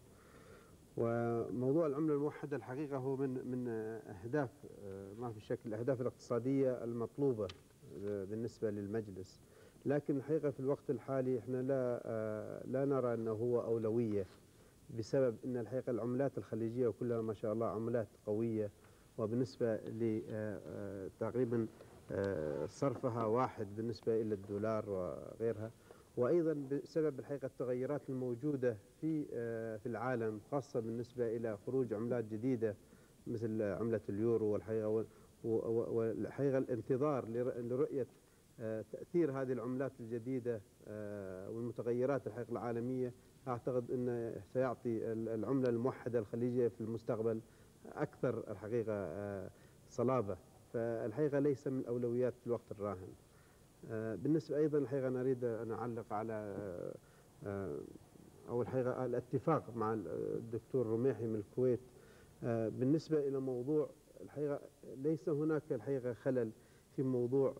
وموضوع 0.96 1.86
العملة 1.86 2.14
الموحدة 2.14 2.56
الحقيقة 2.56 2.96
هو 2.96 3.16
من 3.16 3.30
من 3.50 3.68
أهداف 3.68 4.50
آه، 4.84 5.12
ما 5.18 5.32
في 5.32 5.40
شك 5.40 5.58
الأهداف 5.66 6.00
الاقتصادية 6.00 6.84
المطلوبة 6.84 7.48
آه، 8.04 8.24
بالنسبة 8.24 8.70
للمجلس. 8.70 9.40
لكن 9.86 10.16
الحقيقة 10.16 10.50
في 10.50 10.60
الوقت 10.60 10.90
الحالي 10.90 11.38
إحنا 11.38 11.62
لا 11.62 12.00
آه، 12.04 12.62
لا 12.66 12.84
نرى 12.84 13.14
أنه 13.14 13.30
هو 13.30 13.60
أولوية 13.60 14.26
بسبب 14.98 15.36
إن 15.44 15.56
الحقيقة 15.56 15.90
العملات 15.90 16.38
الخليجية 16.38 16.88
كلها 17.00 17.20
ما 17.22 17.34
شاء 17.34 17.52
الله 17.52 17.66
عملات 17.66 18.08
قوية. 18.26 18.70
وبالنسبة 19.18 19.76
ل 19.76 20.22
تقريبا 21.20 21.66
آه، 22.10 22.66
صرفها 22.66 23.24
واحد 23.24 23.76
بالنسبة 23.76 24.20
إلى 24.22 24.34
الدولار 24.34 24.90
وغيرها. 24.90 25.70
وأيضا 26.18 26.52
بسبب 26.52 27.18
الحقيقة 27.18 27.46
التغيرات 27.46 28.10
الموجودة 28.10 28.76
في 29.00 29.26
آه، 29.32 29.76
في 29.76 29.86
العالم 29.86 30.40
خاصة 30.50 30.80
بالنسبة 30.80 31.36
إلى 31.36 31.56
خروج 31.66 31.94
عملات 31.94 32.24
جديدة 32.24 32.74
مثل 33.26 33.62
عملة 33.62 34.00
اليورو 34.08 34.46
والحقيقة 34.46 34.88
وال- 34.88 35.06
و- 35.44 35.48
و- 35.56 35.92
والحقيقة 35.96 36.58
الانتظار 36.58 37.28
لر- 37.28 37.58
لرؤية 37.60 38.06
آه، 38.60 38.84
تأثير 38.92 39.32
هذه 39.42 39.52
العملات 39.52 39.92
الجديدة 40.00 40.60
آه، 40.88 41.50
والمتغيرات 41.50 42.26
الحقيقة 42.26 42.52
العالمية. 42.52 43.12
أعتقد 43.48 43.90
انه 43.90 44.40
سيعطي 44.52 45.12
ال- 45.12 45.28
العملة 45.28 45.68
الموحدة 45.68 46.18
الخليجية 46.18 46.68
في 46.68 46.80
المستقبل 46.80 47.40
أكثر 47.86 48.50
الحقيقة 48.50 48.92
آه، 48.92 49.50
صلابة. 49.88 50.36
فالحقيقة 50.72 51.38
ليس 51.38 51.68
من 51.68 51.86
أولويات 51.86 52.34
في 52.40 52.46
الوقت 52.46 52.70
الراهن. 52.72 53.08
بالنسبة 53.90 54.56
أيضا 54.56 54.78
الحقيقة 54.78 55.08
أنا 55.08 55.20
أريد 55.20 55.44
أن 55.44 55.70
أعلق 55.70 56.12
على 56.12 56.32
آه، 56.32 56.94
آه، 57.46 57.78
أول 58.48 58.68
حقيقة 58.68 59.04
الاتفاق 59.04 59.76
مع 59.76 59.94
الدكتور 60.06 60.86
رميحي 60.86 61.26
من 61.26 61.34
الكويت. 61.36 61.80
آه، 62.44 62.68
بالنسبة 62.68 63.18
إلى 63.28 63.40
موضوع 63.40 63.90
الحقيقة 64.20 64.60
ليس 64.96 65.28
هناك 65.28 65.62
الحقيقة 65.70 66.12
خلل 66.12 66.50
في 66.96 67.02
موضوع 67.02 67.54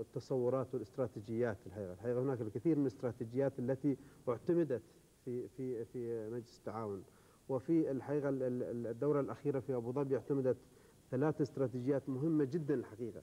التصورات 0.00 0.74
والاستراتيجيات 0.74 1.56
الحقيقة. 1.66 1.92
الحقيقة 1.92 2.22
هناك 2.22 2.40
الكثير 2.40 2.76
من 2.76 2.82
الاستراتيجيات 2.82 3.58
التي 3.58 3.96
اعتمدت 4.28 4.82
في 5.24 5.48
في 5.48 5.84
في 5.84 6.28
مجلس 6.30 6.58
التعاون. 6.58 7.02
وفي 7.48 7.90
الحقيقة 7.90 8.28
ال- 8.28 8.42
ال- 8.42 8.86
الدورة 8.86 9.20
الأخيرة 9.20 9.60
في 9.60 9.74
أبو 9.74 9.92
ظبي 9.92 10.16
اعتمدت 10.16 10.56
ثلاث 11.10 11.40
استراتيجيات 11.40 12.08
مهمة 12.08 12.44
جدا 12.44 12.74
الحقيقة 12.74 13.18
آه، 13.18 13.22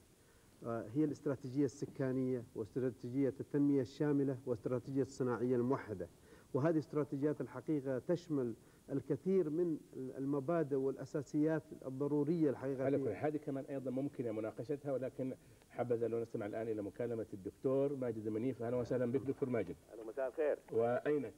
هي 0.66 1.04
الاستراتيجية 1.04 1.64
السكانية 1.64 2.44
واستراتيجية 2.54 3.34
التنمية 3.40 3.80
الشاملة 3.80 4.38
واستراتيجية 4.46 5.02
الصناعية 5.02 5.56
الموحدة. 5.56 6.08
وهذه 6.54 6.78
استراتيجيات 6.78 7.40
الحقيقة 7.40 7.98
تشمل 7.98 8.54
الكثير 8.92 9.50
من 9.50 9.78
المبادئ 9.96 10.76
والأساسيات 10.76 11.62
الضرورية 11.86 12.50
الحقيقة 12.50 12.84
على 12.84 12.98
كل 12.98 13.08
هذه 13.08 13.36
كمان 13.36 13.64
أيضا 13.64 13.90
ممكن 13.90 14.34
مناقشتها 14.34 14.92
ولكن 14.92 15.34
حبذا 15.70 16.08
لو 16.08 16.20
نستمع 16.22 16.46
الآن 16.46 16.68
إلى 16.68 16.82
مكالمة 16.82 17.26
الدكتور 17.32 17.96
ماجد 17.96 18.26
المنيف 18.26 18.62
أهلا 18.62 18.76
وسهلا 18.76 19.12
بك 19.12 19.20
دكتور 19.20 19.48
ماجد. 19.48 19.76
ألو 19.94 20.04
مساء 20.04 20.28
الخير 20.28 20.58
واينك؟ 20.72 21.32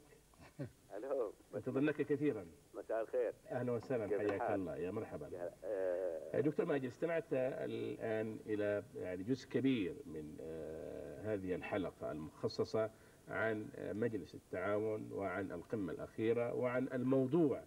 ألو. 0.97 1.33
انتظرناك 1.55 1.95
كثيرا. 1.95 2.47
مساء 2.75 3.03
الخير. 3.03 3.33
أهلا 3.51 3.73
وسهلا 3.73 4.19
حياك؟ 4.19 4.51
الله. 4.51 4.77
يا 4.77 4.91
مرحبا. 4.91 5.51
آه، 5.65 6.41
دكتور 6.41 6.67
ماجد 6.67 6.85
استمعت 6.85 7.25
الآن 7.33 8.39
إلى 8.47 8.83
يعني 8.97 9.23
جزء 9.23 9.49
كبير 9.49 9.95
من 10.07 10.37
آه، 10.41 11.35
هذه 11.35 11.55
الحلقة 11.55 12.13
المخصصة 12.13 12.91
عن 13.29 13.69
آه، 13.77 13.93
مجلس 13.93 14.35
التعاون 14.35 15.13
وعن 15.13 15.53
القمة 15.53 15.93
الأخيرة 15.93 16.55
وعن 16.55 16.89
الموضوع 16.93 17.63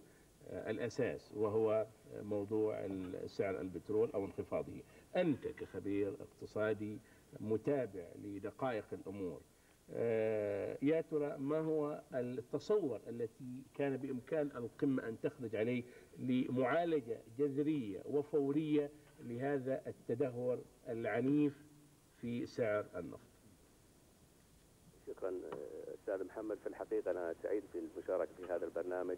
آه، 0.50 0.70
الأساس 0.70 1.32
وهو 1.36 1.86
موضوع 2.22 2.86
سعر 3.26 3.60
البترول 3.60 4.10
أو 4.14 4.24
انخفاضه. 4.24 4.72
أنت 5.16 5.46
كخبير 5.46 6.14
اقتصادي 6.20 6.98
متابع 7.40 8.04
لدقائق 8.24 8.84
الأمور 8.92 9.40
آه، 9.40 9.53
يا 10.82 11.00
ترى 11.10 11.36
ما 11.38 11.58
هو 11.58 12.02
التصور 12.14 13.00
التي 13.08 13.62
كان 13.74 13.96
بإمكان 13.96 14.50
القمة 14.56 15.08
أن 15.08 15.20
تخرج 15.20 15.56
عليه 15.56 15.82
لمعالجة 16.18 17.18
جذرية 17.38 18.02
وفورية 18.06 18.90
لهذا 19.20 19.82
التدهور 19.86 20.58
العنيف 20.88 21.52
في 22.20 22.46
سعر 22.46 22.86
النفط؟ 22.96 23.20
شكرا 25.06 25.28
آه، 25.28 25.94
أستاذ 25.94 26.24
محمد 26.24 26.58
في 26.58 26.66
الحقيقة 26.66 27.10
أنا 27.10 27.34
سعيد 27.42 27.62
في 27.72 27.78
المشاركة 27.78 28.30
في 28.36 28.52
هذا 28.52 28.64
البرنامج 28.64 29.16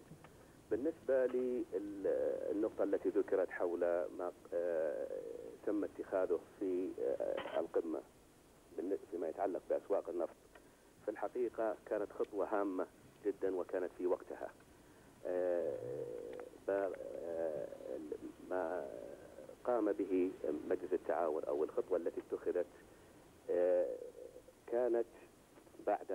بالنسبة 0.71 1.25
للنقطة 1.25 2.83
التي 2.83 3.09
ذكرت 3.09 3.49
حول 3.49 3.79
ما 4.17 4.31
آه، 4.53 5.07
تم 5.65 5.83
اتخاذه 5.83 6.39
في 6.59 6.89
آه، 6.99 7.39
بالن- 8.77 8.97
فيما 9.11 9.29
يتعلق 9.29 9.61
بأسواق 9.69 10.09
النفط 10.09 10.35
في 11.07 11.11
الحقيقة 11.13 11.75
كانت 11.85 12.11
خطوة 12.19 12.45
هامة 12.61 12.87
جدا 13.25 13.55
وكانت 13.55 13.91
في 13.97 14.07
وقتها 14.07 14.49
آه، 15.25 15.77
ب- 16.67 16.91
آه، 17.25 17.67
ما 18.49 18.87
قام 19.63 19.91
به 19.91 20.31
مجلس 20.69 20.93
التعاون 20.93 21.43
أو 21.43 21.63
الخطوة 21.63 21.97
التي 21.97 22.21
اتخذت 22.31 22.65
آه، 23.49 23.95
كانت 24.67 25.05
بعد 25.87 26.11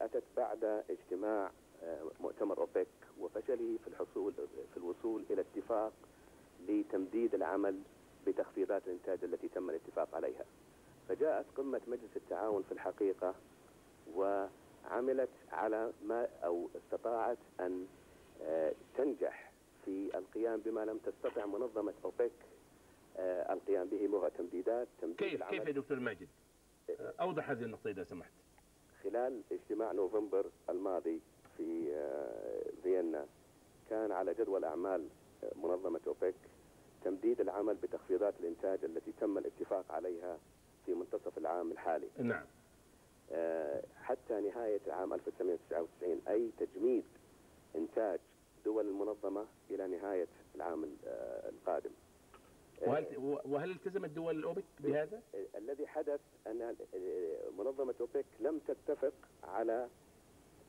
أتت 0.00 0.22
بعد 0.36 0.64
اجتماع 0.90 1.50
آه، 1.84 2.02
مؤتمر 2.20 2.58
أوبك 2.58 2.86
وفشله 3.20 3.78
في 3.84 3.88
الحصول 3.88 4.32
في 4.72 4.76
الوصول 4.76 5.24
إلى 5.30 5.40
اتفاق 5.40 5.92
لتمديد 6.68 7.34
العمل 7.34 7.80
بتخفيضات 8.26 8.82
الإنتاج 8.86 9.18
التي 9.24 9.48
تم 9.48 9.70
الاتفاق 9.70 10.08
عليها. 10.14 10.44
فجاءت 11.08 11.46
قمة 11.56 11.80
مجلس 11.88 12.16
التعاون 12.16 12.62
في 12.62 12.72
الحقيقة 12.72 13.34
وعملت 14.16 15.28
على 15.52 15.92
ما 16.04 16.28
أو 16.44 16.68
استطاعت 16.76 17.38
أن 17.60 17.86
آه، 18.42 18.72
تنجح 18.96 19.52
في 19.84 20.18
القيام 20.18 20.60
بما 20.60 20.84
لم 20.84 20.98
تستطع 20.98 21.46
منظمة 21.46 21.94
أوبك 22.04 22.32
آه، 23.16 23.52
القيام 23.52 23.88
به 23.88 24.08
وهو 24.08 24.28
تمديدات 24.28 24.88
تمديد 25.00 25.16
كيف 25.16 25.42
كيف 25.42 25.66
يا 25.66 25.72
دكتور 25.72 26.00
ماجد؟ 26.00 26.28
آه، 26.90 27.14
أوضح 27.20 27.50
هذه 27.50 27.62
النقطة 27.62 27.90
إذا 27.90 28.04
سمحت. 28.04 28.30
خلال 29.04 29.40
اجتماع 29.52 29.92
نوفمبر 29.92 30.46
الماضي 30.70 31.20
في 31.56 31.84
فيينا 32.82 33.26
كان 33.90 34.12
على 34.12 34.34
جدول 34.34 34.64
أعمال 34.64 35.08
منظمة 35.56 36.00
أوبك 36.06 36.34
تمديد 37.04 37.40
العمل 37.40 37.74
بتخفيضات 37.74 38.34
الإنتاج 38.40 38.84
التي 38.84 39.12
تم 39.20 39.38
الاتفاق 39.38 39.92
عليها 39.92 40.38
في 40.86 40.94
منتصف 40.94 41.38
العام 41.38 41.72
الحالي 41.72 42.08
نعم 42.18 42.44
حتى 44.02 44.40
نهاية 44.40 44.80
عام 44.88 45.12
1999 45.14 46.20
أي 46.28 46.50
تجميد 46.58 47.04
إنتاج 47.76 48.18
دول 48.64 48.86
المنظمة 48.88 49.46
إلى 49.70 49.86
نهاية 49.86 50.26
العام 50.54 50.84
ال- 50.84 50.96
آه، 51.06 51.48
القادم 51.48 51.90
وهل 52.86 53.06
وهل 53.44 53.70
التزمت 53.70 54.10
دول 54.10 54.38
الأوبك 54.38 54.64
بهذا؟ 54.80 55.22
الذي 55.56 55.86
حدث 55.86 56.20
أن 56.46 56.62
آه، 56.62 56.74
منظمة 57.58 57.94
أوبك 58.00 58.24
لم 58.40 58.58
تتفق 58.68 59.12
على 59.44 59.88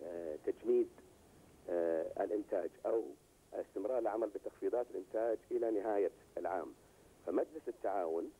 آه، 0.03 0.35
تجميد 0.45 0.87
آه، 1.69 2.23
الإنتاج 2.23 2.69
أو 2.85 3.03
استمرار 3.53 3.99
العمل 3.99 4.29
بتخفيضات 4.29 4.85
الإنتاج 4.91 5.37
إلى 5.51 5.71
نهاية 5.71 6.11
العام 6.37 6.73
فمجلس 7.25 7.67
التعاون 7.67 8.31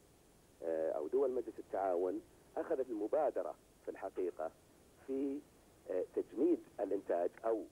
آه، 0.63 0.91
أو 0.91 1.07
دول 1.07 1.31
مجلس 1.31 1.59
التعاون 1.59 2.21
أخذت 2.57 2.89
المبادرة 2.89 3.55
في 3.85 3.91
الحقيقة 3.91 4.51
في 5.07 5.39
آه، 5.91 6.03
تجميد 6.15 6.59
الإنتاج 6.79 7.29
أو 7.45 7.63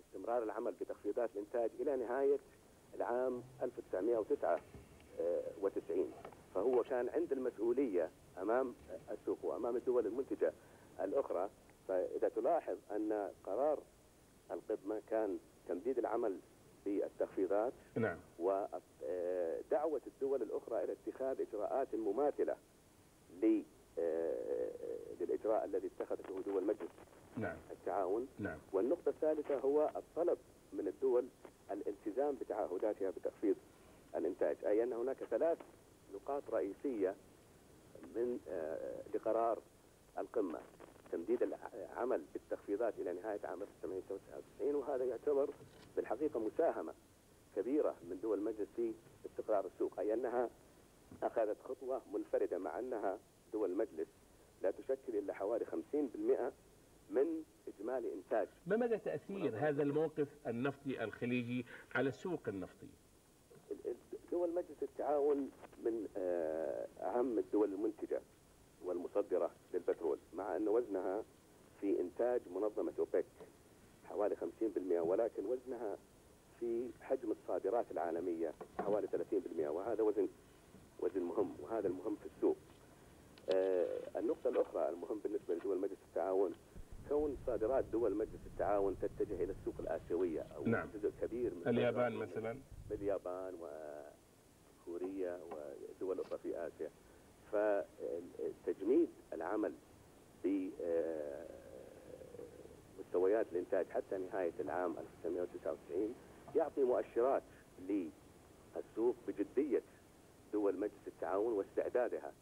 استمرار 0.00 0.42
العمل 0.42 0.72
بتخفيضات 0.80 1.30
الإنتاج 1.34 1.70
إلى 1.80 1.96
نهاية 1.96 2.38
العام 2.94 3.42
1999 3.62 6.12
فهو 6.54 6.82
كان 6.82 7.08
عند 7.08 7.32
المسؤولية 7.32 8.10
أمام 8.42 8.74
السوق 9.10 9.38
وأمام 9.42 9.76
الدول 9.76 10.06
المنتجة 10.06 10.52
الأخرى. 11.00 11.50
فإذا 11.88 12.28
تلاحظ 12.28 12.76
أن 12.90 13.30
قرار 13.44 13.78
القمة 14.50 15.02
كان 15.10 15.38
تمديد 15.68 15.98
العمل 15.98 16.38
بالتخفيضات 16.84 17.72
نعم. 17.94 18.16
ودعوة 18.38 20.00
الدول 20.06 20.42
الأخرى 20.42 20.84
إلى 20.84 20.92
اتخاذ 20.92 21.40
إجراءات 21.40 21.94
مماثلة 21.94 22.56
آه، 23.98 24.70
للإجراء 25.20 25.64
الذي 25.64 25.90
اتخذته 26.00 26.40
دول 26.46 26.64
مجلس 26.64 26.90
نعم. 27.36 27.56
التعاون. 27.70 28.28
نعم. 28.38 28.58
والنقطة 28.72 29.08
الثالثة 29.08 29.58
هو 29.58 29.90
الطلب 29.96 30.38
من 30.72 30.88
الدول 30.88 31.24
الالتزام 31.70 32.34
بتعهداتها 32.40 33.10
بتخفيض 33.10 33.56
الإنتاج. 34.16 34.56
أي 34.66 34.82
أن 34.82 34.92
هناك 34.92 35.16
ثلاث 35.30 35.58
نقاط 36.14 36.42
رئيسية 36.52 37.14
من 38.16 38.38
آه، 38.48 39.02
لقرار 39.14 39.58
القمة. 40.18 40.58
تمديد 41.12 41.42
العمل 41.42 42.22
بالتخفيضات 42.32 42.94
إلى 42.98 43.12
نهاية 43.12 43.40
عام 43.44 43.62
1999 43.62 44.74
وهذا 44.74 45.04
يعتبر 45.04 45.50
بالحقيقة 45.96 46.40
مساهمة 46.40 46.92
كبيرة 47.56 47.94
من 48.10 48.18
دول 48.22 48.38
المجلس 48.38 48.68
في 48.76 48.92
استقرار 49.26 49.66
السوق. 49.66 49.92
أي 49.98 50.14
أنها 50.14 50.48
أخذت 51.22 51.56
خطوة 51.68 52.02
منفردة 52.14 52.58
مع 52.58 52.78
أنها 52.78 53.18
دول 53.56 53.70
المجلس 53.70 54.08
لا 54.62 54.70
تشكل 54.70 55.16
إلا 55.18 55.34
حوالي 55.34 55.64
50% 55.64 55.72
من 57.10 57.42
إجمالي 57.68 58.12
إنتاج 58.14 58.48
ما 58.66 58.76
مدى 58.76 58.98
تأثير 58.98 59.56
هذا 59.58 59.82
الموقف 59.82 60.28
النفطي 60.46 61.04
الخليجي 61.04 61.66
على 61.94 62.08
السوق 62.08 62.40
النفطي؟ 62.48 62.86
دول 64.32 64.54
مجلس 64.54 64.82
التعاون 64.82 65.50
من 65.84 66.08
آه، 66.16 66.86
أهم 67.00 67.38
الدول 67.38 67.72
المنتجة 67.72 68.20
والمصدرة 68.84 69.50
للبترول 69.74 70.18
مع 70.34 70.56
أن 70.56 70.68
وزنها 70.68 71.24
في 71.80 72.00
إنتاج 72.00 72.40
منظمة 72.54 72.92
أوبك 72.98 73.24
حوالي 74.04 74.36
50% 74.36 74.42
ولكن 74.92 75.46
وزنها 75.46 75.98
في 76.60 76.90
حجم 77.00 77.30
الصادرات 77.30 77.86
العالمية 77.90 78.52
حوالي 78.78 79.08
30% 79.08 79.12
وهذا 79.58 80.02
وزن 80.02 80.28
وزن 81.00 81.22
مهم 81.22 81.56
وهذا 81.62 81.88
المهم 81.88 82.16
في 82.16 82.26
السوق 82.36 82.56
النقطة 84.16 84.48
الأخرى 84.48 84.88
المهم 84.88 85.18
بالنسبة 85.24 85.54
لدول 85.54 85.78
مجلس 85.78 85.98
التعاون 86.08 86.54
كون 87.08 87.36
صادرات 87.46 87.84
دول 87.92 88.14
مجلس 88.14 88.40
التعاون 88.46 88.96
تتجه 89.02 89.34
إلى 89.44 89.52
السوق 89.60 89.74
الآسيوية 89.80 90.40
أو 90.56 90.64
نعم. 90.66 90.88
جزء 90.94 91.12
كبير 91.22 91.52
من 91.54 91.68
اليابان 91.68 92.12
مثلا. 92.12 92.58
اليابان 92.90 93.54
وكوريا 94.86 95.40
ودول 96.00 96.20
أخرى 96.20 96.38
في 96.38 96.56
آسيا. 96.66 96.90
فتجميد 97.52 99.08
العمل 99.32 99.72
بمستويات 102.98 103.46
الإنتاج 103.52 103.86
حتى 103.90 104.18
نهاية 104.18 104.52
العام 104.60 104.94
1999 105.24 106.14
يعطي 106.56 106.84
مؤشرات 106.84 107.42
للسوق 107.88 109.16
بجدية 109.28 109.82
دول 110.52 110.76
مجلس 110.80 111.06
التعاون 111.06 111.52
واستعدادها. 111.52 112.32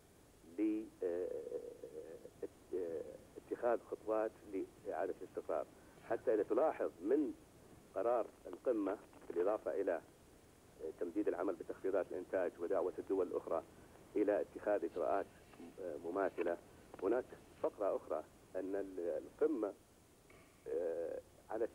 لاتخاذ 3.37 3.79
خطوات 3.91 4.31
لإعادة 4.87 5.15
الاستقرار. 5.23 5.67
حتى 6.11 6.35
إذا 6.35 6.43
تلاحظ 6.43 6.91
من 7.03 7.35
قرار 7.95 8.27
القمة 8.47 8.97
بالإضافة 9.29 9.71
إلى 9.81 10.01
تمديد 11.01 11.29
العمل 11.29 11.55
بتخفيضات 11.55 12.07
الإنتاج 12.11 12.53
ودعوة 12.61 12.93
الدول 12.99 13.27
الأخرى 13.27 13.63
إلى 14.17 14.41
اتخاذ 14.41 14.85
إجراءات 14.85 15.27
مماثلة 16.05 16.57
هناك 17.03 17.25
فقرة 17.63 17.97
أخرى 17.97 18.25
أن 18.57 18.75
ال- 18.75 19.23
القمة 19.41 19.73
آه، 20.69 21.19
على 21.51 21.69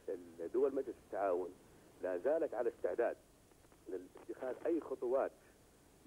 دول 0.54 0.76
مجلس 0.76 0.96
التعاون 1.06 1.50
لا 2.04 2.18
زالت 2.18 2.54
على 2.54 2.70
استعداد 2.70 3.18
لاتخاذ 3.90 4.56
أي 4.66 4.82
خطوات 4.82 5.32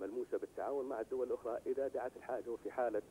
ملموسة 0.01 0.39
بالتعاون 0.39 0.89
مع 0.89 1.01
الدول 1.01 1.27
الأخرى 1.27 1.59
إذا 1.67 1.89
دعت 1.89 2.13
الحاجة 2.17 2.51
وفي 2.51 2.71
حالة 2.71 3.03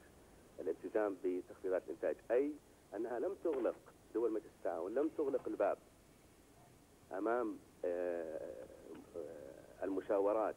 الالتزام 0.59 1.17
بتخفيضات 1.23 1.83
الإنتاج 1.87 2.15
أي 2.31 2.51
أنها 2.95 3.19
لم 3.19 3.35
تغلق 3.43 3.75
دول 4.13 4.31
مجلس 4.31 4.51
التعاون 4.59 4.93
لم 4.93 5.09
تغلق 5.17 5.47
الباب 5.47 5.77
أمام 7.11 7.57
آه، 7.85 8.65
آه، 9.15 9.83
المشاورات 9.83 10.55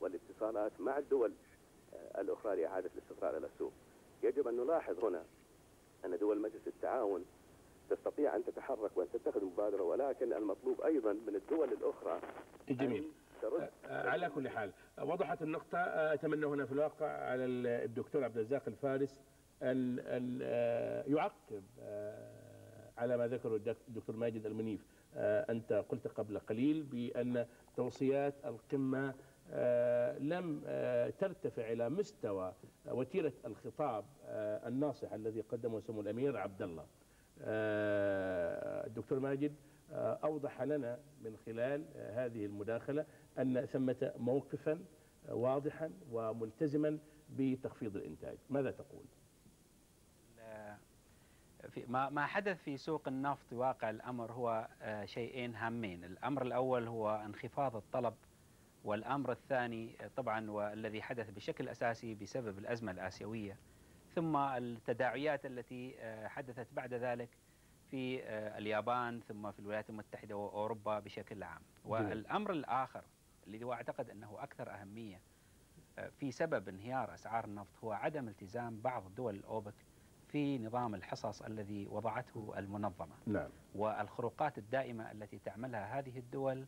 والاتصالات 0.00 0.72
مع 0.80 0.98
الدول 0.98 1.32
آه، 1.94 2.20
الأخرى 2.20 2.56
لإعادة 2.56 2.90
الاستقرار 2.94 3.36
إلى 3.36 3.46
السوق. 3.46 3.72
يجب 4.22 4.48
أن 4.48 4.56
نلاحظ 4.56 5.04
هنا 5.04 5.24
أن 6.04 6.18
دول 6.18 6.40
مجلس 6.40 6.66
التعاون 6.66 7.24
تستطيع 7.90 8.36
أن 8.36 8.44
تتحرك 8.44 8.90
وأن 8.96 9.06
تتخذ 9.12 9.44
مبادرة 9.44 9.82
ولكن 9.82 10.32
المطلوب 10.32 10.80
أيضا 10.80 11.12
من 11.12 11.34
الدول 11.34 11.72
الأخرى 11.72 12.20
جميل. 12.68 13.04
ترد؟ 13.42 13.70
آه، 13.86 14.08
على 14.08 14.28
كل 14.28 14.48
حال. 14.48 14.72
وضحت 15.02 15.42
النقطة 15.42 15.78
آه، 15.78 16.14
أتمنى 16.14 16.46
هنا 16.46 16.66
في 16.66 16.72
الواقع 16.72 17.06
على 17.06 17.44
ال- 17.44 17.66
الدكتور 17.66 18.24
عبد 18.24 18.36
الرزاق 18.36 18.62
الفارس 18.68 19.20
أن 19.62 19.98
أن 19.98 20.38
آه، 20.42 21.04
يعقب 21.06 21.62
على 22.98 23.16
ما 23.16 23.26
ذكره 23.26 23.56
الدك- 23.56 23.88
الدكتور 23.88 24.16
ماجد 24.16 24.46
المنيف. 24.46 24.84
أنت 25.14 25.72
قلت 25.88 26.06
قبل 26.08 26.38
قليل 26.38 26.82
بأن 26.82 27.46
توصيات 27.76 28.34
القمة 28.44 29.14
لم 30.18 30.60
ترتفع 31.18 31.72
إلى 31.72 31.88
مستوى 31.88 32.52
وتيرة 32.86 33.32
الخطاب 33.44 34.04
الناصح 34.66 35.12
الذي 35.12 35.40
قدمه 35.40 35.80
سمو 35.80 36.00
الأمير 36.00 36.36
عبد 36.36 36.62
الله. 36.62 36.86
الدكتور 38.86 39.18
ماجد 39.18 39.54
أوضح 40.24 40.62
لنا 40.62 40.98
من 41.24 41.36
خلال 41.46 41.84
هذه 41.96 42.46
المداخلة 42.46 43.06
أن 43.38 43.66
ثمة 43.66 44.12
موقفا 44.16 44.84
واضحا 45.28 45.90
وملتزما 46.10 46.98
بتخفيض 47.30 47.96
الإنتاج 47.96 48.38
ماذا 48.50 48.70
تقول؟ 48.70 49.04
في 51.70 51.84
ما 51.86 52.10
ما 52.10 52.26
حدث 52.26 52.62
في 52.62 52.76
سوق 52.76 53.08
النفط 53.08 53.52
واقع 53.52 53.90
الأمر 53.90 54.32
هو 54.32 54.68
آه، 54.82 55.04
شيئين 55.04 55.54
هامين، 55.54 56.04
الأمر 56.04 56.42
الأول 56.42 56.88
هو 56.88 57.22
انخفاض 57.26 57.76
الطلب 57.76 58.14
والأمر 58.84 59.32
الثاني 59.32 59.96
آه، 60.04 60.10
طبعا 60.16 60.50
والذي 60.50 61.02
حدث 61.02 61.30
بشكل 61.30 61.68
أساسي 61.68 62.14
بسبب 62.14 62.58
الأزمة 62.58 62.92
الآسيوية 62.92 63.56
ثم 64.14 64.36
التداعيات 64.36 65.46
التي 65.46 65.94
آه، 65.98 66.28
حدثت 66.28 66.66
بعد 66.72 66.94
ذلك 66.94 67.28
في 67.90 68.22
اليابان 68.58 69.20
ثم 69.20 69.50
في 69.50 69.58
الولايات 69.58 69.90
المتحدة 69.90 70.36
وأوروبا 70.36 70.98
بشكل 70.98 71.42
عام. 71.42 71.60
والأمر 71.84 72.52
الآخر 72.52 73.04
الذي 73.48 73.64
هو 73.64 73.72
أعتقد 73.72 74.10
أنه 74.10 74.36
أكثر 74.38 74.70
أهمية 74.70 75.20
آه، 75.98 76.08
في 76.08 76.32
سبب 76.32 76.68
انهيار 76.68 77.14
أسعار 77.14 77.44
النفط 77.44 77.78
هو 77.84 77.92
عدم 77.92 78.28
التزام 78.28 78.80
بعض 78.80 79.14
دول 79.14 79.34
الأوبك 79.34 79.74
في 80.28 80.58
نظام 80.58 80.94
الحصص 80.94 81.42
الذي 81.42 81.86
وضعته 81.86 82.54
المنظمة. 82.58 83.14
نعم. 83.26 83.48
والخروقات 83.74 84.58
الدائمة 84.58 85.12
التي 85.12 85.38
تعملها 85.38 85.98
هذه 85.98 86.18
الدول 86.18 86.66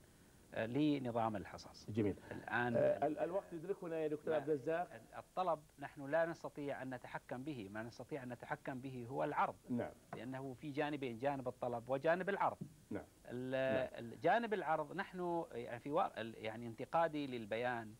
لنظام 0.56 1.36
الحصص. 1.36 1.90
جميل. 1.90 2.16
الآن 2.32 2.76
آه، 2.76 3.06
ال- 3.06 3.18
الوقت 3.18 3.52
يدركنا 3.52 3.98
يا 3.98 4.08
دكتور 4.08 4.34
عبد 4.34 4.48
الرزاق. 4.50 5.00
الطلب 5.18 5.60
نحن 5.78 6.06
لا 6.10 6.26
نستطيع 6.26 6.82
أن 6.82 6.94
نتحكم 6.94 7.44
به، 7.44 7.68
ما 7.70 7.82
نستطيع 7.82 8.22
أن 8.22 8.32
نتحكم 8.32 8.80
به 8.80 9.06
هو 9.10 9.24
العرض. 9.24 9.54
نعم. 9.68 9.90
لأنه 10.16 10.54
في 10.54 10.70
جانبين 10.70 11.18
جانب 11.18 11.48
الطلب 11.48 11.88
وجانب 11.88 12.28
العرض. 12.28 12.56
نعم. 12.90 13.04
ال- 13.26 14.04
الجانب 14.12 14.54
العرض 14.54 14.92
نحن 14.96 15.44
يعني 15.52 15.80
في 15.80 16.10
يعني 16.36 16.66
انتقادي 16.66 17.26
للبيان 17.26 17.94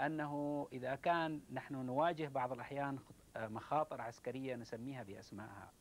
أنه 0.00 0.68
إذا 0.72 0.94
كان 0.94 1.40
نحن 1.52 1.74
نواجه 1.74 2.28
بعض 2.28 2.52
الأحيان 2.52 2.98
خط- 2.98 3.14
مخاطر 3.38 4.00
عسكرية 4.00 4.56
نسميها 4.56 5.02
بأسمائها. 5.02 5.72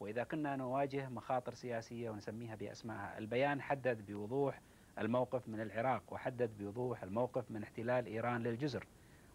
وإذا 0.00 0.24
كنا 0.24 0.56
نواجه 0.56 1.08
مخاطر 1.08 1.54
سياسية 1.54 2.10
ونسميها 2.10 2.54
بأسمائها، 2.54 3.18
البيان 3.18 3.62
حدد 3.62 4.06
بوضوح 4.06 4.60
الموقف 4.98 5.48
من 5.48 5.60
العراق 5.60 6.02
وحدد 6.10 6.50
بوضوح 6.58 7.02
الموقف 7.02 7.50
من 7.50 7.62
احتلال 7.62 8.06
إيران 8.06 8.42
للجزر. 8.42 8.86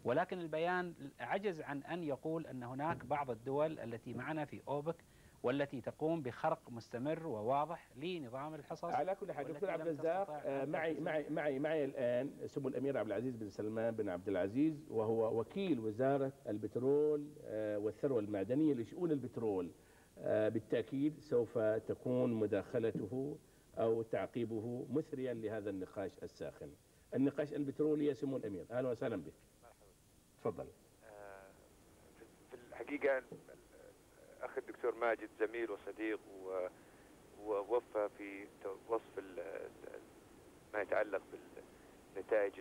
ولكن 0.06 0.40
البيان 0.40 0.94
عجز 1.20 1.62
عن 1.62 1.84
أن 1.84 2.04
يقول 2.04 2.48
أن 2.48 2.64
هناك 2.64 3.06
بعض 3.06 3.32
الدول 3.32 3.80
التي 3.80 4.14
معنا 4.14 4.46
في 4.46 4.62
أوبك 4.68 4.96
والتي 5.44 5.82
تقوم 5.82 6.22
بخرق 6.22 6.60
مستمر 6.70 7.28
وواضح 7.28 7.88
لنظام 7.96 8.54
الحصص 8.56 8.84
على 8.86 9.16
كل 9.16 9.32
حال 9.32 9.54
دكتور 9.54 9.70
عبد 9.70 9.88
الرزاق 9.88 10.42
آه، 10.46 10.66
معي 10.66 10.94
معي 11.00 11.26
معي 11.30 11.60
معي 11.60 11.86
الآن 11.86 12.32
سمو 12.46 12.68
الأمير 12.68 12.98
عبد 12.98 13.08
العزيز 13.08 13.36
بن 13.36 13.50
سلمان 13.50 13.96
بن 13.96 14.10
عبد 14.10 14.28
العزيز 14.28 14.86
وهو 14.90 15.40
وكيل 15.40 15.80
وزارة 15.80 16.32
البترول 16.48 17.28
آه، 17.46 17.78
والثروة 17.78 18.20
المعدنية 18.20 18.74
لشؤون 18.74 19.12
البترول. 19.12 19.72
آه، 20.20 20.50
بالتأكيد 20.50 21.20
سوف 21.20 21.58
تكون 21.58 22.34
مداخلته 22.34 23.38
أو 23.78 24.02
تعقيبه 24.02 24.88
مثريا 24.92 25.34
لهذا 25.34 25.70
النقاش 25.70 26.12
الساخن. 26.24 26.72
النقاش 27.16 27.54
البترولي 27.54 28.06
يا 28.06 28.14
سمو 28.14 28.38
الأمير 28.38 28.66
أهلا 28.72 28.90
وسهلا 28.90 29.16
بك. 29.16 29.34
تفضل. 30.42 30.68
في 32.50 32.56
الحقيقة 32.70 33.24
اخ 34.42 34.58
الدكتور 34.58 34.96
ماجد 34.96 35.30
زميل 35.40 35.72
وصديق 35.72 36.20
ووفى 37.44 38.10
في 38.18 38.48
وصف 38.90 39.20
ما 40.74 40.82
يتعلق 40.82 41.22
بالنتائج 42.16 42.54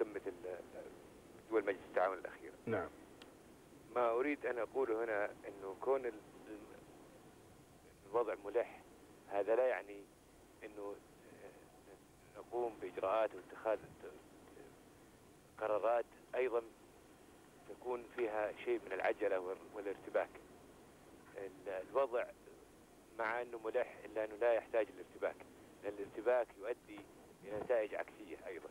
قمة 0.00 0.20
دول 1.50 1.64
مجلس 1.64 1.80
التعاون 1.90 2.18
الاخيره. 2.18 2.54
نعم. 2.66 2.88
ما 3.94 4.10
أريد 4.10 4.46
أن 4.46 4.58
أقوله 4.58 5.04
هنا 5.04 5.24
إنه 5.48 5.76
كون 5.80 6.06
الوضع 8.10 8.34
ملح. 8.44 8.80
هذا 9.28 9.56
لا 9.56 9.66
يعني 9.68 10.04
إنه 10.64 10.94
نقوم 12.36 12.78
بإجراءات 12.82 13.30
واتخاذ 13.34 13.78
قرارات 15.58 16.04
أيضا 16.34 16.62
تكون 17.68 18.04
فيها 18.16 18.52
شيء 18.64 18.80
من 18.86 18.92
العجلة 18.92 19.56
والارتباك. 19.74 20.30
الوضع 21.66 22.26
مع 23.18 23.42
أنه 23.42 23.58
ملح 23.64 23.96
إلا 24.04 24.24
أنه 24.24 24.36
لا 24.36 24.52
يحتاج 24.52 24.86
الارتباك 24.88 25.36
لأن 25.84 25.94
الارتباك 25.94 26.46
يؤدي 26.58 27.00
إلى 27.44 27.60
نتائج 27.60 27.94
عكسية 27.94 28.46
أيضا. 28.46 28.68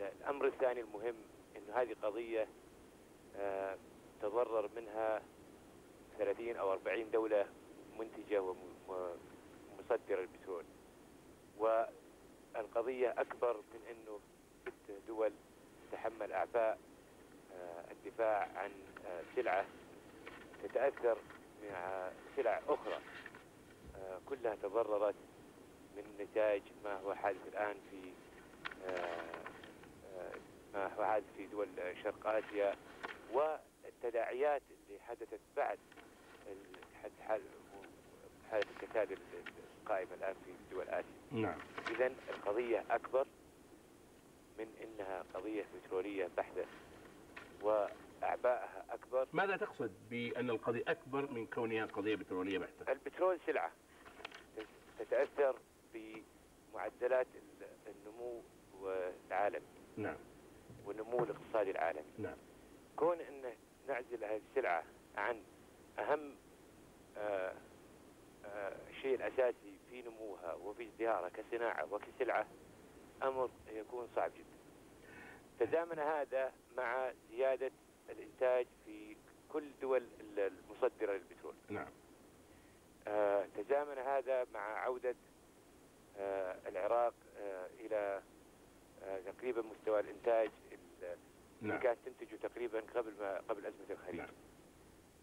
الأمر 0.00 0.46
الثاني 0.46 0.80
المهم 0.80 1.14
أنه 1.56 1.74
هذه 1.74 1.96
قضية 2.02 2.48
آه، 3.36 3.78
تضرر 4.22 4.70
منها 4.76 5.22
30 6.18 6.56
أو 6.56 6.72
40 6.72 7.10
دولة 7.10 7.46
منتجة 7.98 8.42
ومصدرة 8.88 10.20
البترول. 10.20 10.64
والقضية 11.58 13.14
أكبر 13.18 13.56
من 13.56 13.80
أنه 13.90 14.20
ست 14.62 15.06
دول 15.08 15.32
تتحمل 15.90 16.32
أعباء 16.32 16.78
آه، 17.52 17.84
الدفاع 17.90 18.48
عن 18.56 18.70
آه، 19.06 19.22
سلعة 19.36 19.66
تتأثر 20.62 21.18
مع 21.70 22.10
سلع 22.36 22.60
أخرى. 22.68 22.98
آه، 23.96 24.20
كلها 24.28 24.54
تضررت 24.54 25.14
من 25.96 26.04
نتاج 26.20 26.62
ما 26.84 27.00
هو 27.00 27.14
حادث 27.14 27.48
الآن 27.48 27.76
في 27.90 28.12
ما 30.74 30.94
هو 30.94 31.04
حادث 31.04 31.24
في 31.36 31.46
دول 31.46 31.68
شرق 32.02 32.26
آسيا. 32.26 32.76
والتداعيات 33.32 34.62
اللي 34.70 35.00
حدثت 35.00 35.40
بعد 35.56 35.78
حالة 38.50 38.66
الكساد 38.82 39.18
القائمة 39.82 40.14
الآن 40.14 40.34
في 40.44 40.52
دول 40.74 40.88
آسيا. 40.88 41.04
نعم. 41.30 41.58
إذا 41.90 42.06
القضية 42.06 42.84
أكبر 42.90 43.26
من 44.58 44.66
أنها 44.84 45.24
قضية 45.34 45.64
بترولية 45.74 46.28
بحتة 46.36 46.64
وأعبائها 47.62 48.84
أكبر. 48.90 49.26
ماذا 49.32 49.56
تقصد 49.56 49.92
بأن 50.10 50.50
القضية 50.50 50.84
أكبر 50.88 51.30
من 51.32 51.46
كونها 51.46 51.86
قضية 51.86 52.14
بترولية 52.14 52.58
بحتة؟ 52.58 52.92
البترول 52.92 53.38
سلعة. 53.46 53.72
تتأثر 54.98 55.56
بمعدلات 55.94 57.26
النمو 57.86 58.42
العالمي. 59.28 59.66
نعم. 59.96 60.16
والنمو 60.86 61.24
الاقتصادي 61.24 61.70
العالمي. 61.70 62.12
نعم. 62.18 62.36
كون 62.96 63.20
أن 63.20 63.42
نعزل 63.88 64.24
هذه 64.24 64.40
السلعة 64.50 64.84
عن 65.16 65.42
أهم 65.98 66.34
آه 67.18 67.54
آه 68.44 68.76
شيء 69.02 69.14
الأساسي 69.14 69.78
في 69.90 70.02
نموها 70.02 70.54
وفي 70.54 70.88
ازدهارها 70.88 71.28
كصناعة 71.28 71.92
وكسلعة 71.92 72.46
أمر 73.22 73.50
يكون 73.72 74.08
صعب 74.16 74.30
جدا 74.34 74.54
تزامن 75.66 75.98
هذا 75.98 76.52
مع 76.76 77.12
زيادة 77.30 77.70
الإنتاج 78.10 78.66
في 78.84 79.16
كل 79.52 79.64
دول 79.82 80.02
المصدرة 80.38 81.12
للبترول 81.12 81.54
نعم 81.68 81.88
آه 83.08 83.46
تزامن 83.56 83.98
هذا 83.98 84.46
مع 84.54 84.78
عودة 84.78 85.14
آه 86.18 86.56
العراق 86.68 87.14
آه 87.38 87.66
إلى 87.80 88.22
آه 89.02 89.20
تقريبا 89.20 89.62
مستوى 89.62 90.00
الإنتاج 90.00 90.50
نعم. 91.02 91.70
اللي 91.76 91.78
كانت 91.82 91.98
تنتجه 92.06 92.36
تقريبا 92.36 92.80
قبل 92.94 93.12
ما 93.20 93.38
قبل 93.48 93.66
أزمة 93.66 93.90
الخليج 93.90 94.20
نعم. 94.20 94.30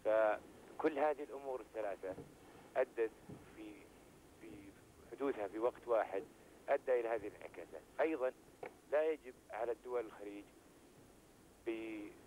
فكل 0.04 0.98
هذه 0.98 1.22
الأمور 1.22 1.60
الثلاثة 1.60 2.14
أدت 2.76 3.10
في 3.56 3.72
في 4.40 4.50
حدوثها 5.12 5.48
في 5.48 5.58
وقت 5.58 5.88
واحد 5.88 6.22
أدى 6.68 7.00
إلى 7.00 7.08
هذه 7.08 7.26
الانعكاسات 7.28 7.82
أيضا 8.00 8.32
لا 8.92 9.10
يجب 9.10 9.34
على 9.50 9.72
الدول 9.72 10.06
الخليج 10.06 10.44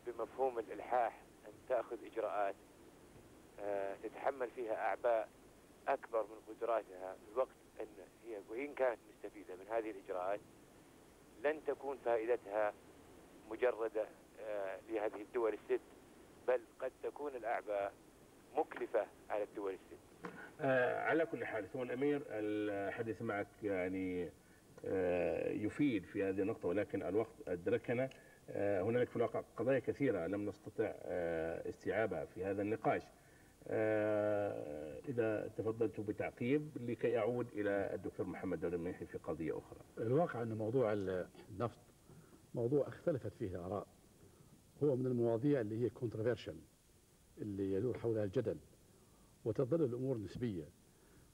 بمفهوم 0.06 0.60
الإلحاح 0.60 1.22
أن 1.48 1.52
تأخذ 1.70 1.98
إجراءات 2.06 2.56
آه، 3.60 3.96
تتحمل 4.04 4.50
فيها 4.52 4.76
أعباء 4.76 5.30
أكبر 5.88 6.24
من 6.24 6.54
قدراتها 6.56 7.14
في 7.14 7.39
وقت 7.39 7.56
أن 7.80 7.88
هي 8.26 8.41
وإن 8.50 8.74
كانت 8.74 9.00
مستفيدة 9.10 9.56
من 9.56 9.68
هذه 9.70 9.91
الإجراءات. 9.91 10.39
لن 11.43 11.66
تكون 11.68 11.98
فائدتها 12.06 12.74
مجردة 13.50 14.08
آه، 14.39 14.80
لهذه 14.89 15.22
الدول 15.22 15.54
الست 15.54 15.82
بل 16.48 16.62
قد 16.80 16.91
تكون 17.04 17.36
الأعباء 17.36 17.93
مكلفة 18.56 19.08
على 19.30 19.43
الدول 19.43 19.74
الست. 19.74 19.95
على 20.60 21.26
كل 21.26 21.45
حال 21.45 21.70
سمو 21.70 21.84
الأمير 21.84 22.22
الحديث 22.30 23.22
معك 23.22 23.47
يعني 23.64 24.30
آه 24.86 25.49
يفيد 25.51 26.06
في 26.06 26.24
هذه 26.24 26.41
النقطة 26.41 26.68
ولكن 26.68 27.03
الوقت 27.03 27.36
أدركنا 27.47 28.10
آه، 28.49 28.82
هنالك 28.82 29.10
في 29.10 29.16
الواقع 29.16 29.43
قضايا 29.58 29.80
كثيرة 29.80 30.28
لم 30.28 30.49
نستطع 30.49 30.93
آه، 31.01 31.70
استيعابها 31.70 32.26
في 32.26 32.45
هذا 32.45 32.62
النقاش. 32.62 33.01
آه، 33.68 34.99
إذا 35.10 35.47
تفضلت 35.58 35.99
بتعقيب 35.99 36.70
لكي 36.76 37.18
أعود 37.18 37.47
إلى 37.53 37.93
الدكتور 37.93 38.26
محمد 38.26 38.60
دولة 38.60 38.76
المنيحي 38.76 39.06
في 39.06 39.18
قضية 39.18 39.58
أخرى. 39.58 39.80
الواقع 39.97 40.41
أن 40.41 40.53
موضوع 40.58 40.93
النفط 40.93 41.80
موضوع 42.56 42.88
اختلفت 42.88 43.34
فيه 43.39 43.47
الآراء 43.47 43.88
هو 44.84 44.95
من 44.95 45.06
المواضيع 45.06 45.62
اللي 45.62 45.84
هي 45.86 45.89
كونتروفيرشل 45.89 46.56
اللي 47.38 47.74
يدور 47.74 47.97
حولها 47.97 48.24
الجدل. 48.24 48.58
وتظل 49.46 49.84
الأمور 49.84 50.18
نسبية. 50.18 50.68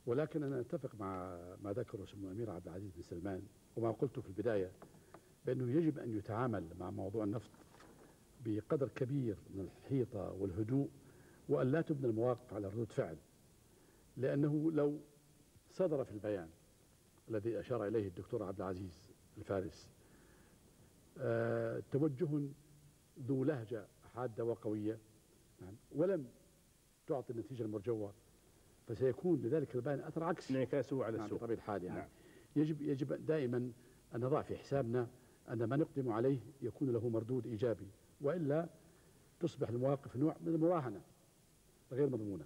ولكن 0.05 0.43
أنا 0.43 0.59
أتفق 0.59 0.95
مع 0.99 1.37
ما 1.63 1.73
ذكره 1.73 2.05
سمو 2.05 2.27
الأمير 2.27 2.49
عبد 2.49 2.67
العزيز 2.67 2.91
بن 2.95 3.01
سلمان 3.01 3.41
وما 3.77 3.91
قلته 3.91 4.21
في 4.21 4.27
البداية 4.27 4.71
بأنه 5.45 5.71
يجب 5.71 5.99
أن 5.99 6.17
يتعامل 6.17 6.67
مع 6.79 6.89
موضوع 6.91 7.23
النفط 7.23 7.49
بقدر 8.45 8.87
كبير 8.87 9.37
من 9.55 9.59
الحيطة 9.83 10.31
والهدوء 10.31 10.89
وأن 11.49 11.71
لا 11.71 11.81
تبنى 11.81 12.07
المواقف 12.07 12.53
على 12.53 12.67
ردود 12.67 12.91
فعل. 12.91 13.17
لأنه 14.17 14.71
لو 14.71 14.99
صدر 15.71 16.03
في 16.05 16.11
البيان 16.11 16.49
الذي 17.29 17.59
أشار 17.59 17.87
إليه 17.87 18.07
الدكتور 18.07 18.43
عبد 18.43 18.61
العزيز 18.61 19.11
الفارس 19.37 19.89
آه 21.17 21.83
توجه 21.91 22.49
ذو 23.19 23.43
لهجة 23.43 23.87
حادة 24.15 24.43
وقوية. 24.43 24.97
نعم. 25.61 25.73
ولم 25.91 26.27
تعطي 27.11 27.33
النتيجة 27.33 27.63
المرجوة 27.63 28.13
فسيكون 28.87 29.41
لذلك 29.41 29.75
البيان 29.75 29.99
أثر 29.99 30.23
عكسي 30.23 30.53
انعكاسه 30.53 31.05
على 31.05 31.17
نعم 31.17 31.25
السوق 31.25 31.39
بطبيعة 31.39 31.57
الحال 31.57 31.83
يعني. 31.83 31.99
نعم. 31.99 32.09
يجب 32.55 32.81
يجب 32.81 33.25
دائما 33.25 33.71
أن 34.15 34.19
نضع 34.19 34.41
في 34.41 34.57
حسابنا 34.57 35.07
أن 35.49 35.63
ما 35.63 35.75
نقدم 35.75 36.11
عليه 36.11 36.39
يكون 36.61 36.89
له 36.89 37.09
مردود 37.09 37.47
إيجابي 37.47 37.87
وإلا 38.21 38.69
تصبح 39.39 39.69
المواقف 39.69 40.15
نوع 40.17 40.35
من 40.41 40.55
المراهنة 40.55 41.01
غير 41.91 42.09
مضمونة. 42.09 42.45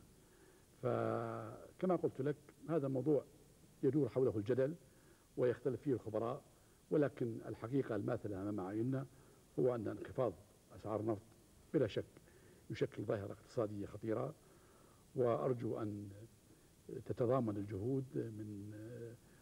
فكما 0.82 1.96
قلت 1.96 2.22
لك 2.22 2.36
هذا 2.70 2.88
موضوع 2.88 3.24
يدور 3.84 4.10
حوله 4.10 4.38
الجدل 4.38 4.76
ويختلف 5.38 5.82
فيه 5.82 5.94
الخبراء 5.94 6.42
ولكن 6.92 7.38
الحقيقة 7.46 7.96
الماثلة 7.96 8.42
أمام 8.42 8.60
أعيننا 8.60 9.06
هو 9.60 9.76
أن 9.76 9.88
انخفاض 9.88 10.34
أسعار 10.76 11.00
النفط 11.00 11.22
بلا 11.74 11.88
شك 11.88 12.06
يشكل 12.70 13.04
ظاهرة 13.04 13.32
اقتصادية 13.32 13.86
خطيرة 13.86 14.34
وأرجو 15.16 15.82
أن 15.82 16.10
تتضامن 17.06 17.58
الجهود 17.58 18.06
من 18.16 18.72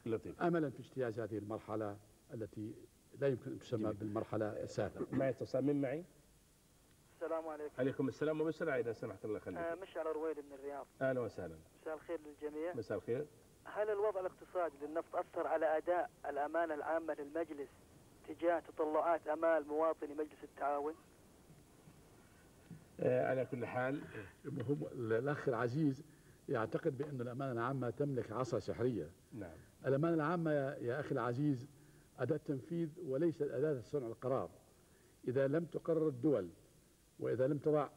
لطيف. 0.05 0.41
املا 0.41 0.69
في 0.69 0.79
اجتياز 0.79 1.19
هذه 1.19 1.37
المرحلة 1.37 1.97
التي 2.33 2.73
لا 3.19 3.27
يمكن 3.27 3.51
أن 3.51 3.59
تسمى 3.59 3.93
بالمرحلة 3.93 4.45
السادسه 4.63 5.07
معي 5.17 5.29
اتصال. 5.29 5.65
من 5.65 5.81
معي؟ 5.81 6.03
السلام 7.15 7.47
عليكم. 7.47 7.73
عليكم 7.79 8.07
السلام 8.07 8.41
وبسرعة 8.41 8.79
إذا 8.79 8.93
سمحت 8.93 9.25
الله 9.25 9.37
يخليك 9.37 9.57
آه 9.57 9.75
مشعل 9.75 10.05
رويد 10.05 10.39
من 10.39 10.53
الرياض. 10.53 10.87
أهلا 11.01 11.19
وسهلا. 11.21 11.55
مساء 11.81 11.93
الخير 11.95 12.19
للجميع. 12.25 12.73
مساء 12.75 12.97
الخير. 12.97 13.25
هل 13.65 13.89
الوضع 13.89 14.19
الاقتصادي 14.19 14.75
للنفط 14.81 15.15
أثر 15.15 15.47
على 15.47 15.77
أداء 15.77 16.09
الأمانة 16.29 16.73
العامة 16.73 17.13
للمجلس 17.13 17.69
تجاه 18.27 18.59
تطلعات 18.59 19.27
أمال 19.27 19.67
مواطني 19.67 20.13
مجلس 20.13 20.43
التعاون؟ 20.43 20.93
آه 23.03 23.25
على 23.27 23.45
كل 23.45 23.65
حال. 23.65 24.01
هم 24.45 24.87
الأخ 24.91 25.47
العزيز 25.47 26.03
يعتقد 26.49 26.97
بأن 26.97 27.21
الأمانة 27.21 27.51
العامة 27.51 27.89
تملك 27.89 28.31
عصا 28.31 28.59
سحرية. 28.59 29.09
نعم. 29.33 29.57
الأمانة 29.85 30.13
العامة 30.15 30.51
يا, 30.51 30.99
أخي 30.99 31.11
العزيز 31.11 31.67
أداة 32.19 32.37
تنفيذ 32.37 32.89
وليست 33.05 33.41
أداة 33.41 33.81
صنع 33.81 34.07
القرار. 34.07 34.49
إذا 35.27 35.47
لم 35.47 35.65
تقرر 35.65 36.07
الدول 36.07 36.49
وإذا 37.19 37.47
لم 37.47 37.57
تضع 37.57 37.89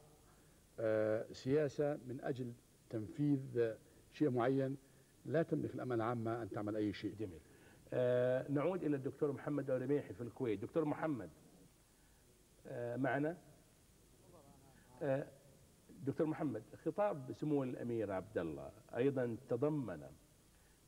آه 0.80 1.32
سياسة 1.32 1.98
من 2.08 2.20
أجل 2.22 2.52
تنفيذ 2.90 3.72
شيء 4.12 4.30
معين 4.30 4.76
لا 5.24 5.42
تملك 5.42 5.74
الأمانة 5.74 6.04
العامة 6.04 6.42
أن 6.42 6.50
تعمل 6.50 6.76
أي 6.76 6.92
شيء. 6.92 7.14
جميل. 7.14 7.40
آه 7.92 8.50
نعود 8.50 8.84
إلى 8.84 8.96
الدكتور 8.96 9.32
محمد 9.32 9.70
الرميحي 9.70 10.14
في 10.14 10.20
الكويت. 10.20 10.62
دكتور 10.62 10.84
محمد 10.84 11.30
آه 12.66 12.96
معنا؟ 12.96 13.36
دكتور 16.04 16.26
محمد 16.26 16.62
خطاب 16.84 17.32
سمو 17.32 17.62
الأمير 17.62 18.12
عبد 18.12 18.38
الله 18.38 18.70
أيضا 18.96 19.36
تضمن 19.48 20.02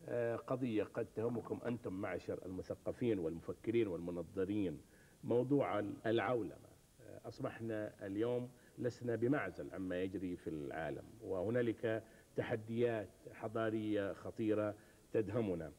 آه 0.09 0.37
قضية 0.37 0.85
قد 0.85 1.07
تهمكم 1.17 1.61
أنتم 1.67 1.93
معشر 1.93 2.39
المثقفين 2.47 3.19
والمفكرين 3.19 3.87
والمنظرين 3.89 4.81
موضوع 5.25 5.79
العولمة. 6.07 6.69
آه 7.07 7.29
أصبحنا 7.29 8.07
اليوم 8.07 8.51
لسنا 8.79 9.17
بمعزل 9.17 9.75
عما 9.75 10.03
يجري 10.03 10.37
في 10.37 10.51
العالم 10.51 11.05
وهنالك 11.21 12.03
تحديات 12.37 13.09
حضارية 13.33 14.13
خطيرة 14.13 14.75
تدهمنا. 15.13 15.73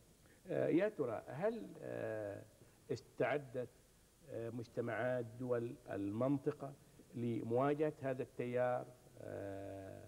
يا 0.49 0.89
ترى 0.89 1.23
هل 1.27 1.67
استعدت 2.91 3.69
مجتمعات 4.33 5.25
دول 5.39 5.75
المنطقة 5.89 6.73
لمواجهة 7.15 7.93
هذا 8.01 8.23
التيار 8.23 8.85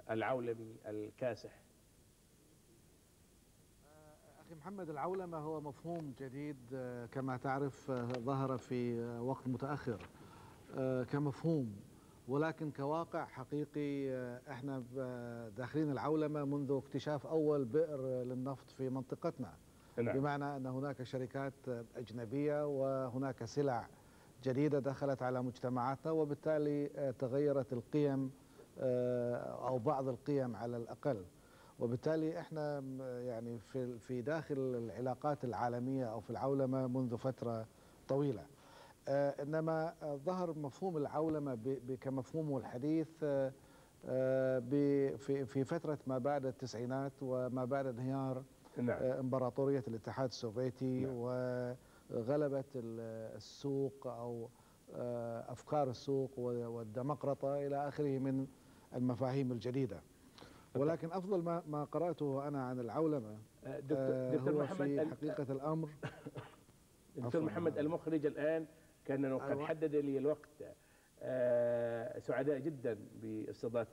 العولمي 0.10 0.76
الكاسح 0.86 1.62
أخي 4.40 4.56
محمد 4.56 4.90
العولمة 4.90 5.38
هو 5.38 5.62
مفهوم 5.62 6.14
جديد 6.20 6.58
كما 7.12 7.38
تعرف 7.38 7.92
ظهر 8.20 8.58
في 8.58 9.04
وقت 9.20 9.48
متأخر 9.48 10.08
كمفهوم 11.12 11.76
ولكن 12.28 12.72
كواقع 12.72 13.26
حقيقي 13.26 14.12
إحنا 14.52 14.84
داخلين 15.58 15.92
العولمة 15.92 16.44
منذ 16.46 16.72
اكتشاف 16.72 17.28
أول 17.28 17.66
بئر 17.66 18.02
للنفط 18.24 18.70
في 18.72 18.90
منطقتنا 18.90 19.54
نعم. 19.98 20.18
بمعنى 20.20 20.56
أن 20.56 20.66
هناك 20.66 21.04
شركات 21.04 21.54
أجنبية 21.96 22.68
وهناك 22.68 23.46
سلع 23.46 23.88
جديدة 24.44 24.80
دخلت 24.80 25.22
على 25.24 25.42
مجتمعاتنا 25.44 26.12
وبالتالي 26.12 26.88
تغيرت 27.20 27.74
القيم 27.74 28.32
أو 29.68 29.78
بعض 29.78 30.08
القيم 30.08 30.56
على 30.56 30.78
الأقل 30.78 31.26
وبالتالي 31.80 32.40
إحنا 32.40 32.80
يعني 33.20 33.60
في 33.60 34.00
في 34.00 34.22
داخل 34.22 34.56
العلاقات 34.58 35.44
العالمية 35.44 36.06
أو 36.06 36.20
في 36.20 36.30
العولمة 36.30 36.88
منذ 36.88 37.18
فترة 37.18 37.66
طويلة 38.08 38.46
آه 39.08 39.44
إنما 39.44 39.94
آه 40.04 40.16
ظهر 40.16 40.58
مفهوم 40.60 40.98
العولمة 40.98 41.78
كمفهومه 42.02 42.58
الحديث 42.58 43.10
آه 43.24 43.52
في 45.18 45.46
في 45.46 45.64
فترة 45.64 45.98
ما 46.08 46.18
بعد 46.18 46.46
التسعينات 46.46 47.12
وما 47.22 47.66
بعد 47.66 47.86
انهيار 47.86 48.44
نعم. 48.78 49.04
إمبراطورية 49.04 49.84
الاتحاد 49.88 50.30
السوفيتي 50.30 51.00
نعم. 51.00 51.76
وغلبه 52.12 52.64
السوق 52.76 54.08
أو 54.08 54.50
أفكار 55.50 55.90
السوق 55.90 56.40
والديمقراطه 56.40 57.68
إلى 57.68 57.88
آخره 57.88 58.20
من 58.20 58.48
المفاهيم 58.96 59.52
الجديدة. 59.52 60.02
ولكن 60.76 61.12
أفضل 61.12 61.42
ما 61.44 61.64
ما 61.68 61.84
قرأته 61.84 62.48
أنا 62.48 62.64
عن 62.64 62.80
العولمة 62.80 63.38
دكتور, 63.66 64.36
دكتور 64.38 64.54
هو 64.54 64.64
محمد 64.64 64.88
في 64.88 65.10
حقيقة 65.16 65.52
الأمر. 65.54 65.90
دكتور 67.16 67.42
محمد 67.42 67.78
المخرج 67.78 68.26
الآن 68.26 68.66
كانه 69.06 69.38
قد 69.38 69.50
أيوة. 69.50 69.66
حدد 69.66 69.96
لي 69.96 70.18
الوقت. 70.18 70.50
آه 71.24 72.20
سعداء 72.20 72.60
جدا 72.60 72.98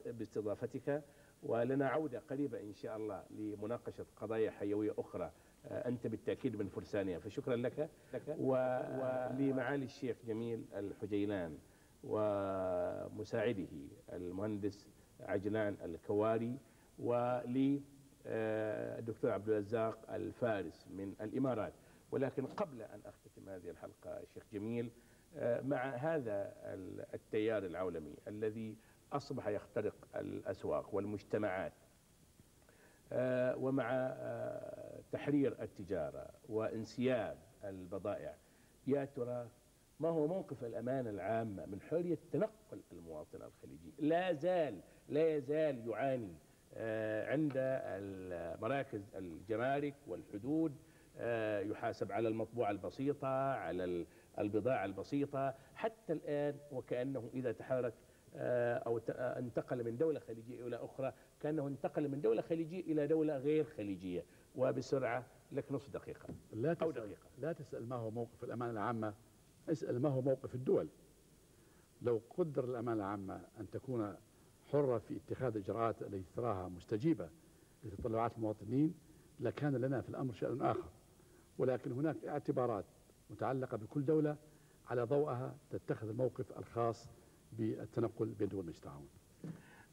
باستضافتك 0.05 1.03
ولنا 1.43 1.89
عودة 1.89 2.23
قريبة 2.31 2.61
إن 2.61 2.75
شاء 2.75 2.97
الله 2.97 3.25
لمناقشة 3.31 4.07
قضايا 4.17 4.51
حيوية 4.51 4.95
أخرى. 4.99 5.25
آه 5.25 5.33
أنت 5.65 6.07
بالتأكيد 6.07 6.57
من 6.57 6.69
فرسانها 6.69 7.19
فشكرا 7.19 7.57
لك, 7.57 7.89
لك. 8.15 8.37
ولمعالي 8.39 9.85
الشيخ 9.85 10.17
جميل 10.27 10.65
الحجيلان 10.75 11.59
ومساعده 12.05 13.67
المهندس 14.13 14.87
عجلان 15.21 15.77
الكواري 15.85 16.59
ولي 16.99 17.83
الدكتور 18.27 19.31
عبد 19.31 19.49
الرزاق 19.49 20.11
الفارس 20.13 20.87
من 20.91 21.15
الإمارات. 21.21 21.73
ولكن 22.11 22.47
قبل 22.47 22.83
أن 22.83 23.01
أختتم 23.07 23.49
هذه 23.49 23.71
الحلقة 23.71 24.21
شيخ 24.35 24.43
جميل 24.53 24.91
مع 25.63 25.95
هذا 25.95 26.55
التيار 27.15 27.67
العولمي 27.67 28.15
الذي 28.29 28.77
أصبح 29.13 29.49
يخترق 29.49 29.95
الأسواق 30.17 30.95
والمجتمعات 30.95 31.73
ومع 33.57 34.15
تحرير 35.13 35.63
التجارة 35.63 36.27
وانسياب 36.49 37.39
البضائع. 37.65 38.35
يا 38.87 39.05
ترى 39.05 39.49
ما 40.01 40.09
هو 40.09 40.27
موقف 40.27 40.65
الأمانة 40.65 41.11
العامة 41.11 41.67
من 41.67 41.81
حرية 41.81 42.19
تنقل 42.33 42.81
المواطن 42.93 43.43
الخليجي؟ 43.43 43.93
لا 43.99 44.33
زال 44.33 44.81
لا 45.09 45.37
يزال 45.37 45.89
يعاني 45.89 46.35
عند 47.29 47.53
مراكز 48.61 49.03
الجمارك 49.15 49.95
والحدود 50.07 50.77
يحاسب 51.71 52.13
على 52.13 52.29
المطبوعة 52.29 52.71
البسيطة 52.71 53.53
على 53.53 54.07
البضاعة 54.39 54.85
البسيطة. 54.85 55.55
حتى 55.75 56.13
الآن 56.13 56.55
وكأنه 56.73 57.31
إذا 57.35 57.53
تحرك 57.53 57.95
أو 58.35 59.01
انتقل 59.19 59.85
من 59.85 59.97
دولة 59.97 60.21
خليجية 60.21 60.67
إلى 60.67 60.77
أخرى 60.77 61.13
كأنه 61.41 61.67
انتقل 61.69 62.09
من 62.09 62.21
دولة 62.21 62.43
خليجية 62.43 62.81
إلى 62.81 63.07
دولة 63.07 63.37
غير 63.39 63.65
خليجية. 63.65 64.25
وبسرعة 64.59 65.27
لك 65.53 65.73
نصف 65.73 65.91
دقيقة 65.91 66.29
لا 66.53 66.77
أو 66.83 66.91
دقيقة. 66.91 67.27
لا 67.39 67.53
تسأل 67.53 67.89
ما 67.89 67.97
هو 67.97 68.11
موقف 68.11 68.45
الأمانة 68.45 68.73
العامة 68.73 69.15
اسأل 69.69 70.03
ما 70.03 70.09
هو 70.09 70.21
موقف 70.21 70.55
الدول. 70.55 70.89
لو 72.03 72.21
قدر 72.39 72.65
الأمانة 72.65 73.03
العامة 73.03 73.41
أن 73.61 73.71
تكون 73.71 74.15
حرة 74.73 74.99
في 74.99 75.17
اتخاذ 75.17 75.57
الإجراءات 75.57 76.03
التي 76.03 76.25
تراها 76.37 76.69
مستجيبة 76.69 77.29
لتطلعات 77.85 78.37
المواطنين 78.37 78.95
لكان 79.41 79.77
لنا 79.77 80.01
في 80.01 80.09
الأمر 80.09 80.33
شأن 80.33 80.63
آخر. 80.63 80.89
ولكن 81.59 81.93
هناك 81.93 82.25
اعتبارات 82.25 82.85
متعلقة 83.31 83.77
بكل 83.77 84.05
دولة 84.05 84.37
على 84.87 85.03
ضوءها 85.03 85.57
تتخذ 85.71 86.09
الموقف 86.09 86.59
الخاص 86.59 87.09
بالتنقل 87.53 88.27
بين 88.27 88.49
دول 88.49 88.69
التعاون 88.69 89.09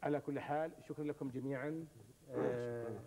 على 0.03 0.22
كل 0.22 0.39
حال 0.39 0.72
شكرا 0.88 1.03
لكم 1.03 1.30
جميعا. 1.30 1.86
آه 2.32 2.99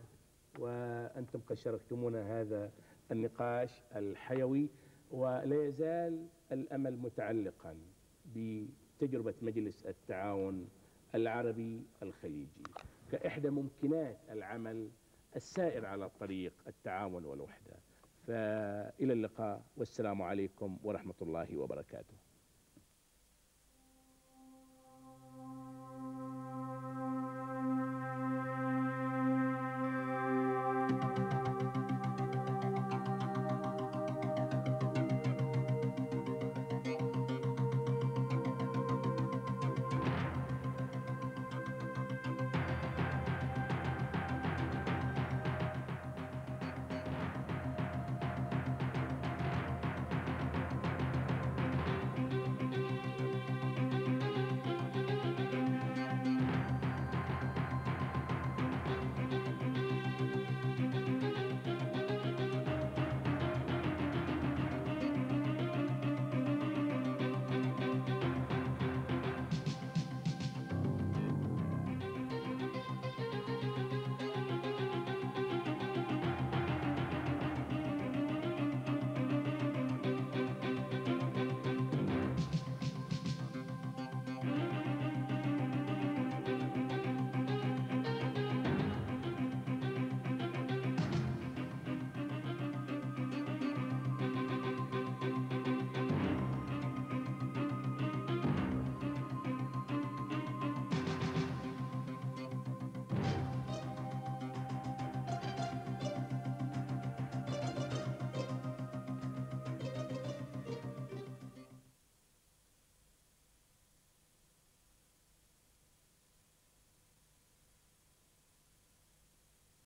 وأنتم 0.58 1.40
قد 1.40 1.56
شاركتمونا 1.56 2.40
هذا 2.40 2.70
النقاش 3.12 3.82
الحيوي 3.96 4.68
ولا 5.10 5.66
يزال 5.66 6.26
الأمل 6.52 6.96
متعلقا 6.96 7.76
بتجربة 8.34 9.34
مجلس 9.42 9.86
التعاون 9.86 10.68
العربي 11.14 11.82
الخليجي 12.02 12.62
كإحدى 13.12 13.50
ممكنات 13.50 14.18
العمل 14.30 14.90
السائر 15.36 15.86
على 15.86 16.10
طريق 16.20 16.52
التعاون 16.66 17.24
والوحدة. 17.24 17.76
فإلى 18.26 19.12
اللقاء 19.12 19.62
والسلام 19.76 20.22
عليكم 20.22 20.78
ورحمة 20.84 21.14
الله 21.22 21.56
وبركاته. 21.56 22.14